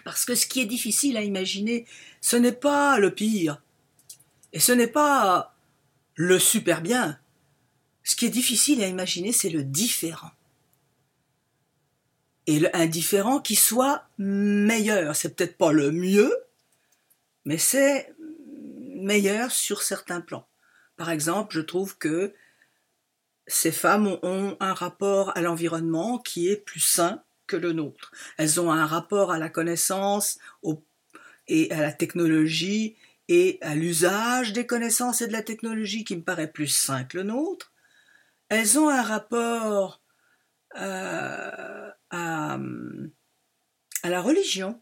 parce 0.04 0.26
que 0.26 0.36
ce 0.36 0.46
qui 0.46 0.62
est 0.62 0.66
difficile 0.66 1.18
à 1.18 1.22
imaginer, 1.22 1.86
ce 2.22 2.36
n'est 2.36 2.52
pas 2.52 3.00
le 3.00 3.14
pire, 3.14 3.62
et 4.54 4.60
ce 4.60 4.72
n'est 4.72 4.88
pas 4.88 5.56
le 6.16 6.38
super 6.38 6.82
bien. 6.82 7.20
Ce 8.04 8.16
qui 8.16 8.26
est 8.26 8.30
difficile 8.30 8.84
à 8.84 8.88
imaginer, 8.88 9.32
c'est 9.32 9.50
le 9.50 9.64
différent. 9.64 10.32
Et 12.48 12.60
le 12.60 12.76
indifférent 12.76 13.40
qui 13.40 13.56
soit 13.56 14.08
meilleur. 14.18 15.16
C'est 15.16 15.36
peut-être 15.36 15.58
pas 15.58 15.72
le 15.72 15.92
mieux, 15.92 16.36
mais 17.46 17.60
c'est 17.60 18.14
meilleur 18.96 19.52
sur 19.52 19.84
certains 19.84 20.22
plans. 20.22 20.48
Par 21.00 21.12
exemple, 21.12 21.56
je 21.56 21.62
trouve 21.62 21.98
que 21.98 22.34
ces 23.48 23.72
femmes 23.72 24.20
ont 24.22 24.58
un 24.60 24.74
rapport 24.74 25.32
à 25.38 25.42
l'environnement 25.42 26.18
qui 26.20 26.50
est 26.50 26.58
plus 26.58 26.82
sain 26.82 27.24
que 27.48 27.56
le 27.56 27.72
nôtre. 27.72 28.12
Elles 28.38 28.60
ont 28.60 28.70
un 28.70 28.86
rapport 28.86 29.32
à 29.32 29.40
la 29.40 29.48
connaissance 29.48 30.40
et 31.48 31.72
à 31.72 31.80
la 31.80 31.94
technologie 31.94 32.98
et 33.30 33.60
à 33.62 33.76
l'usage 33.76 34.52
des 34.52 34.68
connaissances 34.68 35.22
et 35.22 35.28
de 35.28 35.32
la 35.32 35.42
technologie 35.42 36.04
qui 36.04 36.18
me 36.18 36.22
paraît 36.22 36.52
plus 36.52 36.68
sain 36.68 37.06
que 37.06 37.20
le 37.20 37.24
nôtre. 37.24 37.72
Elles 38.50 38.78
ont 38.78 38.90
un 38.90 39.02
rapport 39.02 40.02
euh, 40.76 41.92
à, 42.10 42.60
à 44.04 44.10
la 44.10 44.22
religion. 44.22 44.82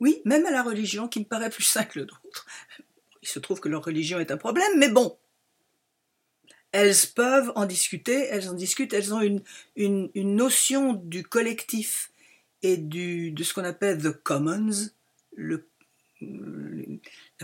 Oui, 0.00 0.22
même 0.24 0.46
à 0.46 0.50
la 0.50 0.62
religion 0.62 1.06
qui 1.06 1.20
me 1.20 1.26
paraît 1.26 1.50
plus 1.50 1.64
sain 1.64 1.84
que 1.84 1.98
le 1.98 2.06
nôtre. 2.06 2.46
Se 3.30 3.38
trouve 3.38 3.60
que 3.60 3.68
leur 3.68 3.84
religion 3.84 4.18
est 4.18 4.30
un 4.30 4.36
problème, 4.36 4.72
mais 4.76 4.88
bon, 4.88 5.16
elles 6.72 6.94
peuvent 7.14 7.52
en 7.54 7.64
discuter, 7.64 8.26
elles 8.26 8.48
en 8.48 8.54
discutent, 8.54 8.92
elles 8.92 9.14
ont 9.14 9.20
une, 9.20 9.42
une, 9.76 10.34
notion 10.36 10.94
du 10.94 11.22
collectif 11.22 12.10
et 12.62 12.76
du, 12.76 13.32
de 13.32 13.42
ce 13.42 13.54
qu'on 13.54 13.64
appelle 13.64 14.02
the 14.02 14.10
commons, 14.10 14.90
la 15.36 15.58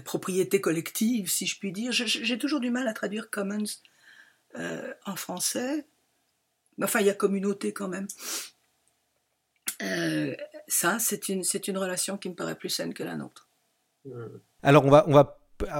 propriété 0.04 0.60
collective, 0.60 1.30
si 1.30 1.46
je 1.46 1.58
puis 1.58 1.72
dire. 1.72 1.92
J'ai 1.92 2.38
toujours 2.38 2.60
du 2.60 2.70
mal 2.70 2.86
à 2.88 2.92
traduire 2.92 3.30
commons 3.30 3.64
euh, 4.56 4.92
en 5.04 5.16
français. 5.16 5.86
Enfin, 6.82 7.00
il 7.00 7.06
y 7.06 7.10
a 7.10 7.14
communauté 7.14 7.72
quand 7.72 7.88
même. 7.88 8.06
Euh, 9.82 10.34
ça, 10.68 10.98
c'est 10.98 11.28
une, 11.28 11.42
une 11.66 11.78
relation 11.78 12.18
qui 12.18 12.28
me 12.28 12.34
paraît 12.34 12.56
plus 12.56 12.70
saine 12.70 12.92
que 12.94 13.02
la 13.02 13.16
nôtre. 13.16 13.48
Alors, 14.62 14.84
on 14.84 14.90
va, 14.90 15.04
on 15.08 15.12
va 15.12 15.35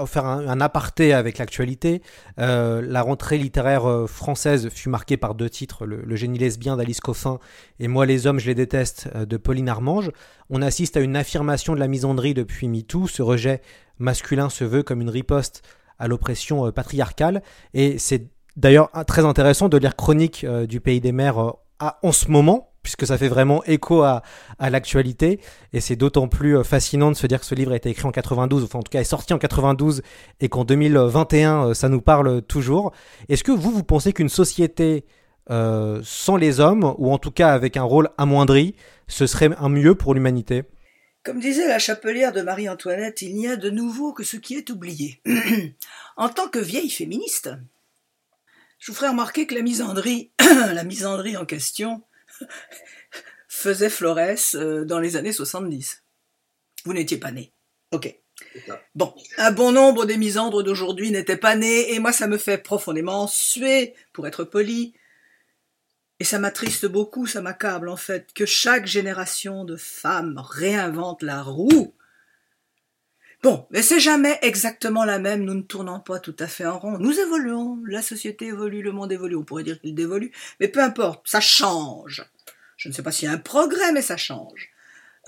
faire 0.06 0.24
un, 0.24 0.60
aparté 0.60 1.12
avec 1.12 1.38
l'actualité. 1.38 2.02
Euh, 2.38 2.82
la 2.82 3.02
rentrée 3.02 3.38
littéraire 3.38 3.88
euh, 3.88 4.06
française 4.06 4.68
fut 4.70 4.88
marquée 4.88 5.16
par 5.16 5.34
deux 5.34 5.50
titres, 5.50 5.86
le, 5.86 6.16
génie 6.16 6.38
lesbien 6.38 6.76
d'Alice 6.76 7.00
Coffin 7.00 7.38
et 7.78 7.88
Moi 7.88 8.06
les 8.06 8.26
hommes, 8.26 8.38
je 8.38 8.46
les 8.46 8.54
déteste 8.54 9.08
euh, 9.14 9.26
de 9.26 9.36
Pauline 9.36 9.68
Armange. 9.68 10.10
On 10.50 10.62
assiste 10.62 10.96
à 10.96 11.00
une 11.00 11.16
affirmation 11.16 11.74
de 11.74 11.80
la 11.80 11.88
misandrie 11.88 12.34
depuis 12.34 12.68
MeToo. 12.68 13.06
Ce 13.06 13.22
rejet 13.22 13.60
masculin 13.98 14.48
se 14.48 14.64
veut 14.64 14.82
comme 14.82 15.00
une 15.00 15.10
riposte 15.10 15.62
à 15.98 16.08
l'oppression 16.08 16.70
patriarcale. 16.72 17.42
Et 17.74 17.98
c'est 17.98 18.28
d'ailleurs 18.56 18.90
très 19.06 19.24
intéressant 19.24 19.68
de 19.68 19.76
lire 19.76 19.96
Chronique 19.96 20.46
du 20.68 20.80
Pays 20.80 21.00
des 21.00 21.12
Mers 21.12 21.54
en 21.80 22.12
ce 22.12 22.30
moment, 22.30 22.70
puisque 22.86 23.04
ça 23.04 23.18
fait 23.18 23.26
vraiment 23.26 23.64
écho 23.64 24.04
à, 24.04 24.22
l'actualité. 24.60 25.40
Et 25.72 25.80
c'est 25.80 25.96
d'autant 25.96 26.28
plus 26.28 26.56
euh, 26.56 26.62
fascinant 26.62 27.10
de 27.10 27.16
se 27.16 27.26
dire 27.26 27.40
que 27.40 27.46
ce 27.46 27.56
livre 27.56 27.72
a 27.72 27.76
été 27.76 27.90
écrit 27.90 28.06
en 28.06 28.12
92, 28.12 28.62
enfin 28.62 28.78
en 28.78 28.82
tout 28.82 28.90
cas 28.90 29.00
est 29.00 29.04
sorti 29.04 29.34
en 29.34 29.38
92, 29.38 30.02
et 30.38 30.48
qu'en 30.48 30.64
2021, 30.64 31.70
euh, 31.70 31.74
ça 31.74 31.88
nous 31.88 32.00
parle 32.00 32.42
toujours. 32.42 32.92
Est-ce 33.28 33.42
que 33.42 33.50
vous, 33.50 33.72
vous 33.72 33.82
pensez 33.82 34.12
qu'une 34.12 34.28
société 34.28 35.04
euh, 35.50 36.00
sans 36.04 36.36
les 36.36 36.60
hommes, 36.60 36.94
ou 36.98 37.12
en 37.12 37.18
tout 37.18 37.32
cas 37.32 37.52
avec 37.52 37.76
un 37.76 37.82
rôle 37.82 38.10
amoindri, 38.18 38.76
ce 39.08 39.26
serait 39.26 39.50
un 39.58 39.68
mieux 39.68 39.96
pour 39.96 40.14
l'humanité? 40.14 40.62
Comme 41.24 41.40
disait 41.40 41.66
la 41.66 41.80
chapelière 41.80 42.32
de 42.32 42.40
Marie-Antoinette, 42.40 43.20
il 43.20 43.34
n'y 43.34 43.48
a 43.48 43.56
de 43.56 43.68
nouveau 43.68 44.12
que 44.12 44.22
ce 44.22 44.36
qui 44.36 44.54
est 44.54 44.70
oublié. 44.70 45.20
en 46.16 46.28
tant 46.28 46.46
que 46.46 46.60
vieille 46.60 46.90
féministe, 46.90 47.50
je 48.78 48.92
vous 48.92 48.96
ferai 48.96 49.08
remarquer 49.08 49.48
que 49.48 49.56
la 49.56 49.62
misandrie, 49.62 50.30
la 50.72 50.84
misandrie 50.84 51.36
en 51.36 51.44
question, 51.44 52.04
faisait 53.48 53.90
Flores 53.90 54.54
euh, 54.54 54.84
dans 54.84 54.98
les 54.98 55.16
années 55.16 55.32
70. 55.32 56.02
Vous 56.84 56.92
n'étiez 56.92 57.18
pas 57.18 57.32
né. 57.32 57.52
Ok. 57.92 58.14
Bon, 58.94 59.14
un 59.38 59.50
bon 59.50 59.72
nombre 59.72 60.04
des 60.04 60.16
misandres 60.16 60.62
d'aujourd'hui 60.62 61.10
n'étaient 61.10 61.36
pas 61.36 61.56
nés, 61.56 61.94
et 61.94 61.98
moi 61.98 62.12
ça 62.12 62.26
me 62.26 62.36
fait 62.36 62.58
profondément 62.58 63.26
suer, 63.26 63.94
pour 64.12 64.26
être 64.26 64.44
poli. 64.44 64.94
Et 66.20 66.24
ça 66.24 66.38
m'attriste 66.38 66.86
beaucoup, 66.86 67.26
ça 67.26 67.42
m'accable 67.42 67.88
en 67.88 67.96
fait, 67.96 68.32
que 68.34 68.46
chaque 68.46 68.86
génération 68.86 69.64
de 69.64 69.76
femmes 69.76 70.42
réinvente 70.48 71.22
la 71.22 71.42
roue. 71.42 71.94
Bon, 73.42 73.66
mais 73.70 73.82
c'est 73.82 74.00
jamais 74.00 74.38
exactement 74.42 75.04
la 75.04 75.18
même, 75.18 75.44
nous 75.44 75.54
ne 75.54 75.62
tournons 75.62 76.00
pas 76.00 76.18
tout 76.18 76.34
à 76.38 76.46
fait 76.46 76.66
en 76.66 76.78
rond. 76.78 76.98
Nous 76.98 77.18
évoluons, 77.18 77.78
la 77.86 78.02
société 78.02 78.46
évolue, 78.46 78.82
le 78.82 78.92
monde 78.92 79.12
évolue, 79.12 79.36
on 79.36 79.44
pourrait 79.44 79.64
dire 79.64 79.80
qu'il 79.80 79.94
dévolue, 79.94 80.32
mais 80.58 80.68
peu 80.68 80.80
importe, 80.80 81.28
ça 81.28 81.40
change. 81.40 82.24
Je 82.76 82.88
ne 82.88 82.94
sais 82.94 83.02
pas 83.02 83.12
s'il 83.12 83.28
y 83.28 83.30
a 83.30 83.34
un 83.34 83.38
progrès, 83.38 83.92
mais 83.92 84.02
ça 84.02 84.16
change. 84.16 84.70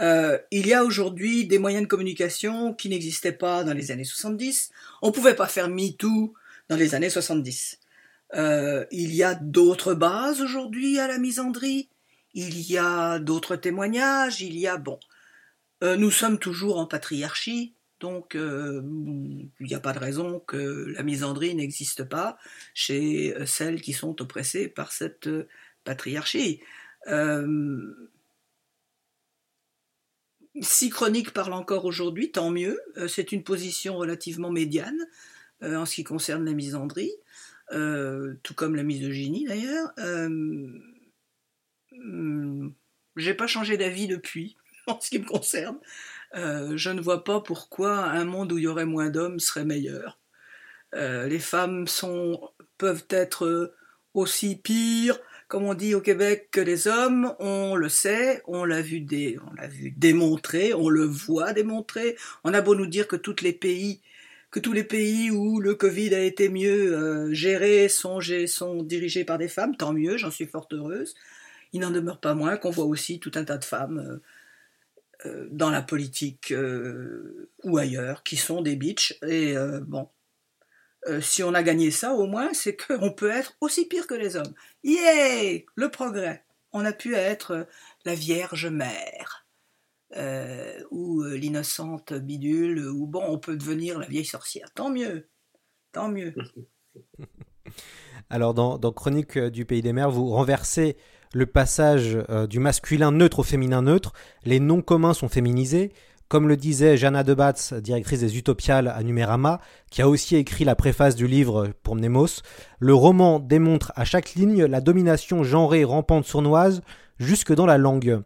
Euh, 0.01 0.39
il 0.51 0.67
y 0.67 0.75
a 0.75 0.85
aujourd'hui 0.85 1.47
des 1.47 1.59
moyens 1.59 1.83
de 1.83 1.89
communication 1.89 2.73
qui 2.73 2.89
n'existaient 2.89 3.33
pas 3.33 3.65
dans 3.65 3.75
les 3.75 3.91
années 3.91 4.05
70. 4.05 4.71
On 5.03 5.09
ne 5.09 5.13
pouvait 5.13 5.35
pas 5.35 5.49
faire 5.49 5.69
MeToo 5.69 6.35
dans 6.69 6.77
les 6.77 6.95
années 6.95 7.11
70. 7.11 7.79
Euh, 8.35 8.85
il 8.91 9.15
y 9.15 9.23
a 9.23 9.35
d'autres 9.35 9.95
bases 9.95 10.41
aujourd'hui 10.41 10.99
à 10.99 11.09
la 11.09 11.19
misandrie. 11.19 11.89
Il 12.35 12.61
y 12.61 12.79
a 12.79 13.19
d'autres 13.19 13.57
témoignages. 13.57 14.41
Il 14.41 14.57
y 14.57 14.67
a, 14.67 14.77
bon, 14.77 15.01
euh, 15.83 15.97
nous 15.97 16.11
sommes 16.11 16.39
toujours 16.39 16.79
en 16.79 16.87
patriarchie. 16.87 17.75
Donc, 18.01 18.35
il 18.35 19.51
n'y 19.61 19.75
a 19.75 19.81
pas 19.81 19.93
de 19.93 19.99
raison 19.99 20.41
que 20.41 20.87
la 20.95 21.03
misandrie 21.03 21.55
n'existe 21.55 22.05
pas 22.05 22.39
chez 22.75 23.35
celles 23.47 23.81
qui 23.81 23.93
sont 23.93 24.21
oppressées 24.23 24.69
par 24.69 24.93
cette 24.93 25.29
patriarchie. 25.85 26.61
Euh, 27.07 28.11
si 30.61 30.91
Chronique 30.91 31.33
parle 31.33 31.53
encore 31.53 31.85
aujourd'hui, 31.85 32.31
tant 32.31 32.51
mieux. 32.51 32.81
Euh, 32.97 33.09
c'est 33.09 33.33
une 33.33 33.45
position 33.45 33.97
relativement 33.97 34.51
médiane 34.51 34.99
euh, 35.63 35.77
en 35.77 35.87
ce 35.87 35.95
qui 35.95 36.05
concerne 36.05 36.45
la 36.45 36.53
misandrie, 36.53 37.13
tout 37.71 38.55
comme 38.55 38.77
la 38.77 38.83
misogynie 38.83 39.45
d'ailleurs. 39.45 39.93
Hmm, 41.91 42.71
j'ai 43.17 43.35
pas 43.35 43.47
changé 43.47 43.77
d'avis 43.77 44.07
depuis 44.07 44.57
en 44.87 45.01
ce 45.01 45.11
qui 45.11 45.19
me 45.19 45.27
concerne. 45.27 45.79
Je 46.35 46.91
ne 46.91 47.01
vois 47.01 47.25
pas 47.25 47.41
pourquoi 47.41 48.05
un 48.05 48.25
monde 48.25 48.53
où 48.53 48.59
il 48.59 48.65
y 48.65 48.67
aurait 48.67 48.87
moins 48.87 49.11
d'hommes 49.11 49.41
serait 49.41 49.65
meilleur. 49.65 50.19
les 50.93 51.39
femmes 51.39 51.87
sont, 51.89 52.51
peuvent 52.77 53.07
être 53.11 53.75
aussi 54.15 54.57
pires, 54.57 55.19
comme 55.49 55.65
on 55.65 55.75
dit 55.75 55.95
au 55.95 56.01
Québec, 56.03 56.49
que 56.53 56.61
les 56.61 56.89
hommes, 56.89 57.35
on 57.39 57.75
le 57.75 57.89
sait, 57.89 58.43
on 58.47 58.65
l'a 58.65 58.83
vu, 58.83 59.01
dé, 59.01 59.39
vu 59.71 59.95
démontrer, 59.97 60.75
on 60.75 60.91
le 60.91 61.05
voit 61.05 61.55
démontrer. 61.55 62.17
On 62.45 62.53
a 62.53 62.61
beau 62.61 62.75
nous 62.75 62.87
dire 62.87 63.09
que 63.09 63.17
tous 63.17 63.37
les 63.43 63.55
pays, 63.55 64.03
que 64.51 64.61
tous 64.61 64.75
les 64.75 64.85
pays 64.85 65.31
où 65.31 65.59
le 65.61 65.75
Covid 65.75 66.15
a 66.15 66.21
été 66.21 66.51
mieux 66.51 66.95
euh, 66.95 67.33
géré 67.33 67.89
sont, 67.89 68.21
sont 68.47 68.83
dirigés 68.83 69.25
par 69.25 69.39
des 69.39 69.49
femmes, 69.49 69.75
tant 69.77 69.95
mieux, 69.95 70.19
j'en 70.19 70.31
suis 70.31 70.47
fort 70.47 70.69
heureuse. 70.71 71.15
Il 71.73 71.81
n'en 71.81 71.91
demeure 71.91 72.21
pas 72.21 72.35
moins 72.35 72.57
qu'on 72.59 72.71
voit 72.71 72.87
aussi 72.87 73.19
tout 73.19 73.33
un 73.35 73.45
tas 73.45 73.59
de 73.59 73.65
femmes 73.65 73.99
euh, 73.99 74.17
euh, 74.17 74.21
dans 75.51 75.71
la 75.71 75.83
politique 75.83 76.55
ou 77.65 77.79
ailleurs 77.79 78.23
qui 78.23 78.37
sont 78.37 78.63
des 78.63 78.77
bitches. 78.77 79.19
Et 79.27 79.55
bon, 79.87 80.09
euh, 81.07 81.21
si 81.21 81.43
on 81.43 81.55
a 81.55 81.63
gagné 81.63 81.91
ça, 81.91 82.15
au 82.15 82.27
moins, 82.27 82.53
c'est 82.53 82.77
qu'on 82.77 83.13
peut 83.13 83.31
être 83.31 83.55
aussi 83.61 83.87
pire 83.87 84.07
que 84.07 84.15
les 84.15 84.37
hommes. 84.37 84.55
Yeah 84.83 85.61
Le 85.75 85.91
progrès. 85.91 86.45
On 86.73 86.85
a 86.85 86.93
pu 86.93 87.15
être 87.15 87.53
euh, 87.53 87.65
la 88.05 88.15
Vierge 88.15 88.67
Mère, 88.67 89.47
euh, 90.17 90.79
ou 90.91 91.23
l'innocente 91.23 92.13
bidule, 92.13 92.87
ou 92.89 93.07
bon, 93.07 93.23
on 93.27 93.39
peut 93.39 93.57
devenir 93.57 93.99
la 93.99 94.07
vieille 94.07 94.25
sorcière. 94.25 94.73
Tant 94.75 94.91
mieux. 94.91 95.29
Tant 95.93 96.09
mieux. 96.09 96.35
Alors, 98.31 98.53
dans, 98.53 98.79
dans, 98.79 98.93
Chronique 98.93 99.39
du 99.39 99.65
Pays 99.65 99.81
des 99.81 99.93
Mers, 99.93 100.11
vous 100.11 100.29
renversez 100.29 100.97
le 101.33 101.47
passage 101.47 102.19
du 102.49 102.59
masculin 102.59 103.13
neutre 103.13 103.41
au 103.41 103.43
féminin 103.43 103.83
neutre. 103.83 104.13
Les 104.45 104.61
noms 104.61 104.83
communs 104.83 105.15
sont 105.15 105.29
féminisés. 105.29 105.93
Comme 106.29 106.47
le 106.47 106.59
disait 106.59 106.99
Jana 106.99 107.25
Debatz, 107.25 107.73
directrice 107.73 108.21
des 108.21 108.37
Utopiales 108.37 108.89
à 108.89 109.03
Numérama, 109.03 109.63
qui 109.91 110.03
a 110.03 110.09
aussi 110.11 110.37
écrit 110.37 110.65
la 110.65 110.77
préface 110.77 111.17
du 111.17 111.27
livre 111.27 111.71
pour 111.83 111.97
Mnemos, 111.97 112.43
le 112.81 112.93
roman 112.93 113.39
démontre 113.39 113.93
à 113.97 114.05
chaque 114.05 114.35
ligne 114.35 114.67
la 114.67 114.83
domination 114.83 115.43
genrée 115.43 115.85
rampante 115.85 116.27
sournoise 116.27 116.83
jusque 117.19 117.55
dans 117.55 117.65
la 117.65 117.79
langue. 117.79 118.21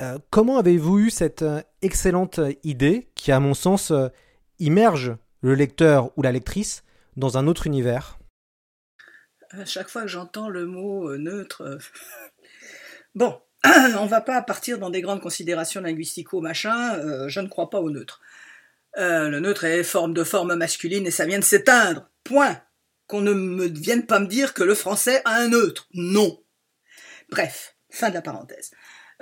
Euh, 0.00 0.18
comment 0.28 0.58
avez-vous 0.58 0.98
eu 0.98 1.10
cette 1.10 1.42
euh, 1.42 1.62
excellente 1.80 2.38
idée 2.64 3.08
qui, 3.14 3.32
à 3.32 3.40
mon 3.40 3.54
sens, 3.54 3.90
euh, 3.90 4.08
immerge 4.58 5.16
le 5.40 5.54
lecteur 5.54 6.10
ou 6.16 6.22
la 6.22 6.32
lectrice 6.32 6.82
dans 7.16 7.38
un 7.38 7.46
autre 7.46 7.66
univers? 7.66 8.18
Chaque 9.66 9.88
fois 9.88 10.02
que 10.02 10.08
j'entends 10.08 10.48
le 10.48 10.66
mot 10.66 11.16
neutre, 11.16 11.78
bon, 13.14 13.38
on 13.64 14.06
va 14.06 14.20
pas 14.20 14.42
partir 14.42 14.78
dans 14.78 14.90
des 14.90 15.02
grandes 15.02 15.20
considérations 15.20 15.80
linguistico 15.80 16.40
machin, 16.40 16.94
euh, 16.96 17.28
je 17.28 17.40
ne 17.40 17.48
crois 17.48 17.70
pas 17.70 17.80
au 17.80 17.90
neutre. 17.90 18.20
Euh, 18.98 19.28
le 19.28 19.40
neutre 19.40 19.64
est 19.64 19.84
forme 19.84 20.14
de 20.14 20.24
forme 20.24 20.54
masculine 20.54 21.06
et 21.06 21.10
ça 21.10 21.26
vient 21.26 21.38
de 21.38 21.44
s'éteindre. 21.44 22.08
Point. 22.24 22.60
Qu'on 23.06 23.20
ne 23.20 23.32
me 23.32 23.66
vienne 23.66 24.06
pas 24.06 24.20
me 24.20 24.26
dire 24.26 24.54
que 24.54 24.62
le 24.62 24.74
français 24.74 25.22
a 25.24 25.34
un 25.34 25.48
neutre. 25.48 25.88
Non. 25.92 26.42
Bref, 27.30 27.76
fin 27.90 28.08
de 28.08 28.14
la 28.14 28.22
parenthèse. 28.22 28.70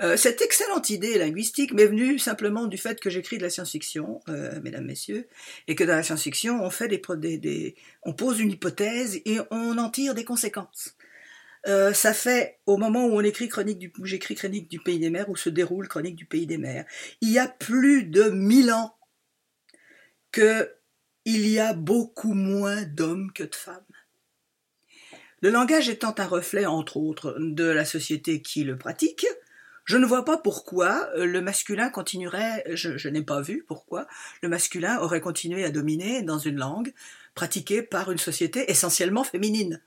Euh, 0.01 0.17
cette 0.17 0.41
excellente 0.41 0.89
idée 0.89 1.17
linguistique 1.17 1.73
m'est 1.73 1.85
venue 1.85 2.17
simplement 2.17 2.65
du 2.65 2.77
fait 2.77 2.99
que 2.99 3.09
j'écris 3.09 3.37
de 3.37 3.43
la 3.43 3.49
science-fiction, 3.49 4.21
mesdames, 4.63 4.85
messieurs, 4.85 5.27
et 5.67 5.75
que 5.75 5.83
dans 5.83 5.95
la 5.95 6.03
science-fiction, 6.03 6.63
on 6.63 6.69
fait 6.69 6.87
des, 6.87 7.37
des, 7.37 7.75
on 8.03 8.13
pose 8.13 8.39
une 8.39 8.51
hypothèse 8.51 9.21
et 9.25 9.37
on 9.51 9.77
en 9.77 9.89
tire 9.89 10.15
des 10.15 10.25
conséquences. 10.25 10.95
Euh, 11.67 11.93
ça 11.93 12.13
fait 12.13 12.59
au 12.65 12.77
moment 12.77 13.05
où 13.05 13.11
on 13.11 13.21
écrit 13.21 13.47
chronique 13.47 13.77
du, 13.77 13.93
où 13.99 14.05
j'écris 14.05 14.35
chronique 14.35 14.69
du 14.69 14.79
pays 14.79 14.99
des 14.99 15.09
mers, 15.09 15.29
où 15.29 15.35
se 15.35 15.49
déroule 15.49 15.87
chronique 15.87 16.15
du 16.15 16.25
pays 16.25 16.47
des 16.47 16.57
mers. 16.57 16.85
Il 17.21 17.29
y 17.29 17.39
a 17.39 17.47
plus 17.47 18.03
de 18.03 18.29
mille 18.29 18.71
ans 18.71 18.95
que 20.31 20.73
il 21.25 21.47
y 21.47 21.59
a 21.59 21.73
beaucoup 21.73 22.33
moins 22.33 22.81
d'hommes 22.83 23.31
que 23.31 23.43
de 23.43 23.53
femmes. 23.53 23.85
Le 25.41 25.51
langage 25.51 25.87
étant 25.87 26.15
un 26.17 26.25
reflet, 26.25 26.65
entre 26.65 26.97
autres, 26.97 27.35
de 27.39 27.65
la 27.65 27.85
société 27.85 28.41
qui 28.41 28.63
le 28.63 28.77
pratique, 28.77 29.27
je 29.91 29.97
ne 29.97 30.05
vois 30.05 30.23
pas 30.23 30.37
pourquoi 30.37 31.09
euh, 31.17 31.25
le 31.25 31.41
masculin 31.41 31.89
continuerait, 31.89 32.63
je, 32.75 33.09
n'ai 33.09 33.23
pas 33.23 33.41
vu 33.41 33.65
pourquoi, 33.67 34.07
le 34.41 34.47
masculin 34.47 34.97
aurait 34.99 35.19
continué 35.19 35.65
à 35.65 35.69
dominer 35.69 36.21
dans 36.21 36.39
une 36.39 36.55
langue 36.55 36.93
pratiquée 37.35 37.81
par 37.81 38.09
une 38.09 38.17
société 38.17 38.71
essentiellement 38.71 39.25
féminine. 39.25 39.81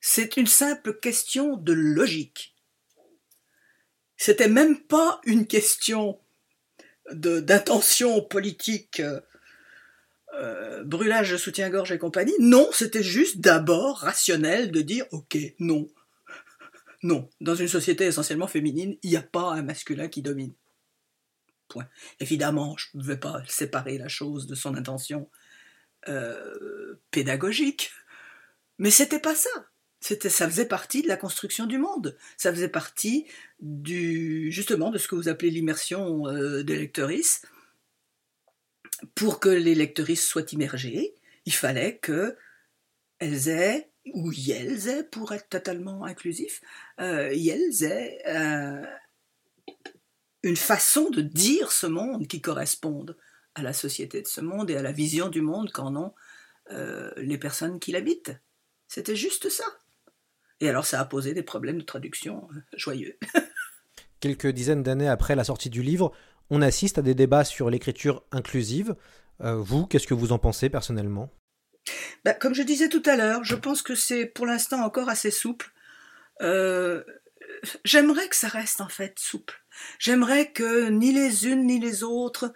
C'est 0.00 0.38
une 0.38 0.46
simple 0.46 0.94
question 0.98 1.58
de 1.58 1.74
logique. 1.74 2.54
C'était 4.16 4.48
même 4.48 4.80
pas 4.80 5.20
une 5.24 5.46
question 5.46 6.18
d'intention 7.12 8.22
politique, 8.22 9.02
euh, 10.32 10.84
brûlage 10.84 11.32
de 11.32 11.36
soutien-gorge 11.36 11.92
et 11.92 11.98
compagnie. 11.98 12.34
Non, 12.40 12.66
c'était 12.72 13.02
juste 13.02 13.40
d'abord 13.40 13.98
rationnel 13.98 14.70
de 14.70 14.80
dire 14.80 15.04
ok, 15.10 15.36
non, 15.58 15.86
non. 17.02 17.28
Dans 17.40 17.54
une 17.54 17.68
société 17.68 18.04
essentiellement 18.04 18.48
féminine, 18.48 18.96
il 19.02 19.10
n'y 19.10 19.16
a 19.16 19.22
pas 19.22 19.52
un 19.52 19.62
masculin 19.62 20.08
qui 20.08 20.22
domine. 20.22 20.54
Point. 21.68 21.88
Évidemment, 22.20 22.76
je 22.76 22.86
ne 22.94 23.02
vais 23.02 23.18
pas 23.18 23.42
séparer 23.46 23.98
la 23.98 24.08
chose 24.08 24.46
de 24.46 24.54
son 24.54 24.74
intention 24.74 25.28
euh, 26.08 26.94
pédagogique, 27.10 27.92
mais 28.78 28.90
c'était 28.90 29.20
pas 29.20 29.34
ça. 29.34 29.50
C'était, 30.00 30.30
ça 30.30 30.48
faisait 30.48 30.66
partie 30.66 31.02
de 31.02 31.08
la 31.08 31.16
construction 31.16 31.66
du 31.66 31.76
monde. 31.76 32.16
Ça 32.36 32.52
faisait 32.52 32.68
partie 32.68 33.26
du, 33.60 34.50
justement, 34.52 34.90
de 34.90 34.98
ce 34.98 35.08
que 35.08 35.16
vous 35.16 35.28
appelez 35.28 35.50
l'immersion 35.50 36.26
euh, 36.28 36.62
des 36.62 36.76
lectrices. 36.76 37.42
Pour 39.14 39.40
que 39.40 39.48
les 39.48 39.74
lectrices 39.74 40.26
soient 40.26 40.46
immergées, 40.52 41.14
il 41.44 41.52
fallait 41.52 41.98
que 41.98 42.36
elles 43.18 43.48
aient, 43.48 43.87
ou 44.14 44.32
aient, 44.32 45.04
pour 45.10 45.32
être 45.32 45.48
totalement 45.48 46.04
inclusif, 46.04 46.60
euh, 47.00 47.30
aient 47.30 48.18
euh, 48.26 48.84
une 50.42 50.56
façon 50.56 51.10
de 51.10 51.20
dire 51.20 51.72
ce 51.72 51.86
monde 51.86 52.26
qui 52.26 52.40
corresponde 52.40 53.16
à 53.54 53.62
la 53.62 53.72
société 53.72 54.22
de 54.22 54.26
ce 54.26 54.40
monde 54.40 54.70
et 54.70 54.76
à 54.76 54.82
la 54.82 54.92
vision 54.92 55.28
du 55.28 55.40
monde 55.40 55.72
qu'en 55.72 55.96
ont 55.96 56.14
euh, 56.70 57.10
les 57.16 57.38
personnes 57.38 57.80
qui 57.80 57.92
l'habitent. 57.92 58.32
C'était 58.86 59.16
juste 59.16 59.48
ça. 59.48 59.64
Et 60.60 60.68
alors 60.68 60.86
ça 60.86 61.00
a 61.00 61.04
posé 61.04 61.34
des 61.34 61.42
problèmes 61.42 61.78
de 61.78 61.84
traduction 61.84 62.48
euh, 62.52 62.60
joyeux. 62.76 63.18
Quelques 64.20 64.48
dizaines 64.48 64.82
d'années 64.82 65.08
après 65.08 65.36
la 65.36 65.44
sortie 65.44 65.70
du 65.70 65.82
livre, 65.82 66.12
on 66.50 66.62
assiste 66.62 66.98
à 66.98 67.02
des 67.02 67.14
débats 67.14 67.44
sur 67.44 67.70
l'écriture 67.70 68.24
inclusive. 68.32 68.96
Vous, 69.40 69.86
qu'est-ce 69.86 70.08
que 70.08 70.14
vous 70.14 70.32
en 70.32 70.40
pensez 70.40 70.68
personnellement? 70.68 71.30
Bah, 72.24 72.34
Comme 72.34 72.54
je 72.54 72.62
disais 72.62 72.88
tout 72.88 73.02
à 73.06 73.16
l'heure, 73.16 73.44
je 73.44 73.54
pense 73.54 73.82
que 73.82 73.94
c'est 73.94 74.26
pour 74.26 74.46
l'instant 74.46 74.82
encore 74.82 75.08
assez 75.08 75.30
souple. 75.30 75.72
Euh, 76.42 77.02
J'aimerais 77.84 78.28
que 78.28 78.36
ça 78.36 78.48
reste 78.48 78.80
en 78.80 78.88
fait 78.88 79.18
souple. 79.18 79.62
J'aimerais 79.98 80.50
que 80.50 80.88
ni 80.88 81.12
les 81.12 81.46
unes 81.46 81.66
ni 81.66 81.78
les 81.78 82.02
autres, 82.02 82.54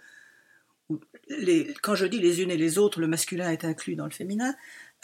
quand 1.81 1.95
je 1.95 2.05
dis 2.05 2.19
les 2.19 2.41
unes 2.41 2.51
et 2.51 2.57
les 2.57 2.77
autres, 2.77 2.99
le 2.99 3.07
masculin 3.07 3.51
est 3.51 3.65
inclus 3.65 3.95
dans 3.95 4.05
le 4.05 4.11
féminin, 4.11 4.55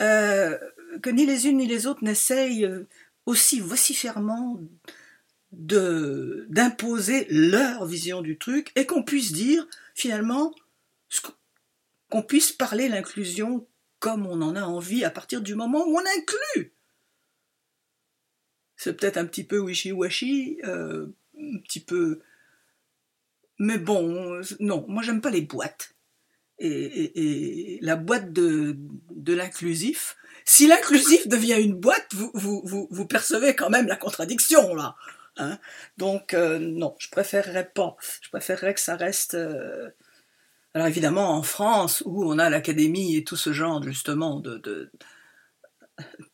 euh, 0.02 0.58
que 1.02 1.10
ni 1.10 1.26
les 1.26 1.48
unes 1.48 1.58
ni 1.58 1.66
les 1.66 1.86
autres 1.86 2.04
n'essayent 2.04 2.68
aussi 3.26 3.60
vocifèrement 3.60 4.60
d'imposer 5.52 7.26
leur 7.30 7.84
vision 7.84 8.22
du 8.22 8.38
truc 8.38 8.72
et 8.76 8.86
qu'on 8.86 9.02
puisse 9.02 9.32
dire 9.32 9.66
finalement 9.94 10.54
qu'on 12.10 12.22
puisse 12.22 12.52
parler 12.52 12.88
l'inclusion 12.88 13.66
comme 14.00 14.26
on 14.26 14.42
en 14.42 14.56
a 14.56 14.62
envie 14.62 15.04
à 15.04 15.10
partir 15.10 15.40
du 15.42 15.54
moment 15.54 15.86
où 15.86 15.96
on 15.96 16.00
inclut. 16.00 16.72
C'est 18.76 18.94
peut-être 18.94 19.18
un 19.18 19.26
petit 19.26 19.44
peu 19.44 19.58
wishy-washy, 19.58 20.58
euh, 20.64 21.06
un 21.38 21.58
petit 21.58 21.80
peu... 21.80 22.20
Mais 23.58 23.76
bon, 23.76 24.40
non, 24.58 24.86
moi 24.88 25.02
j'aime 25.02 25.20
pas 25.20 25.30
les 25.30 25.42
boîtes. 25.42 25.94
Et, 26.58 27.78
la 27.82 27.96
boîte 27.96 28.32
de, 28.32 28.76
l'inclusif, 29.26 30.16
si 30.46 30.66
l'inclusif 30.66 31.28
devient 31.28 31.58
une 31.60 31.74
boîte, 31.74 32.14
vous, 32.14 33.06
percevez 33.06 33.54
quand 33.54 33.70
même 33.70 33.86
la 33.86 33.96
contradiction 33.96 34.74
là. 34.74 34.96
Hein 35.36 35.58
Donc 35.96 36.34
euh, 36.34 36.58
non, 36.58 36.96
je 36.98 37.08
préférerais 37.10 37.70
pas. 37.70 37.96
Je 38.22 38.30
préférerais 38.30 38.74
que 38.74 38.80
ça 38.80 38.96
reste. 38.96 39.34
Euh... 39.34 39.90
Alors 40.74 40.86
évidemment 40.86 41.30
en 41.30 41.42
France 41.42 42.02
où 42.06 42.24
on 42.24 42.38
a 42.38 42.48
l'académie 42.50 43.16
et 43.16 43.24
tout 43.24 43.36
ce 43.36 43.52
genre 43.52 43.82
justement 43.82 44.38
de, 44.40 44.58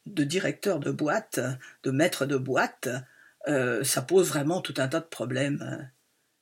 de, 0.07 0.25
directeurs 0.25 0.79
de 0.79 0.91
boîtes, 0.91 1.41
de 1.83 1.91
maîtres 1.91 2.27
de 2.27 2.37
boîtes, 2.37 2.89
euh, 3.49 3.83
ça 3.85 4.03
pose 4.03 4.29
vraiment 4.29 4.61
tout 4.61 4.75
un 4.77 4.89
tas 4.89 5.01
de 5.01 5.07
problèmes 5.07 5.63
euh, 5.63 5.83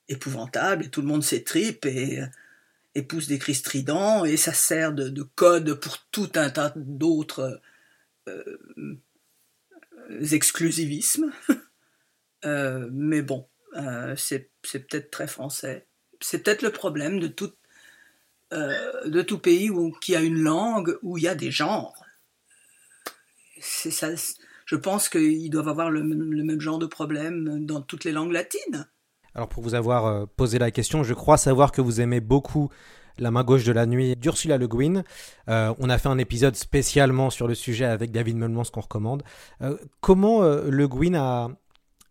épouvantables 0.09 0.85
et 0.85 0.89
tout 0.89 1.01
le 1.01 1.07
monde 1.07 1.23
s'étripe 1.23 1.85
et, 1.85 2.21
et 2.95 3.03
pousse 3.03 3.27
des 3.27 3.39
cris 3.39 3.55
stridents 3.55 4.25
et 4.25 4.37
ça 4.37 4.53
sert 4.53 4.93
de, 4.93 5.09
de 5.09 5.23
code 5.23 5.73
pour 5.75 5.97
tout 6.11 6.31
un 6.35 6.49
tas 6.49 6.73
d'autres 6.75 7.61
euh, 8.27 8.57
exclusivismes. 10.31 11.31
Euh, 12.43 12.89
mais 12.91 13.23
bon, 13.23 13.49
euh, 13.75 14.15
c'est 14.15 14.51
peut-être 14.61 15.09
très 15.09 15.25
français. 15.25 15.87
C'est 16.21 16.43
peut-être 16.43 16.61
le 16.61 16.69
problème 16.69 17.19
de 17.19 17.25
tout, 17.25 17.51
euh, 18.53 19.09
de 19.09 19.21
tout 19.21 19.39
pays 19.39 19.69
où, 19.69 19.91
qui 20.01 20.15
a 20.15 20.21
une 20.21 20.39
langue 20.39 20.97
où 21.01 21.17
il 21.17 21.23
y 21.23 21.27
a 21.27 21.35
des 21.35 21.51
genres. 21.51 21.93
C'est 23.59 23.91
ça. 23.91 24.09
Je 24.65 24.75
pense 24.75 25.09
qu'ils 25.09 25.49
doivent 25.49 25.69
avoir 25.69 25.91
le, 25.91 26.03
même 26.03 26.61
genre 26.61 26.79
de 26.79 26.85
problème 26.85 27.65
dans 27.65 27.81
toutes 27.81 28.03
les 28.03 28.11
langues 28.11 28.31
latines. 28.31 28.87
Alors 29.33 29.49
pour 29.49 29.63
vous 29.63 29.75
avoir 29.75 30.27
posé 30.29 30.59
la 30.59 30.71
question, 30.71 31.03
je 31.03 31.13
crois 31.13 31.37
savoir 31.37 31.71
que 31.71 31.81
vous 31.81 32.01
aimez 32.01 32.21
beaucoup 32.21 32.69
la 33.17 33.31
main 33.31 33.43
gauche 33.43 33.63
de 33.63 33.71
la 33.71 33.85
nuit 33.85 34.15
d'Ursula 34.15 34.57
Le 34.57 34.67
Guin. 34.67 35.03
Euh, 35.49 35.73
on 35.79 35.89
a 35.89 35.97
fait 35.97 36.09
un 36.09 36.17
épisode 36.17 36.55
spécialement 36.55 37.29
sur 37.29 37.47
le 37.47 37.55
sujet 37.55 37.85
avec 37.85 38.11
David 38.11 38.37
Melmans 38.37 38.65
qu'on 38.71 38.81
recommande. 38.81 39.23
Euh, 39.61 39.77
comment 40.01 40.43
euh, 40.43 40.69
Le 40.69 40.87
Guin 40.87 41.15
a 41.15 41.49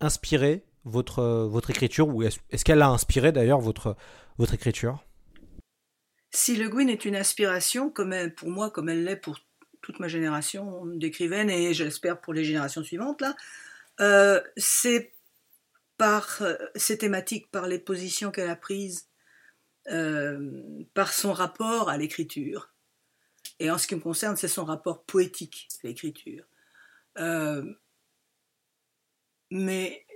inspiré 0.00 0.64
votre, 0.84 1.46
votre 1.50 1.70
écriture 1.70 2.08
ou 2.08 2.22
est-ce 2.22 2.38
est 2.50 2.62
qu'elle 2.62 2.82
a 2.82 2.88
inspiré 2.88 3.32
d'ailleurs 3.32 3.60
votre, 3.60 3.96
votre 4.38 4.54
écriture? 4.54 5.04
Si 6.34 6.56
Le 6.56 6.68
Guin 6.68 6.88
est 6.88 7.04
une 7.04 7.16
inspiration, 7.16 7.90
comme 7.90 8.14
pour 8.32 8.50
moi, 8.50 8.70
comme 8.70 8.88
elle 8.88 9.04
l'est 9.04 9.16
pour 9.16 9.38
toute 9.82 10.00
ma 10.00 10.08
génération 10.08 10.84
d'écrivaines 10.86 11.48
et 11.48 11.72
j'espère 11.74 12.20
pour 12.20 12.34
les 12.34 12.44
générations 12.44 12.82
suivantes, 12.82 13.22
là, 13.22 14.42
c'est 14.56 15.12
par 15.96 16.42
ces 16.74 16.98
thématiques, 16.98 17.50
par 17.50 17.68
les 17.68 17.78
positions 17.78 18.32
qu'elle 18.32 18.50
a 18.50 18.56
prises, 18.56 19.08
euh, 19.90 20.82
par 20.94 21.12
son 21.12 21.32
rapport 21.32 21.90
à 21.90 21.98
l'écriture. 21.98 22.70
Et 23.58 23.70
en 23.70 23.76
ce 23.76 23.86
qui 23.86 23.94
me 23.94 24.00
concerne, 24.00 24.36
c'est 24.36 24.48
son 24.48 24.64
rapport 24.64 25.04
poétique 25.04 25.68
à 25.82 25.86
l'écriture. 25.86 26.44
Euh, 27.18 27.74
mais 29.50 30.06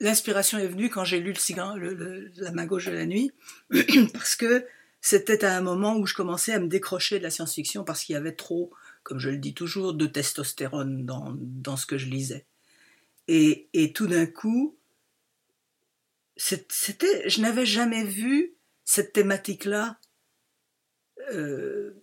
l'inspiration 0.00 0.58
est 0.58 0.66
venue 0.66 0.90
quand 0.90 1.04
j'ai 1.04 1.20
lu 1.20 1.32
le 1.32 1.38
cigare, 1.38 1.76
La 1.76 2.52
main 2.52 2.66
gauche 2.66 2.86
de 2.86 2.92
la 2.92 3.06
nuit, 3.06 3.32
parce 4.12 4.36
que 4.36 4.66
c'était 5.00 5.44
à 5.44 5.56
un 5.56 5.60
moment 5.60 5.96
où 5.96 6.06
je 6.06 6.14
commençais 6.14 6.52
à 6.52 6.58
me 6.58 6.68
décrocher 6.68 7.18
de 7.18 7.24
la 7.24 7.30
science-fiction 7.30 7.84
parce 7.84 8.04
qu'il 8.04 8.14
y 8.14 8.16
avait 8.16 8.34
trop, 8.34 8.72
comme 9.02 9.18
je 9.18 9.30
le 9.30 9.38
dis 9.38 9.54
toujours, 9.54 9.94
de 9.94 10.06
testostérone 10.06 11.06
dans, 11.06 11.34
dans 11.36 11.76
ce 11.76 11.86
que 11.86 11.98
je 11.98 12.06
lisais. 12.06 12.46
Et, 13.28 13.68
et 13.72 13.92
tout 13.92 14.06
d'un 14.06 14.26
coup, 14.26 14.76
c'était, 16.38 17.28
je 17.28 17.40
n'avais 17.40 17.66
jamais 17.66 18.04
vu 18.04 18.54
cette 18.84 19.12
thématique-là, 19.12 19.98
euh, 21.32 22.02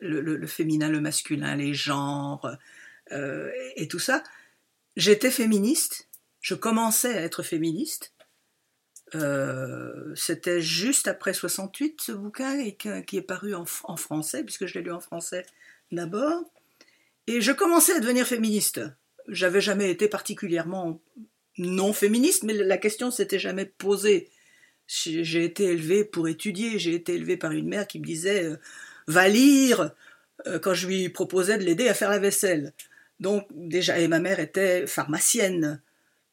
le, 0.00 0.46
féminin, 0.46 0.88
le 0.88 1.00
masculin, 1.00 1.56
les 1.56 1.74
genres 1.74 2.56
euh, 3.12 3.50
et, 3.76 3.88
tout 3.88 3.98
ça. 3.98 4.22
J'étais 4.96 5.30
féministe, 5.30 6.08
je 6.42 6.54
commençais 6.54 7.16
à 7.16 7.22
être 7.22 7.42
féministe. 7.42 8.12
Euh, 9.14 10.12
c'était 10.14 10.60
juste 10.60 11.08
après 11.08 11.34
68 11.34 12.00
ce 12.00 12.12
bouquin 12.12 12.70
qui 12.70 13.16
est 13.16 13.22
paru 13.22 13.54
en, 13.54 13.64
en 13.84 13.96
français, 13.96 14.44
puisque 14.44 14.66
je 14.66 14.74
l'ai 14.74 14.84
lu 14.84 14.92
en 14.92 15.00
français 15.00 15.46
d'abord. 15.90 16.44
Et 17.26 17.40
je 17.40 17.52
commençais 17.52 17.94
à 17.94 18.00
devenir 18.00 18.26
féministe. 18.26 18.80
J'avais 19.28 19.60
jamais 19.60 19.90
été 19.90 20.08
particulièrement 20.08 21.00
non 21.58 21.92
féministe, 21.92 22.42
mais 22.42 22.54
la 22.54 22.78
question 22.78 23.10
s'était 23.10 23.38
jamais 23.38 23.66
posée. 23.66 24.28
J'ai 24.86 25.44
été 25.44 25.64
élevée 25.64 26.04
pour 26.04 26.28
étudier, 26.28 26.78
j'ai 26.78 26.94
été 26.94 27.14
élevée 27.14 27.36
par 27.36 27.52
une 27.52 27.68
mère 27.68 27.86
qui 27.86 28.00
me 28.00 28.04
disait 28.04 28.44
euh, 28.44 28.56
va 29.06 29.28
lire 29.28 29.92
euh, 30.46 30.58
quand 30.58 30.74
je 30.74 30.86
lui 30.86 31.08
proposais 31.08 31.56
de 31.56 31.62
l'aider 31.62 31.88
à 31.88 31.94
faire 31.94 32.10
la 32.10 32.18
vaisselle. 32.18 32.72
Donc 33.20 33.46
déjà, 33.52 33.98
et 34.00 34.08
ma 34.08 34.18
mère 34.18 34.40
était 34.40 34.86
pharmacienne. 34.86 35.80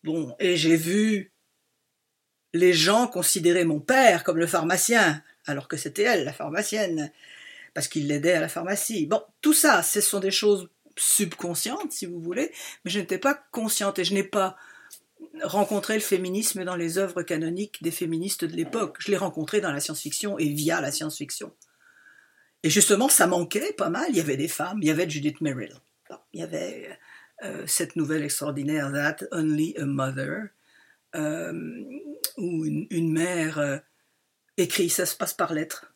Bon, 0.03 0.35
et 0.39 0.55
j'ai 0.55 0.77
vu 0.77 1.33
les 2.53 2.73
gens 2.73 3.07
considérer 3.07 3.65
mon 3.65 3.79
père 3.79 4.23
comme 4.23 4.37
le 4.37 4.47
pharmacien, 4.47 5.21
alors 5.45 5.67
que 5.67 5.77
c'était 5.77 6.03
elle, 6.03 6.25
la 6.25 6.33
pharmacienne, 6.33 7.11
parce 7.73 7.87
qu'il 7.87 8.07
l'aidait 8.07 8.33
à 8.33 8.41
la 8.41 8.49
pharmacie. 8.49 9.05
Bon, 9.05 9.21
tout 9.41 9.53
ça, 9.53 9.83
ce 9.83 10.01
sont 10.01 10.19
des 10.19 10.31
choses 10.31 10.69
subconscientes, 10.97 11.91
si 11.91 12.05
vous 12.05 12.19
voulez, 12.19 12.51
mais 12.83 12.91
je 12.91 12.99
n'étais 12.99 13.19
pas 13.19 13.35
consciente 13.51 13.99
et 13.99 14.03
je 14.03 14.13
n'ai 14.13 14.23
pas 14.23 14.57
rencontré 15.43 15.93
le 15.93 15.99
féminisme 15.99 16.63
dans 16.65 16.75
les 16.75 16.97
œuvres 16.97 17.23
canoniques 17.23 17.81
des 17.83 17.91
féministes 17.91 18.45
de 18.45 18.55
l'époque. 18.55 18.97
Je 18.99 19.11
l'ai 19.11 19.17
rencontré 19.17 19.61
dans 19.61 19.71
la 19.71 19.79
science-fiction 19.79 20.37
et 20.39 20.49
via 20.49 20.81
la 20.81 20.91
science-fiction. 20.91 21.53
Et 22.63 22.69
justement, 22.69 23.09
ça 23.09 23.27
manquait 23.27 23.73
pas 23.73 23.89
mal. 23.89 24.07
Il 24.09 24.17
y 24.17 24.21
avait 24.21 24.37
des 24.37 24.47
femmes, 24.47 24.79
il 24.81 24.87
y 24.87 24.91
avait 24.91 25.09
Judith 25.09 25.39
Merrill, 25.39 25.75
il 26.33 26.41
y 26.41 26.43
avait 26.43 26.97
euh, 27.43 27.63
cette 27.67 27.95
nouvelle 27.95 28.23
extraordinaire 28.23 28.91
That 28.91 29.25
Only 29.31 29.75
a 29.77 29.85
Mother, 29.85 30.49
euh, 31.15 31.53
où 32.37 32.65
une, 32.65 33.11
mère 33.11 33.59
euh, 33.59 33.77
écrit, 34.57 34.89
ça 34.89 35.05
se 35.05 35.15
passe 35.15 35.33
par 35.33 35.53
lettre, 35.53 35.93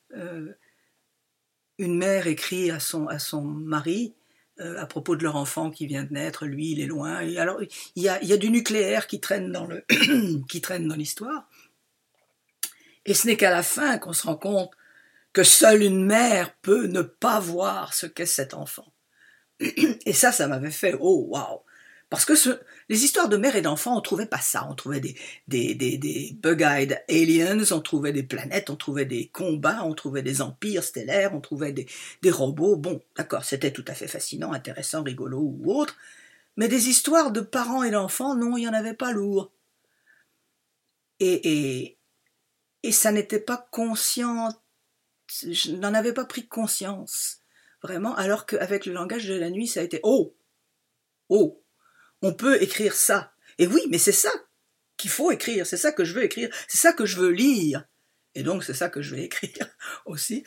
une 1.80 1.98
mère 1.98 2.28
écrit 2.28 2.70
à 2.70 2.80
son, 2.80 3.08
à 3.08 3.18
son 3.18 3.42
mari 3.42 4.14
à 4.60 4.86
propos 4.86 5.16
de 5.16 5.24
leur 5.24 5.36
enfant 5.36 5.72
qui 5.72 5.88
vient 5.88 6.04
de 6.04 6.14
naître, 6.14 6.46
lui 6.46 6.72
il 6.72 6.80
est 6.80 6.86
loin. 6.86 7.22
Et 7.22 7.40
alors 7.40 7.60
il 7.96 8.04
y 8.04 8.08
a, 8.08 8.24
y 8.24 8.32
a 8.32 8.38
du 8.38 8.52
nucléaire 8.52 9.08
qui 9.08 9.20
traîne 9.20 9.52
dans 9.52 10.96
l'histoire. 10.96 11.50
Et 13.06 13.16
ce 13.16 13.26
n'est 13.26 13.36
qu'à 13.36 13.50
la 13.50 13.64
fin 13.64 13.98
qu'on 13.98 14.14
se 14.14 14.28
rend 14.28 14.38
compte 14.38 14.72
que 15.34 15.44
seule 15.44 15.82
une 15.82 16.06
mère 16.06 16.56
peut 16.62 16.86
ne 16.86 17.02
pas 17.02 17.40
voir 17.40 17.96
ce 17.96 18.06
qu'est 18.06 18.28
cet 18.28 18.54
enfant. 18.54 18.93
Et 19.60 20.14
ça, 20.14 20.32
ça 20.32 20.48
m'avait 20.48 20.72
fait 20.72 20.96
oh 21.00 21.28
waouh 21.30 21.62
parce 22.14 22.26
que 22.26 22.36
ce, 22.36 22.60
les 22.90 23.06
histoires 23.06 23.28
de 23.28 23.38
mère 23.38 23.56
et 23.56 23.64
d'enfant, 23.64 23.98
on 23.98 24.02
trouvait 24.02 24.28
pas 24.28 24.38
ça. 24.38 24.68
On 24.70 24.76
trouvait 24.76 25.00
des, 25.00 25.16
des, 25.48 25.74
des, 25.74 25.98
des 25.98 26.38
bug-eyed 26.40 27.04
aliens, 27.10 27.72
on 27.72 27.82
trouvait 27.82 28.14
des 28.14 28.22
planètes, 28.22 28.70
on 28.70 28.76
trouvait 28.76 29.06
des 29.06 29.30
combats, 29.30 29.84
on 29.84 29.96
trouvait 29.96 30.22
des 30.22 30.44
empires 30.44 30.84
stellaires, 30.84 31.34
on 31.34 31.42
trouvait 31.42 31.72
des, 31.74 31.88
des 32.22 32.30
robots. 32.30 32.76
Bon, 32.76 33.02
d'accord, 33.18 33.44
c'était 33.44 33.72
tout 33.74 33.86
à 33.88 33.96
fait 33.96 34.08
fascinant, 34.08 34.54
intéressant, 34.54 35.02
rigolo 35.02 35.40
ou 35.40 35.74
autre. 35.74 35.98
Mais 36.56 36.68
des 36.68 36.90
histoires 36.90 37.32
de 37.32 37.42
parents 37.42 37.82
et 37.84 37.90
d'enfants, 37.90 38.36
non, 38.36 38.58
il 38.58 38.62
n'y 38.62 38.68
en 38.68 38.74
avait 38.74 38.94
pas 38.94 39.12
lourd. 39.12 39.52
Et, 41.20 41.82
et, 41.84 41.98
et 42.84 42.92
ça 42.92 43.12
n'était 43.12 43.40
pas 43.40 43.68
conscient, 43.72 44.50
je 45.30 45.72
n'en 45.72 45.94
avais 45.94 46.14
pas 46.14 46.26
pris 46.26 46.48
conscience, 46.48 47.43
vraiment, 47.84 48.16
alors 48.16 48.46
qu'avec 48.46 48.86
le 48.86 48.94
langage 48.94 49.28
de 49.28 49.36
la 49.36 49.50
nuit, 49.50 49.68
ça 49.68 49.82
a 49.82 49.84
été 49.84 50.00
oh, 50.04 50.36
oh, 51.30 51.64
on 52.22 52.34
peut 52.34 52.62
écrire 52.62 52.94
ça. 52.94 53.34
Et 53.60 53.68
oui, 53.68 53.82
mais 53.90 53.98
c'est 53.98 54.12
ça 54.12 54.32
qu'il 54.98 55.12
faut 55.12 55.32
écrire, 55.32 55.68
c'est 55.68 55.78
ça 55.78 55.92
que 55.92 56.06
je 56.06 56.14
veux 56.14 56.24
écrire, 56.24 56.50
c'est 56.68 56.78
ça 56.78 56.94
que 56.94 57.06
je 57.06 57.18
veux 57.18 57.32
lire. 57.32 57.86
Et 58.36 58.44
donc 58.44 58.64
c'est 58.64 58.74
ça 58.74 58.90
que 58.90 59.02
je 59.02 59.16
vais 59.16 59.24
écrire 59.26 59.70
aussi. 60.06 60.44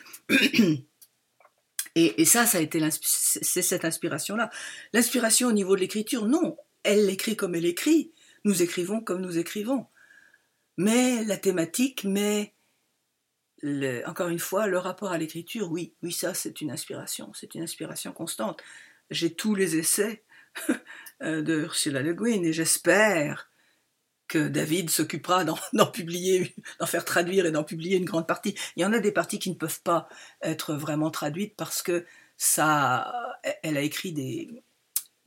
Et, 1.94 2.26
ça, 2.26 2.44
a 2.52 2.60
été 2.60 2.86
c'est 3.00 3.62
cette 3.62 3.86
inspiration-là. 3.86 4.50
L'inspiration 4.92 5.48
au 5.48 5.52
niveau 5.52 5.76
de 5.76 5.80
l'écriture, 5.80 6.26
non, 6.26 6.58
elle 6.82 7.06
l'écrit 7.06 7.36
comme 7.36 7.54
elle 7.54 7.64
écrit. 7.64 8.12
Nous 8.44 8.62
écrivons 8.62 9.00
comme 9.00 9.22
nous 9.22 9.38
écrivons. 9.38 9.86
Mais 10.76 11.24
la 11.24 11.38
thématique, 11.38 12.04
mais 12.04 12.52
encore 14.06 14.28
une 14.28 14.38
fois, 14.38 14.66
le 14.66 14.78
rapport 14.78 15.12
à 15.12 15.18
l'écriture, 15.18 15.70
oui, 15.70 15.94
oui, 16.02 16.12
ça 16.12 16.34
c'est 16.34 16.60
une 16.60 16.70
inspiration, 16.70 17.32
c'est 17.34 17.54
une 17.54 17.62
inspiration 17.62 18.12
constante. 18.12 18.62
J'ai 19.10 19.34
tous 19.34 19.54
les 19.54 19.76
essais 19.76 20.24
Euh, 21.22 21.40
de 21.40 21.60
Ursula 21.62 22.02
Le 22.02 22.12
Guin 22.12 22.42
et 22.42 22.52
j'espère 22.52 23.50
que 24.28 24.48
David 24.48 24.90
s'occupera 24.90 25.44
d'en 25.72 25.86
publier, 25.86 26.54
d'en 26.78 26.84
faire 26.84 27.06
traduire 27.06 27.46
et 27.46 27.52
d'en 27.52 27.64
publier 27.64 27.96
une 27.96 28.04
grande 28.04 28.26
partie. 28.26 28.54
Il 28.76 28.82
y 28.82 28.84
en 28.84 28.92
a 28.92 28.98
des 28.98 29.12
parties 29.12 29.38
qui 29.38 29.48
ne 29.48 29.54
peuvent 29.54 29.80
pas 29.80 30.10
être 30.42 30.74
vraiment 30.74 31.10
traduites 31.10 31.56
parce 31.56 31.80
que 31.80 32.04
ça, 32.36 33.14
elle 33.62 33.78
a 33.78 33.80
écrit 33.80 34.12
des, 34.12 34.62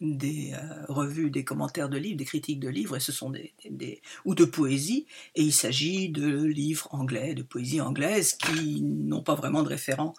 des 0.02 0.54
euh, 0.54 0.86
revues, 0.88 1.30
des 1.30 1.44
commentaires 1.44 1.90
de 1.90 1.98
livres, 1.98 2.18
des 2.18 2.26
critiques 2.26 2.60
de 2.60 2.70
livres, 2.70 2.96
et 2.96 3.00
ce 3.00 3.12
sont 3.12 3.30
des, 3.30 4.02
ou 4.26 4.36
de 4.36 4.46
poésie, 4.46 5.08
et 5.36 5.42
il 5.42 5.54
s'agit 5.54 6.10
de 6.10 6.44
livres 6.44 6.88
anglais, 6.92 7.34
de 7.34 7.44
poésie 7.44 7.82
anglaise 7.82 8.34
qui 8.34 8.82
n'ont 8.82 9.24
pas 9.24 9.36
vraiment 9.36 9.64
de 9.64 9.70
référent 9.70 10.14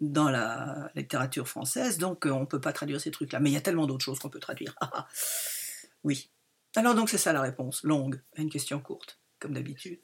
dans 0.00 0.28
la 0.28 0.90
littérature 0.94 1.48
française, 1.48 1.98
donc 1.98 2.26
euh, 2.26 2.30
on 2.30 2.40
ne 2.40 2.46
peut 2.46 2.60
pas 2.60 2.72
traduire 2.72 3.00
ces 3.00 3.10
trucs-là. 3.10 3.40
Mais 3.40 3.50
il 3.50 3.54
y 3.54 3.58
a 3.58 3.62
tellement 3.62 3.86
d'autres 3.86 4.04
choses 4.04 4.18
qu'on 4.18 4.30
peut 4.30 4.40
traduire. 4.40 4.74
Ah, 4.80 4.90
ah. 4.92 5.08
oui. 6.04 6.30
Alors 6.76 6.94
donc 6.94 7.08
c'est 7.08 7.18
ça 7.18 7.32
la 7.32 7.40
réponse, 7.40 7.82
longue 7.82 8.20
à 8.36 8.42
une 8.42 8.50
question 8.50 8.78
courte, 8.80 9.18
comme 9.40 9.54
d'habitude. 9.54 9.98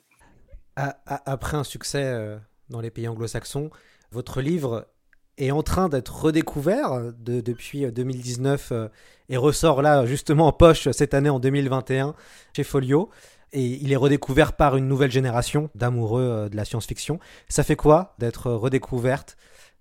Après 0.74 1.56
un 1.56 1.64
succès 1.64 2.02
euh, 2.02 2.38
dans 2.70 2.80
les 2.80 2.90
pays 2.90 3.06
anglo-saxons, 3.06 3.70
votre 4.10 4.40
livre 4.40 4.91
est 5.38 5.50
en 5.50 5.62
train 5.62 5.88
d'être 5.88 6.24
redécouvert 6.24 7.12
depuis 7.18 7.90
2019 7.90 8.72
euh, 8.72 8.88
et 9.28 9.36
ressort 9.36 9.82
là 9.82 10.06
justement 10.06 10.46
en 10.48 10.52
poche 10.52 10.90
cette 10.90 11.14
année 11.14 11.30
en 11.30 11.40
2021 11.40 12.14
chez 12.54 12.64
Folio. 12.64 13.10
Et 13.54 13.66
il 13.66 13.92
est 13.92 13.96
redécouvert 13.96 14.54
par 14.54 14.76
une 14.76 14.88
nouvelle 14.88 15.10
génération 15.10 15.68
d'amoureux 15.74 16.48
de 16.50 16.56
la 16.56 16.64
science-fiction. 16.64 17.20
Ça 17.50 17.62
fait 17.62 17.76
quoi 17.76 18.14
d'être 18.18 18.50
redécouverte 18.50 19.36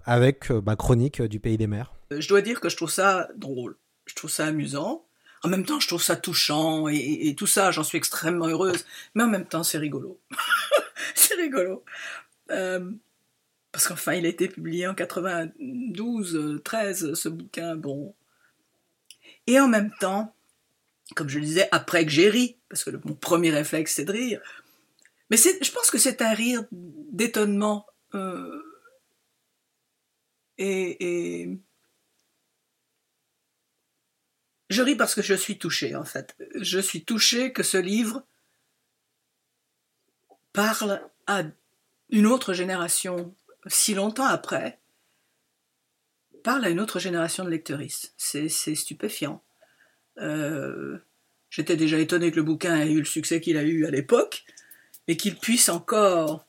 avec 0.06 0.50
ma 0.50 0.74
euh, 0.74 0.76
chronique 0.76 1.22
euh, 1.22 1.28
du 1.28 1.40
Pays 1.40 1.58
des 1.58 1.68
Mers? 1.68 1.94
Euh, 2.12 2.22
je 2.22 2.28
dois 2.28 2.42
dire 2.42 2.60
que 2.60 2.70
je 2.70 2.76
trouve 2.76 2.90
ça 2.90 3.30
drôle, 3.36 3.78
je 4.06 4.16
trouve 4.16 4.30
ça 4.30 4.46
amusant. 4.46 5.06
En 5.44 5.50
même 5.50 5.66
temps, 5.66 5.80
je 5.80 5.88
trouve 5.88 6.04
ça 6.04 6.16
touchant 6.16 6.88
et, 6.88 7.34
tout 7.36 7.48
ça, 7.48 7.72
j'en 7.72 7.84
suis 7.84 7.98
extrêmement 7.98 8.46
heureuse. 8.46 8.86
Mais 9.16 9.24
en 9.24 9.28
même 9.28 9.48
temps, 9.48 9.64
c'est 9.64 9.80
rigolo. 9.80 10.20
c'est 11.16 11.34
rigolo. 11.34 11.84
Parce 13.72 13.88
qu'enfin, 13.88 14.14
il 14.14 14.26
a 14.26 14.30
été 14.30 14.48
publié 14.48 14.88
en 14.88 14.94
92, 14.94 16.62
13, 16.64 17.14
ce 17.14 17.30
bouquin. 17.30 17.76
Bon. 17.76 18.14
Et 19.48 19.60
en 19.60 19.68
même 19.68 19.92
temps, 20.00 20.36
comme 21.16 21.30
je 21.30 21.40
le 21.40 21.46
disais, 21.46 21.68
après 21.72 22.06
que 22.06 22.12
j'ai 22.12 22.30
ri, 22.30 22.58
parce 22.70 22.84
que 22.84 22.92
mon 23.06 23.16
premier 23.16 23.50
réflexe, 23.50 23.96
c'est 23.96 24.06
de 24.06 24.12
rire. 24.12 24.42
Mais 25.30 25.38
je 25.38 25.72
pense 25.72 25.90
que 25.90 25.98
c'est 25.98 26.22
un 26.22 26.34
rire 26.34 26.66
d'étonnement. 26.72 27.86
Et, 30.58 31.50
je 34.70 34.82
ris 34.82 34.96
parce 34.96 35.16
que 35.16 35.22
je 35.22 35.34
suis 35.34 35.58
touchée, 35.58 35.96
en 35.96 36.06
fait. 36.06 36.36
Je 36.56 36.80
suis 36.80 37.04
touchée 37.04 37.52
que 37.52 37.64
ce 37.64 37.78
livre 37.78 38.24
parle 40.54 41.02
à 41.28 41.44
une 42.10 42.28
autre 42.28 42.54
génération, 42.54 43.34
si 43.68 43.94
longtemps 43.94 44.26
après, 44.26 44.80
parle 46.44 46.66
à 46.66 46.70
une 46.70 46.80
autre 46.80 47.00
génération 47.00 47.44
de 47.44 47.50
lectrices. 47.50 48.14
C'est 48.18 48.50
stupéfiant. 48.50 49.44
Euh, 50.18 50.98
j'étais 51.50 51.78
déjà 51.78 52.00
étonnée 52.00 52.32
que 52.32 52.38
le 52.38 52.44
bouquin 52.44 52.78
ait 52.78 52.92
eu 52.92 53.00
le 53.00 53.06
succès 53.06 53.42
qu'il 53.42 53.58
a 53.58 53.64
eu 53.64 53.86
à 53.86 53.92
l'époque, 53.92 54.46
et 55.08 55.18
qu'il 55.18 55.36
puisse 55.36 55.70
encore 55.70 56.46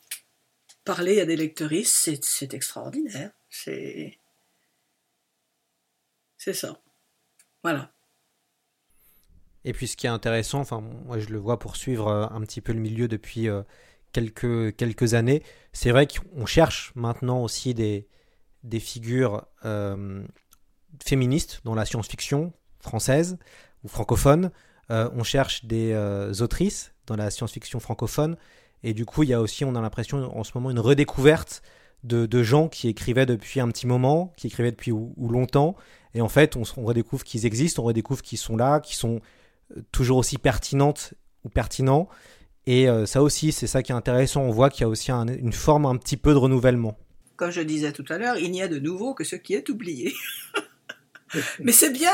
parler 0.85 1.21
à 1.21 1.27
des 1.27 1.37
lectrices, 1.37 2.09
c'est 2.23 2.55
extraordinaire. 2.55 3.31
C'est. 3.51 4.19
C'est 6.39 6.55
ça. 6.55 6.81
Voilà. 7.63 7.93
Et 9.65 9.73
puis 9.73 9.87
ce 9.87 9.97
qui 9.97 10.07
est 10.07 10.11
intéressant, 10.11 10.59
enfin 10.59 10.81
moi 10.81 11.19
je 11.21 11.29
le 11.29 11.39
vois 11.39 11.59
poursuivre 11.59 12.09
euh, 12.09 12.27
un 12.27 12.41
petit 12.41 12.61
peu 12.61 12.73
le 12.73 12.81
milieu 12.81 13.07
depuis 13.07 13.49
euh, 13.49 13.63
quelques, 14.13 14.77
quelques 14.77 15.15
années, 15.15 15.43
c'est 15.73 15.91
vrai 15.91 16.07
qu'on 16.07 16.47
cherche 16.47 16.93
maintenant 16.95 17.43
aussi 17.43 17.75
des, 17.75 18.09
des 18.63 18.81
figures 18.81 19.47
euh, 19.65 20.23
féministes 21.05 21.61
dans 21.65 21.75
la 21.75 21.85
science-fiction 21.85 22.53
française 22.81 23.39
ou 23.85 23.89
francophone. 23.89 24.51
on 24.91 25.25
cherche 25.25 25.65
des 25.65 25.95
autrices 26.43 26.93
dans 27.07 27.17
la 27.17 27.31
science-fiction 27.31 27.81
francophone. 27.81 28.37
Et 28.83 28.95
du 28.95 29.07
coup, 29.07 29.23
il 29.23 29.31
y 29.31 29.35
a 29.35 29.41
aussi, 29.41 29.65
on 29.65 29.75
a 29.75 29.81
l'impression 29.81 30.37
en 30.37 30.45
ce 30.45 30.53
moment, 30.55 30.71
une 30.71 30.81
redécouverte 30.81 31.63
de, 32.05 32.43
gens 32.43 32.69
qui 32.69 32.89
écrivaient 32.89 33.27
depuis 33.27 33.61
un 33.61 33.69
petit 33.69 33.87
moment, 33.87 34.33
qui 34.37 34.49
écrivaient 34.49 34.73
depuis 34.73 34.93
ou, 34.93 35.15
longtemps. 35.17 35.77
Et 36.15 36.21
en 36.21 36.29
fait, 36.29 36.57
on, 36.57 36.85
redécouvre 36.85 37.25
qu'ils 37.25 37.47
existent, 37.47 37.83
on 37.83 37.87
redécouvre 37.87 38.23
qu'ils 38.23 38.39
sont 38.39 38.57
là, 38.57 38.81
qu'ils 38.81 38.97
sont 38.97 39.21
euh, 39.77 39.83
toujours 39.93 40.19
aussi 40.19 40.39
pertinentes 40.39 41.15
ou 41.45 41.49
pertinents. 41.49 42.09
Et 42.67 42.89
euh, 42.89 43.07
ça 43.07 43.23
aussi, 43.23 43.53
c'est 43.53 43.67
ça 43.67 43.83
qui 43.83 43.93
est 43.93 43.95
intéressant. 43.95 44.43
On 44.43 44.51
voit 44.51 44.71
qu'il 44.71 44.83
y 44.83 44.85
a 44.85 44.89
aussi 44.89 45.11
une 45.11 45.53
forme 45.53 45.87
un 45.87 45.97
petit 45.97 46.17
peu 46.17 46.33
de 46.33 46.39
renouvellement. 46.39 46.97
Comme 47.37 47.51
je 47.51 47.61
disais 47.61 47.93
tout 47.93 48.05
à 48.09 48.19
l'heure, 48.19 48.37
il 48.37 48.51
n'y 48.51 48.63
a 48.63 48.69
de 48.69 48.79
nouveau 48.79 49.15
que 49.15 49.25
ce 49.25 49.37
qui 49.37 49.55
est 49.55 49.69
oublié. 49.69 50.15
Mais 51.61 51.73
c'est 51.73 51.91
bien 51.91 52.13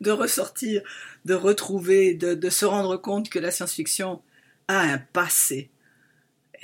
de, 0.00 0.10
ressortir, 0.10 0.82
de 1.24 1.34
retrouver, 1.34 2.14
de 2.14 2.50
se 2.50 2.64
rendre 2.64 2.96
compte 2.96 3.28
que 3.28 3.38
la 3.38 3.50
science-fiction 3.50 4.22
a 4.68 4.80
un 4.80 4.98
passé 4.98 5.70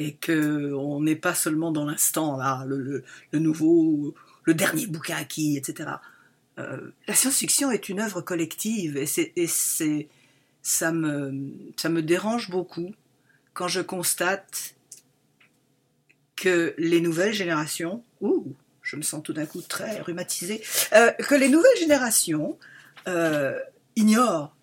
et 0.00 0.14
que 0.14 0.72
on 0.72 1.00
n'est 1.02 1.16
pas 1.16 1.34
seulement 1.34 1.72
dans 1.72 1.84
l'instant 1.84 2.36
là, 2.36 2.64
le, 2.66 3.04
nouveau, 3.34 4.14
le 4.44 4.54
dernier 4.54 4.86
bouquin 4.86 5.16
acquis, 5.16 5.58
etc. 5.58 5.90
euh, 6.58 6.92
la 7.06 7.14
science-fiction 7.14 7.70
est 7.70 7.88
une 7.88 8.00
œuvre 8.00 8.22
collective 8.22 8.96
et, 8.96 9.06
c'est, 9.06 9.32
et 9.36 9.46
c'est, 9.46 10.08
ça, 10.62 10.90
me, 10.90 11.52
ça 11.76 11.90
me 11.90 12.02
dérange 12.02 12.50
beaucoup 12.50 12.92
quand 13.52 13.68
je 13.68 13.80
constate 13.80 14.74
que 16.36 16.74
les 16.78 17.00
nouvelles 17.00 17.34
générations, 17.34 18.02
ouh, 18.20 18.54
je 18.82 18.96
me 18.96 19.02
sens 19.02 19.22
tout 19.22 19.32
d'un 19.32 19.46
coup 19.46 19.60
très 19.60 20.00
rhumatisée, 20.00 20.62
euh, 20.92 21.10
que 21.12 21.34
les 21.34 21.48
nouvelles 21.48 21.76
générations 21.78 22.58
euh, 23.08 23.58
ignorent 23.96 24.56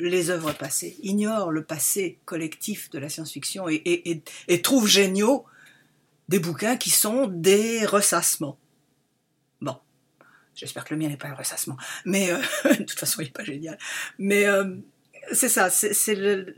les 0.00 0.30
œuvres 0.30 0.52
passées, 0.52 0.96
ignorent 1.02 1.52
le 1.52 1.62
passé 1.62 2.18
collectif 2.24 2.90
de 2.90 2.98
la 2.98 3.08
science-fiction 3.08 3.68
et, 3.68 4.22
et, 4.48 4.62
trouvent 4.62 4.88
géniaux 4.88 5.44
des 6.28 6.38
bouquins 6.40 6.76
qui 6.76 6.90
sont 6.90 7.28
des 7.28 7.86
ressassements. 7.86 8.58
Bon, 9.60 9.76
j'espère 10.54 10.84
que 10.84 10.94
le 10.94 11.00
mien 11.00 11.08
n'est 11.08 11.16
pas 11.16 11.28
un 11.28 11.34
ressassement, 11.34 11.76
mais 12.04 12.32
euh, 12.32 12.38
de 12.70 12.82
toute 12.82 12.98
façon 12.98 13.20
il 13.20 13.26
n'est 13.26 13.30
pas 13.30 13.44
génial. 13.44 13.78
Mais 14.18 14.46
c'est 15.32 15.48
ça, 15.48 15.70
c'est 15.70 16.14
le, 16.14 16.54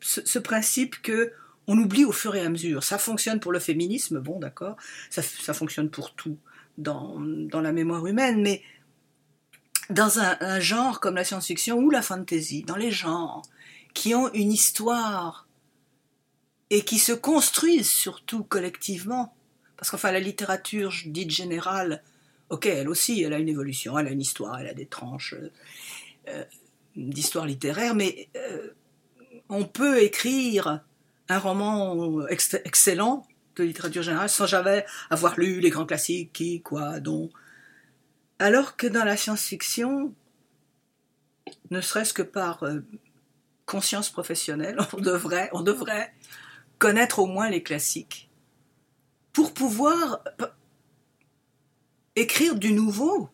ce, 0.00 0.38
principe 0.38 1.00
que 1.02 1.32
on 1.66 1.78
oublie 1.78 2.04
au 2.04 2.12
fur 2.12 2.34
et 2.36 2.40
à 2.40 2.48
mesure. 2.48 2.84
Ça 2.84 2.98
fonctionne 2.98 3.40
pour 3.40 3.52
le 3.52 3.58
féminisme, 3.58 4.20
bon 4.20 4.38
d'accord, 4.38 4.76
ça, 5.10 5.22
fonctionne 5.54 5.90
pour 5.90 6.14
tout 6.14 6.38
dans, 6.78 7.20
dans, 7.20 7.60
la 7.60 7.72
mémoire 7.72 8.06
humaine, 8.06 8.42
mais 8.42 8.62
dans 9.90 10.18
un, 10.18 10.60
genre 10.60 11.00
comme 11.00 11.14
la 11.14 11.24
science-fiction 11.24 11.78
ou 11.78 11.90
la 11.90 12.02
fantasy, 12.02 12.62
dans 12.62 12.76
les 12.76 12.90
genres 12.90 13.42
qui 13.92 14.14
ont 14.14 14.32
une 14.32 14.52
histoire 14.52 15.46
et 16.70 16.82
qui 16.82 16.98
se 16.98 17.12
construisent 17.12 17.90
surtout 17.90 18.42
collectivement, 18.44 19.34
parce 19.76 19.90
qu'enfin 19.90 20.10
la 20.10 20.20
littérature 20.20 20.92
dite 21.06 21.30
générale, 21.30 22.02
ok, 22.50 22.66
elle 22.66 22.88
aussi, 22.88 23.22
elle 23.22 23.32
a 23.32 23.38
une 23.38 23.48
évolution, 23.48 23.98
elle 23.98 24.08
a 24.08 24.10
une 24.10 24.20
histoire, 24.20 24.58
elle 24.58 24.68
a 24.68 24.74
des 24.74 24.86
tranches 24.86 25.34
euh, 26.28 26.44
d'histoire 26.96 27.46
littéraire, 27.46 27.94
mais 27.94 28.28
euh, 28.36 28.70
on 29.48 29.64
peut 29.64 30.02
écrire 30.02 30.84
un 31.28 31.38
roman 31.38 32.26
ex 32.28 32.54
excellent 32.64 33.26
de 33.56 33.64
littérature 33.64 34.02
générale 34.02 34.28
sans 34.28 34.46
jamais 34.46 34.84
avoir 35.10 35.38
lu 35.38 35.60
les 35.60 35.70
grands 35.70 35.86
classiques, 35.86 36.32
qui, 36.32 36.60
quoi, 36.60 37.00
dont. 37.00 37.30
Alors 38.38 38.76
que 38.76 38.86
dans 38.86 39.04
la 39.04 39.16
science-fiction, 39.16 40.12
ne 41.70 41.80
serait-ce 41.80 42.12
que 42.12 42.22
par 42.22 42.62
euh, 42.64 42.80
conscience 43.66 44.10
professionnelle, 44.10 44.78
on 44.92 45.00
devrait, 45.00 45.50
on 45.52 45.62
devrait 45.62 46.12
connaître 46.78 47.18
au 47.18 47.26
moins 47.26 47.48
les 47.48 47.62
classiques 47.62 48.30
pour 49.32 49.52
pouvoir 49.52 50.22
écrire 52.16 52.54
du 52.54 52.72
nouveau, 52.72 53.28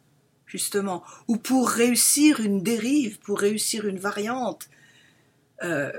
justement, 0.51 1.05
ou 1.28 1.36
pour 1.36 1.68
réussir 1.68 2.40
une 2.40 2.62
dérive, 2.62 3.18
pour 3.20 3.38
réussir 3.38 3.86
une 3.86 3.98
variante. 3.98 4.68
Euh, 5.62 5.92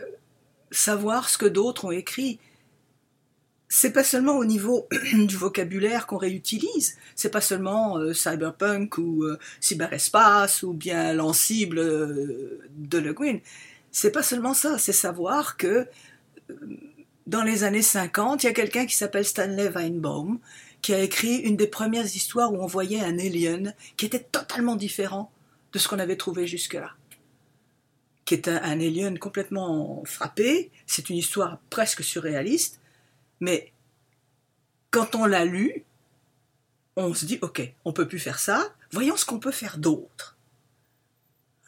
savoir 0.71 1.29
ce 1.29 1.37
que 1.37 1.45
d'autres 1.45 1.85
ont 1.85 1.91
écrit. 1.91 2.39
C'est 3.69 3.93
pas 3.93 4.03
seulement 4.03 4.37
au 4.37 4.43
niveau 4.43 4.87
du 5.13 5.37
vocabulaire 5.37 6.05
qu'on 6.05 6.17
réutilise, 6.17 6.97
c'est 7.15 7.29
pas 7.29 7.41
seulement 7.41 7.97
euh, 7.97 8.13
cyberpunk 8.13 8.97
ou 8.97 9.23
euh, 9.23 9.39
cyberespace 9.61 10.63
ou 10.63 10.73
bien 10.73 11.13
l'encible 11.13 11.77
de 11.79 12.97
Le 12.97 13.13
Guin. 13.13 13.39
C'est 13.91 14.11
pas 14.11 14.23
seulement 14.23 14.53
ça, 14.53 14.77
c'est 14.77 14.93
savoir 14.93 15.55
que 15.55 15.87
dans 17.27 17.43
les 17.43 17.63
années 17.63 17.81
50, 17.81 18.43
il 18.43 18.47
y 18.47 18.49
a 18.49 18.53
quelqu'un 18.53 18.85
qui 18.85 18.95
s'appelle 18.95 19.25
Stanley 19.25 19.69
Weinbaum 19.69 20.39
qui 20.81 20.93
a 20.93 20.99
écrit 20.99 21.37
une 21.37 21.57
des 21.57 21.67
premières 21.67 22.05
histoires 22.05 22.51
où 22.53 22.61
on 22.61 22.67
voyait 22.67 23.01
un 23.01 23.19
alien 23.19 23.75
qui 23.97 24.05
était 24.05 24.23
totalement 24.23 24.75
différent 24.75 25.31
de 25.73 25.79
ce 25.79 25.87
qu'on 25.87 25.99
avait 25.99 26.17
trouvé 26.17 26.47
jusque-là 26.47 26.95
qui 28.31 28.35
est 28.35 28.47
un, 28.47 28.63
un 28.63 28.79
alien 28.79 29.19
complètement 29.19 30.03
frappé. 30.05 30.71
C'est 30.85 31.09
une 31.09 31.17
histoire 31.17 31.59
presque 31.69 32.01
surréaliste, 32.01 32.79
mais 33.41 33.73
quand 34.89 35.15
on 35.15 35.25
l'a 35.25 35.43
lu, 35.43 35.83
on 36.95 37.13
se 37.13 37.25
dit 37.25 37.39
ok, 37.41 37.61
on 37.83 37.91
peut 37.91 38.07
plus 38.07 38.19
faire 38.19 38.39
ça. 38.39 38.73
Voyons 38.91 39.17
ce 39.17 39.25
qu'on 39.25 39.39
peut 39.39 39.51
faire 39.51 39.77
d'autre. 39.77 40.37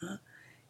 Hein 0.00 0.18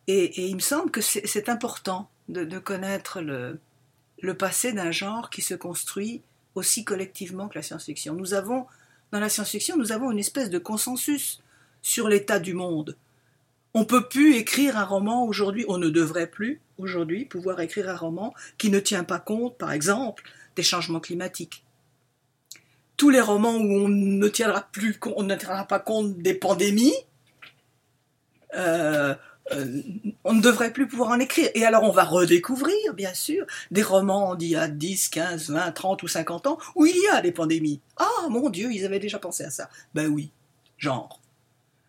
et, 0.09 0.49
il 0.49 0.57
me 0.57 0.61
semble 0.61 0.91
que 0.91 1.01
c'est 1.01 1.49
important 1.49 2.11
de, 2.29 2.59
connaître 2.59 3.21
le 3.21 4.37
passé 4.37 4.73
d'un 4.73 4.91
genre 4.91 5.31
qui 5.31 5.43
se 5.43 5.55
construit 5.55 6.23
aussi 6.55 6.85
collectivement 6.85 7.49
que 7.49 7.57
la 7.57 7.63
science-fiction. 7.63 8.15
Nous 8.15 8.35
avons, 8.35 8.67
dans 9.13 9.21
la 9.21 9.29
science-fiction, 9.29 9.77
nous 9.77 9.93
avons 9.93 10.11
une 10.11 10.19
espèce 10.19 10.51
de 10.51 10.59
consensus 10.59 11.41
sur 11.83 12.09
l'état 12.09 12.39
du 12.39 12.55
monde. 12.55 12.97
On 13.75 13.85
peut 13.85 14.09
plus 14.09 14.37
écrire 14.37 14.79
un 14.79 14.85
roman 14.85 15.25
aujourd'hui, 15.25 15.65
on 15.69 15.79
ne 15.79 15.89
devrait 15.89 16.29
plus 16.29 16.61
aujourd'hui 16.79 17.25
pouvoir 17.25 17.61
écrire 17.61 17.89
un 17.89 17.97
roman 17.97 18.33
qui 18.57 18.71
ne 18.71 18.79
tient 18.79 19.05
pas 19.05 19.19
compte, 19.19 19.59
par 19.59 19.73
exemple, 19.73 20.25
des 20.55 20.63
changements 20.63 21.01
climatiques. 21.01 21.65
Tous 22.97 23.11
les 23.11 23.21
romans 23.21 23.57
où 23.57 23.73
on 23.85 23.89
ne 23.89 24.29
tiendra 24.29 24.69
plus, 24.71 24.99
on 25.17 25.25
ne 25.25 25.35
tiendra 25.35 25.67
pas 25.67 25.81
compte 25.81 26.19
des 26.19 26.35
pandémies, 26.35 26.95
euh, 28.55 29.15
euh, 29.53 29.83
on 30.25 30.33
ne 30.33 30.41
devrait 30.41 30.73
plus 30.73 30.89
pouvoir 30.89 31.11
en 31.11 31.19
écrire. 31.19 31.51
Et 31.55 31.65
alors 31.65 31.83
on 31.83 31.91
va 31.91 32.05
redécouvrir, 32.05 32.95
bien 32.95 33.15
sûr, 33.15 33.47
des 33.71 33.83
romans 33.83 34.35
d'il 34.35 34.51
y 34.51 34.57
a 34.57 34.69
10, 34.69 35.09
15, 35.09 35.51
20, 35.51 35.73
30 35.73 36.03
ou 36.03 36.09
50 36.09 36.47
ans 36.47 36.59
où 36.75 36.87
il 36.87 36.97
y 36.97 37.09
a 37.09 37.21
des 37.21 37.33
pandémies. 37.33 37.81
Ah 37.97 38.29
mon 38.31 38.49
Dieu, 38.51 38.71
ils 38.73 38.85
avaient 38.85 39.01
déjà 39.01 39.19
pensé 39.19 39.45
à 39.45 39.51
ça. 39.51 39.69
Ben 39.95 40.09
oui, 40.09 40.31
genre 40.79 41.21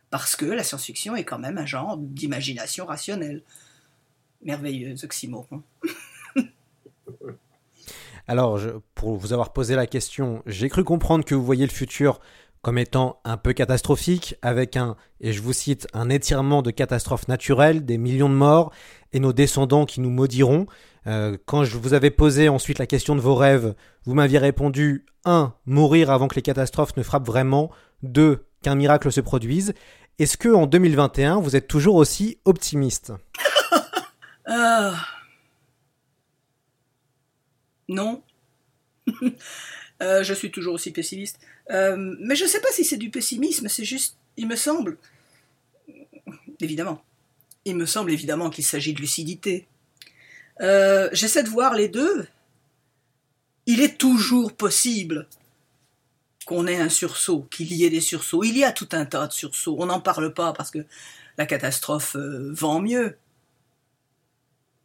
parce 0.10 0.36
que 0.36 0.46
la 0.46 0.64
science-fiction 0.64 1.16
est 1.16 1.26
quand 1.26 1.40
même 1.40 1.58
un 1.58 1.66
genre 1.66 1.98
d'imagination 1.98 2.86
rationnelle. 2.86 3.42
Merveilleux 4.44 4.96
oxymoron. 5.04 5.62
Alors, 8.28 8.60
pour 8.96 9.18
vous 9.18 9.34
avoir 9.34 9.54
posé 9.54 9.76
la 9.76 9.86
question, 9.88 10.42
j'ai 10.46 10.70
cru 10.70 10.84
comprendre 10.84 11.26
que 11.26 11.36
vous 11.36 11.44
voyez 11.44 11.66
le 11.66 11.72
futur 11.72 12.22
comme 12.66 12.80
étant 12.80 13.20
un 13.26 13.38
peu 13.38 13.54
catastrophique, 13.54 14.38
avec 14.42 14.76
un, 14.76 14.96
et 15.22 15.34
je 15.34 15.42
vous 15.44 15.54
cite, 15.54 15.88
un 15.94 16.10
étirement 16.10 16.64
de 16.64 16.72
catastrophes 16.72 17.28
naturelles, 17.28 17.86
des 17.86 18.00
millions 18.00 18.28
de 18.28 18.34
morts, 18.34 18.74
et 19.14 19.20
nos 19.20 19.34
descendants 19.34 19.86
qui 19.86 20.02
nous 20.02 20.10
maudiront. 20.10 20.66
Euh, 21.06 21.38
quand 21.46 21.64
je 21.64 21.78
vous 21.78 21.94
avais 21.94 22.10
posé 22.10 22.50
ensuite 22.50 22.80
la 22.80 22.88
question 22.88 23.16
de 23.16 23.22
vos 23.22 23.36
rêves, 23.36 23.76
vous 24.06 24.16
m'aviez 24.16 24.40
répondu 24.40 25.06
1. 25.26 25.54
Mourir 25.68 26.10
avant 26.10 26.28
que 26.28 26.34
les 26.34 26.42
catastrophes 26.42 26.98
ne 26.98 27.04
frappent 27.04 27.28
vraiment. 27.28 27.70
2. 28.02 28.44
Qu'un 28.64 28.74
miracle 28.74 29.12
se 29.12 29.22
produise. 29.22 29.76
Est-ce 30.18 30.36
que 30.36 30.50
en 30.50 30.66
2021, 30.66 31.42
vous 31.42 31.56
êtes 31.56 31.68
toujours 31.68 31.94
aussi 31.94 32.40
optimiste? 32.46 33.14
Euh... 34.48 34.92
Non. 37.90 38.22
euh, 40.04 40.24
je 40.24 40.34
suis 40.36 40.52
toujours 40.52 40.76
aussi 40.76 40.92
pessimiste. 40.92 41.40
Euh, 41.72 42.16
mais 42.20 42.36
je 42.36 42.44
ne 42.44 42.50
sais 42.50 42.62
pas 42.62 42.72
si 42.72 42.86
c'est 42.86 42.98
du 42.98 43.10
pessimisme, 43.10 43.68
c'est 43.68 43.86
juste, 43.86 44.18
il 44.38 44.48
me 44.48 44.56
semble, 44.56 44.98
évidemment, 46.60 47.02
il 47.66 47.76
me 47.76 47.86
semble 47.86 48.12
évidemment 48.12 48.50
qu'il 48.50 48.64
s'agit 48.64 48.94
de 48.94 49.02
lucidité. 49.02 49.68
Euh, 50.62 51.10
J'essaie 51.12 51.44
de 51.44 51.50
voir 51.50 51.74
les 51.74 51.90
deux. 51.90 52.28
Il 53.66 53.82
est 53.82 53.98
toujours 53.98 54.54
possible 54.54 55.28
qu'on 56.46 56.68
ait 56.68 56.80
un 56.80 56.90
sursaut, 56.90 57.48
qu'il 57.50 57.74
y 57.74 57.84
ait 57.86 57.90
des 57.90 58.02
sursauts. 58.02 58.44
Il 58.44 58.56
y 58.56 58.64
a 58.64 58.72
tout 58.72 58.90
un 58.92 59.06
tas 59.06 59.26
de 59.26 59.34
sursauts. 59.34 59.76
On 59.80 59.88
n'en 59.88 60.00
parle 60.00 60.34
pas 60.34 60.54
parce 60.54 60.70
que 60.70 60.86
la 61.38 61.48
catastrophe 61.48 62.16
euh, 62.16 62.54
vend 62.54 62.80
mieux. 62.80 63.18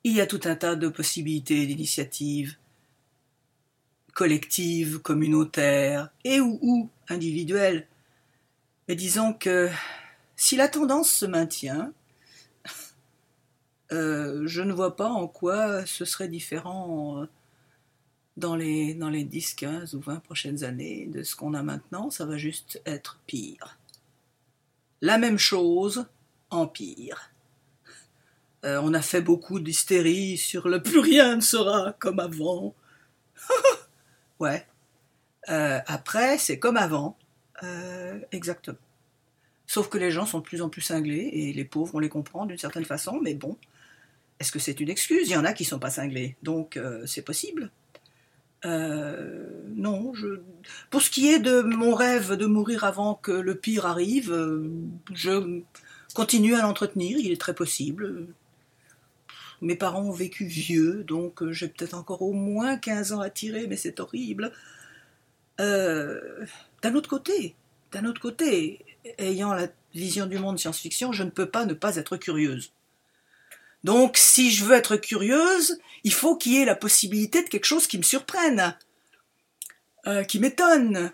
Il 0.03 0.14
y 0.14 0.22
a 0.22 0.26
tout 0.26 0.41
un 0.45 0.57
tas 0.57 0.76
de 0.76 0.89
possibilités 0.89 1.66
d'initiatives 1.66 2.57
collectives, 4.20 4.98
communautaires 4.98 6.10
et 6.24 6.42
ou, 6.42 6.58
ou 6.60 6.90
individuelles. 7.08 7.86
Mais 8.86 8.94
disons 8.94 9.32
que 9.32 9.70
si 10.36 10.56
la 10.56 10.68
tendance 10.68 11.10
se 11.10 11.24
maintient, 11.24 11.94
euh, 13.92 14.42
je 14.44 14.60
ne 14.60 14.74
vois 14.74 14.94
pas 14.94 15.08
en 15.08 15.26
quoi 15.26 15.86
ce 15.86 16.04
serait 16.04 16.28
différent. 16.28 17.22
Euh, 17.22 17.26
dans 18.36 18.56
les, 18.56 18.92
dans 18.92 19.08
les 19.08 19.24
10, 19.24 19.54
15 19.54 19.94
ou 19.94 20.00
20 20.00 20.16
prochaines 20.16 20.64
années 20.64 21.06
de 21.06 21.22
ce 21.22 21.34
qu'on 21.34 21.54
a 21.54 21.62
maintenant, 21.62 22.10
ça 22.10 22.26
va 22.26 22.36
juste 22.36 22.82
être 22.84 23.20
pire. 23.26 23.78
La 25.00 25.16
même 25.16 25.38
chose 25.38 26.06
en 26.50 26.66
pire. 26.66 27.30
Euh, 28.66 28.78
on 28.82 28.92
a 28.92 29.00
fait 29.00 29.22
beaucoup 29.22 29.58
d'hystérie 29.58 30.36
sur 30.36 30.68
le 30.68 30.82
plus 30.82 30.98
rien 30.98 31.36
ne 31.36 31.40
sera 31.40 31.94
comme 31.98 32.20
avant. 32.20 32.74
ouais. 34.41 34.66
Euh, 35.49 35.78
après, 35.86 36.38
c'est 36.38 36.59
comme 36.59 36.76
avant. 36.76 37.16
Euh, 37.62 38.18
exactement. 38.32 38.78
Sauf 39.66 39.88
que 39.88 39.99
les 39.99 40.11
gens 40.11 40.26
sont 40.26 40.38
de 40.38 40.45
plus 40.45 40.62
en 40.62 40.68
plus 40.68 40.80
cinglés 40.80 41.30
et 41.32 41.53
les 41.53 41.64
pauvres, 41.64 41.95
on 41.95 41.99
les 42.01 42.09
comprend 42.09 42.45
d'une 42.45 42.59
certaine 42.59 42.84
façon, 42.84 43.20
mais 43.22 43.34
bon, 43.34 43.57
est-ce 44.41 44.51
que 44.51 44.59
c'est 44.59 44.80
une 44.80 44.88
excuse? 44.88 45.28
Il 45.28 45.32
y 45.32 45.36
en 45.36 45.45
a 45.45 45.53
qui 45.53 45.64
sont 45.64 45.78
pas 45.78 45.91
cinglés, 45.91 46.36
donc 46.43 46.76
euh, 46.76 47.07
c'est 47.07 47.22
possible. 47.22 47.70
Non, 48.64 50.12
pour 50.91 51.01
ce 51.01 51.09
qui 51.11 51.30
est 51.30 51.38
de 51.38 51.62
mon 51.62 51.95
rêve 51.95 52.32
de 52.32 52.45
mourir 52.45 52.84
avant 52.84 53.14
que 53.14 53.32
le 53.32 53.55
pire 53.55 53.86
arrive, 53.86 54.36
je 55.14 55.62
continue 56.12 56.55
à 56.55 56.62
l'entretenir, 56.62 57.16
il 57.18 57.32
est 57.32 57.41
très 57.41 57.55
possible. 57.55 58.26
Mes 59.61 59.76
parents 59.76 60.02
ont 60.02 60.12
vécu 60.12 60.44
vieux, 60.44 61.04
donc 61.04 61.42
euh, 61.42 61.52
j'ai 61.52 61.68
peut-être 61.68 61.94
encore 61.94 62.22
au 62.22 62.32
moins 62.32 62.76
15 62.76 63.12
ans 63.12 63.20
à 63.20 63.30
tirer, 63.30 63.66
mais 63.66 63.76
c'est 63.76 64.00
horrible. 64.00 64.52
d'un 65.58 66.94
autre 66.94 67.08
côté, 67.08 67.54
d'un 67.92 68.06
autre 68.06 68.20
côté, 68.20 68.84
ayant 69.18 69.52
la 69.52 69.68
vision 69.94 70.26
du 70.26 70.38
monde 70.38 70.58
science-fiction, 70.58 71.12
je 71.12 71.22
ne 71.22 71.30
peux 71.30 71.50
pas 71.50 71.66
ne 71.66 71.74
pas 71.74 71.96
être 71.96 72.16
curieuse. 72.16 72.72
Donc, 73.84 74.16
si 74.16 74.50
je 74.50 74.64
veux 74.64 74.76
être 74.76 74.96
curieuse, 74.96 75.78
il 76.04 76.12
faut 76.12 76.36
qu'il 76.36 76.52
y 76.52 76.58
ait 76.58 76.64
la 76.64 76.74
possibilité 76.74 77.42
de 77.42 77.48
quelque 77.48 77.64
chose 77.64 77.86
qui 77.86 77.98
me 77.98 78.02
surprenne, 78.02 78.76
euh, 80.06 80.22
qui 80.22 80.38
m'étonne. 80.38 81.12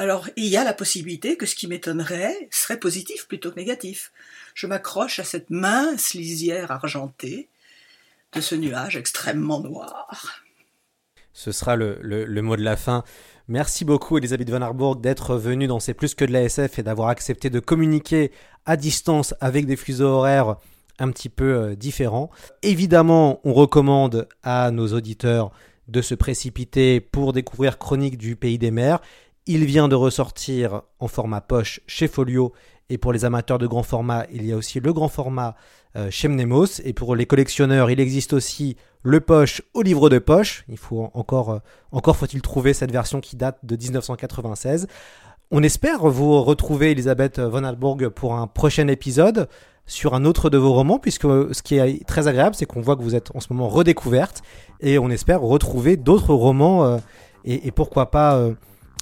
Alors, 0.00 0.28
il 0.36 0.46
y 0.46 0.56
a 0.56 0.62
la 0.62 0.74
possibilité 0.74 1.36
que 1.36 1.44
ce 1.44 1.56
qui 1.56 1.66
m'étonnerait 1.66 2.48
serait 2.52 2.78
positif 2.78 3.26
plutôt 3.26 3.50
que 3.50 3.56
négatif. 3.56 4.12
Je 4.54 4.68
m'accroche 4.68 5.18
à 5.18 5.24
cette 5.24 5.50
mince 5.50 6.14
lisière 6.14 6.70
argentée 6.70 7.48
de 8.32 8.40
ce 8.40 8.54
nuage 8.54 8.96
extrêmement 8.96 9.60
noir. 9.60 10.44
Ce 11.32 11.50
sera 11.50 11.74
le, 11.74 12.42
mot 12.42 12.56
de 12.56 12.62
la 12.62 12.76
fin. 12.76 13.02
Merci 13.48 13.84
beaucoup 13.84 14.18
Elisabeth 14.18 14.50
Van 14.50 14.62
Arburg 14.62 15.00
d'être 15.00 15.36
venue 15.36 15.66
dans 15.66 15.80
C'est 15.80 15.94
plus 15.94 16.14
que 16.14 16.24
de 16.24 16.32
la 16.32 16.42
SF 16.42 16.78
et 16.78 16.82
d'avoir 16.82 17.08
accepté 17.08 17.50
de 17.50 17.60
communiquer 17.60 18.30
à 18.66 18.76
distance 18.76 19.34
avec 19.40 19.66
des 19.66 19.76
fuseaux 19.76 20.06
horaires 20.06 20.56
un 20.98 21.10
petit 21.10 21.28
peu 21.28 21.54
euh, 21.54 21.76
différents. 21.76 22.30
Évidemment, 22.62 23.40
on 23.44 23.52
recommande 23.52 24.28
à 24.42 24.70
nos 24.70 24.88
auditeurs 24.92 25.52
de 25.86 26.02
se 26.02 26.14
précipiter 26.14 27.00
pour 27.00 27.32
découvrir 27.32 27.78
Chronique 27.78 28.18
du 28.18 28.36
Pays 28.36 28.58
des 28.58 28.70
Mers. 28.70 29.00
Il 29.50 29.64
vient 29.64 29.88
de 29.88 29.94
ressortir 29.94 30.82
en 31.00 31.08
format 31.08 31.40
poche 31.40 31.80
chez 31.86 32.06
Folio 32.06 32.52
et 32.90 32.98
pour 32.98 33.14
les 33.14 33.24
amateurs 33.24 33.56
de 33.56 33.66
grand 33.66 33.82
format, 33.82 34.26
il 34.30 34.44
y 34.44 34.52
a 34.52 34.56
aussi 34.56 34.78
le 34.78 34.92
grand 34.92 35.08
format 35.08 35.56
euh, 35.96 36.10
chez 36.10 36.28
Mnemos. 36.28 36.82
Et 36.84 36.92
pour 36.92 37.16
les 37.16 37.24
collectionneurs, 37.24 37.90
il 37.90 37.98
existe 37.98 38.34
aussi 38.34 38.76
le 39.02 39.20
poche 39.20 39.62
au 39.72 39.80
livre 39.80 40.10
de 40.10 40.18
poche. 40.18 40.66
Il 40.68 40.76
faut 40.76 41.10
encore, 41.14 41.50
euh, 41.50 41.58
encore 41.92 42.18
faut-il 42.18 42.42
trouver 42.42 42.74
cette 42.74 42.92
version 42.92 43.22
qui 43.22 43.36
date 43.36 43.56
de 43.62 43.74
1996. 43.74 44.86
On 45.50 45.62
espère 45.62 46.06
vous 46.06 46.42
retrouver, 46.42 46.90
Elisabeth 46.90 47.40
von 47.40 47.64
Alborg, 47.64 48.10
pour 48.10 48.34
un 48.34 48.48
prochain 48.48 48.86
épisode 48.88 49.48
sur 49.86 50.12
un 50.12 50.26
autre 50.26 50.50
de 50.50 50.58
vos 50.58 50.74
romans, 50.74 50.98
puisque 50.98 51.22
ce 51.22 51.62
qui 51.62 51.76
est 51.76 52.06
très 52.06 52.28
agréable, 52.28 52.54
c'est 52.54 52.66
qu'on 52.66 52.82
voit 52.82 52.96
que 52.96 53.02
vous 53.02 53.14
êtes 53.14 53.34
en 53.34 53.40
ce 53.40 53.50
moment 53.50 53.70
redécouverte, 53.70 54.42
et 54.80 54.98
on 54.98 55.08
espère 55.08 55.40
retrouver 55.40 55.96
d'autres 55.96 56.34
romans, 56.34 56.84
euh, 56.84 56.98
et, 57.46 57.70
pourquoi 57.70 58.10
pas, 58.10 58.38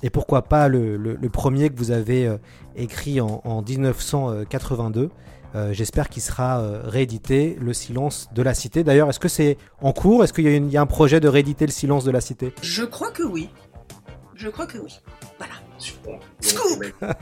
et 0.06 0.10
pourquoi 0.10 0.42
pas 0.42 0.68
le, 0.68 1.18
premier 1.32 1.68
que 1.68 1.76
vous 1.76 1.90
avez 1.90 2.30
écrit 2.76 3.20
en, 3.20 3.40
en 3.44 3.60
1982. 3.60 5.10
Euh, 5.56 5.72
j'espère 5.72 6.10
qu'il 6.10 6.22
sera 6.22 6.60
euh, 6.60 6.82
réédité, 6.84 7.56
Le 7.60 7.72
silence 7.72 8.28
de 8.34 8.42
la 8.42 8.52
cité. 8.52 8.84
D'ailleurs, 8.84 9.08
est-ce 9.08 9.20
que 9.20 9.28
c'est 9.28 9.56
en 9.80 9.92
cours? 9.92 10.22
Est-ce 10.22 10.34
qu'il 10.34 10.70
y, 10.70 10.76
a 10.76 10.80
un 10.80 10.86
projet 10.86 11.18
de 11.18 11.28
rééditer 11.28 11.64
Le 11.64 11.72
silence 11.72 12.04
de 12.04 12.10
la 12.10 12.20
cité? 12.20 12.52
Je 12.60 12.84
crois 12.84 13.10
que 13.10 13.22
oui. 13.22 13.48
Je 14.34 14.48
crois 14.48 14.66
que 14.66 14.78
oui. 14.78 15.00
Voilà. 15.38 15.54
Super. 15.78 16.18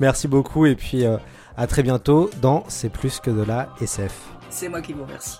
Merci 0.00 0.28
beaucoup 0.28 0.66
et 0.66 0.76
puis 0.76 1.04
euh, 1.04 1.16
à 1.56 1.66
très 1.66 1.82
bientôt 1.82 2.30
dans 2.40 2.64
C'est 2.68 2.90
plus 2.90 3.20
que 3.20 3.30
de 3.30 3.42
la 3.42 3.68
SF. 3.80 4.12
C'est 4.48 4.68
moi 4.68 4.80
qui 4.80 4.94
vous 4.94 5.04
remercie. 5.04 5.38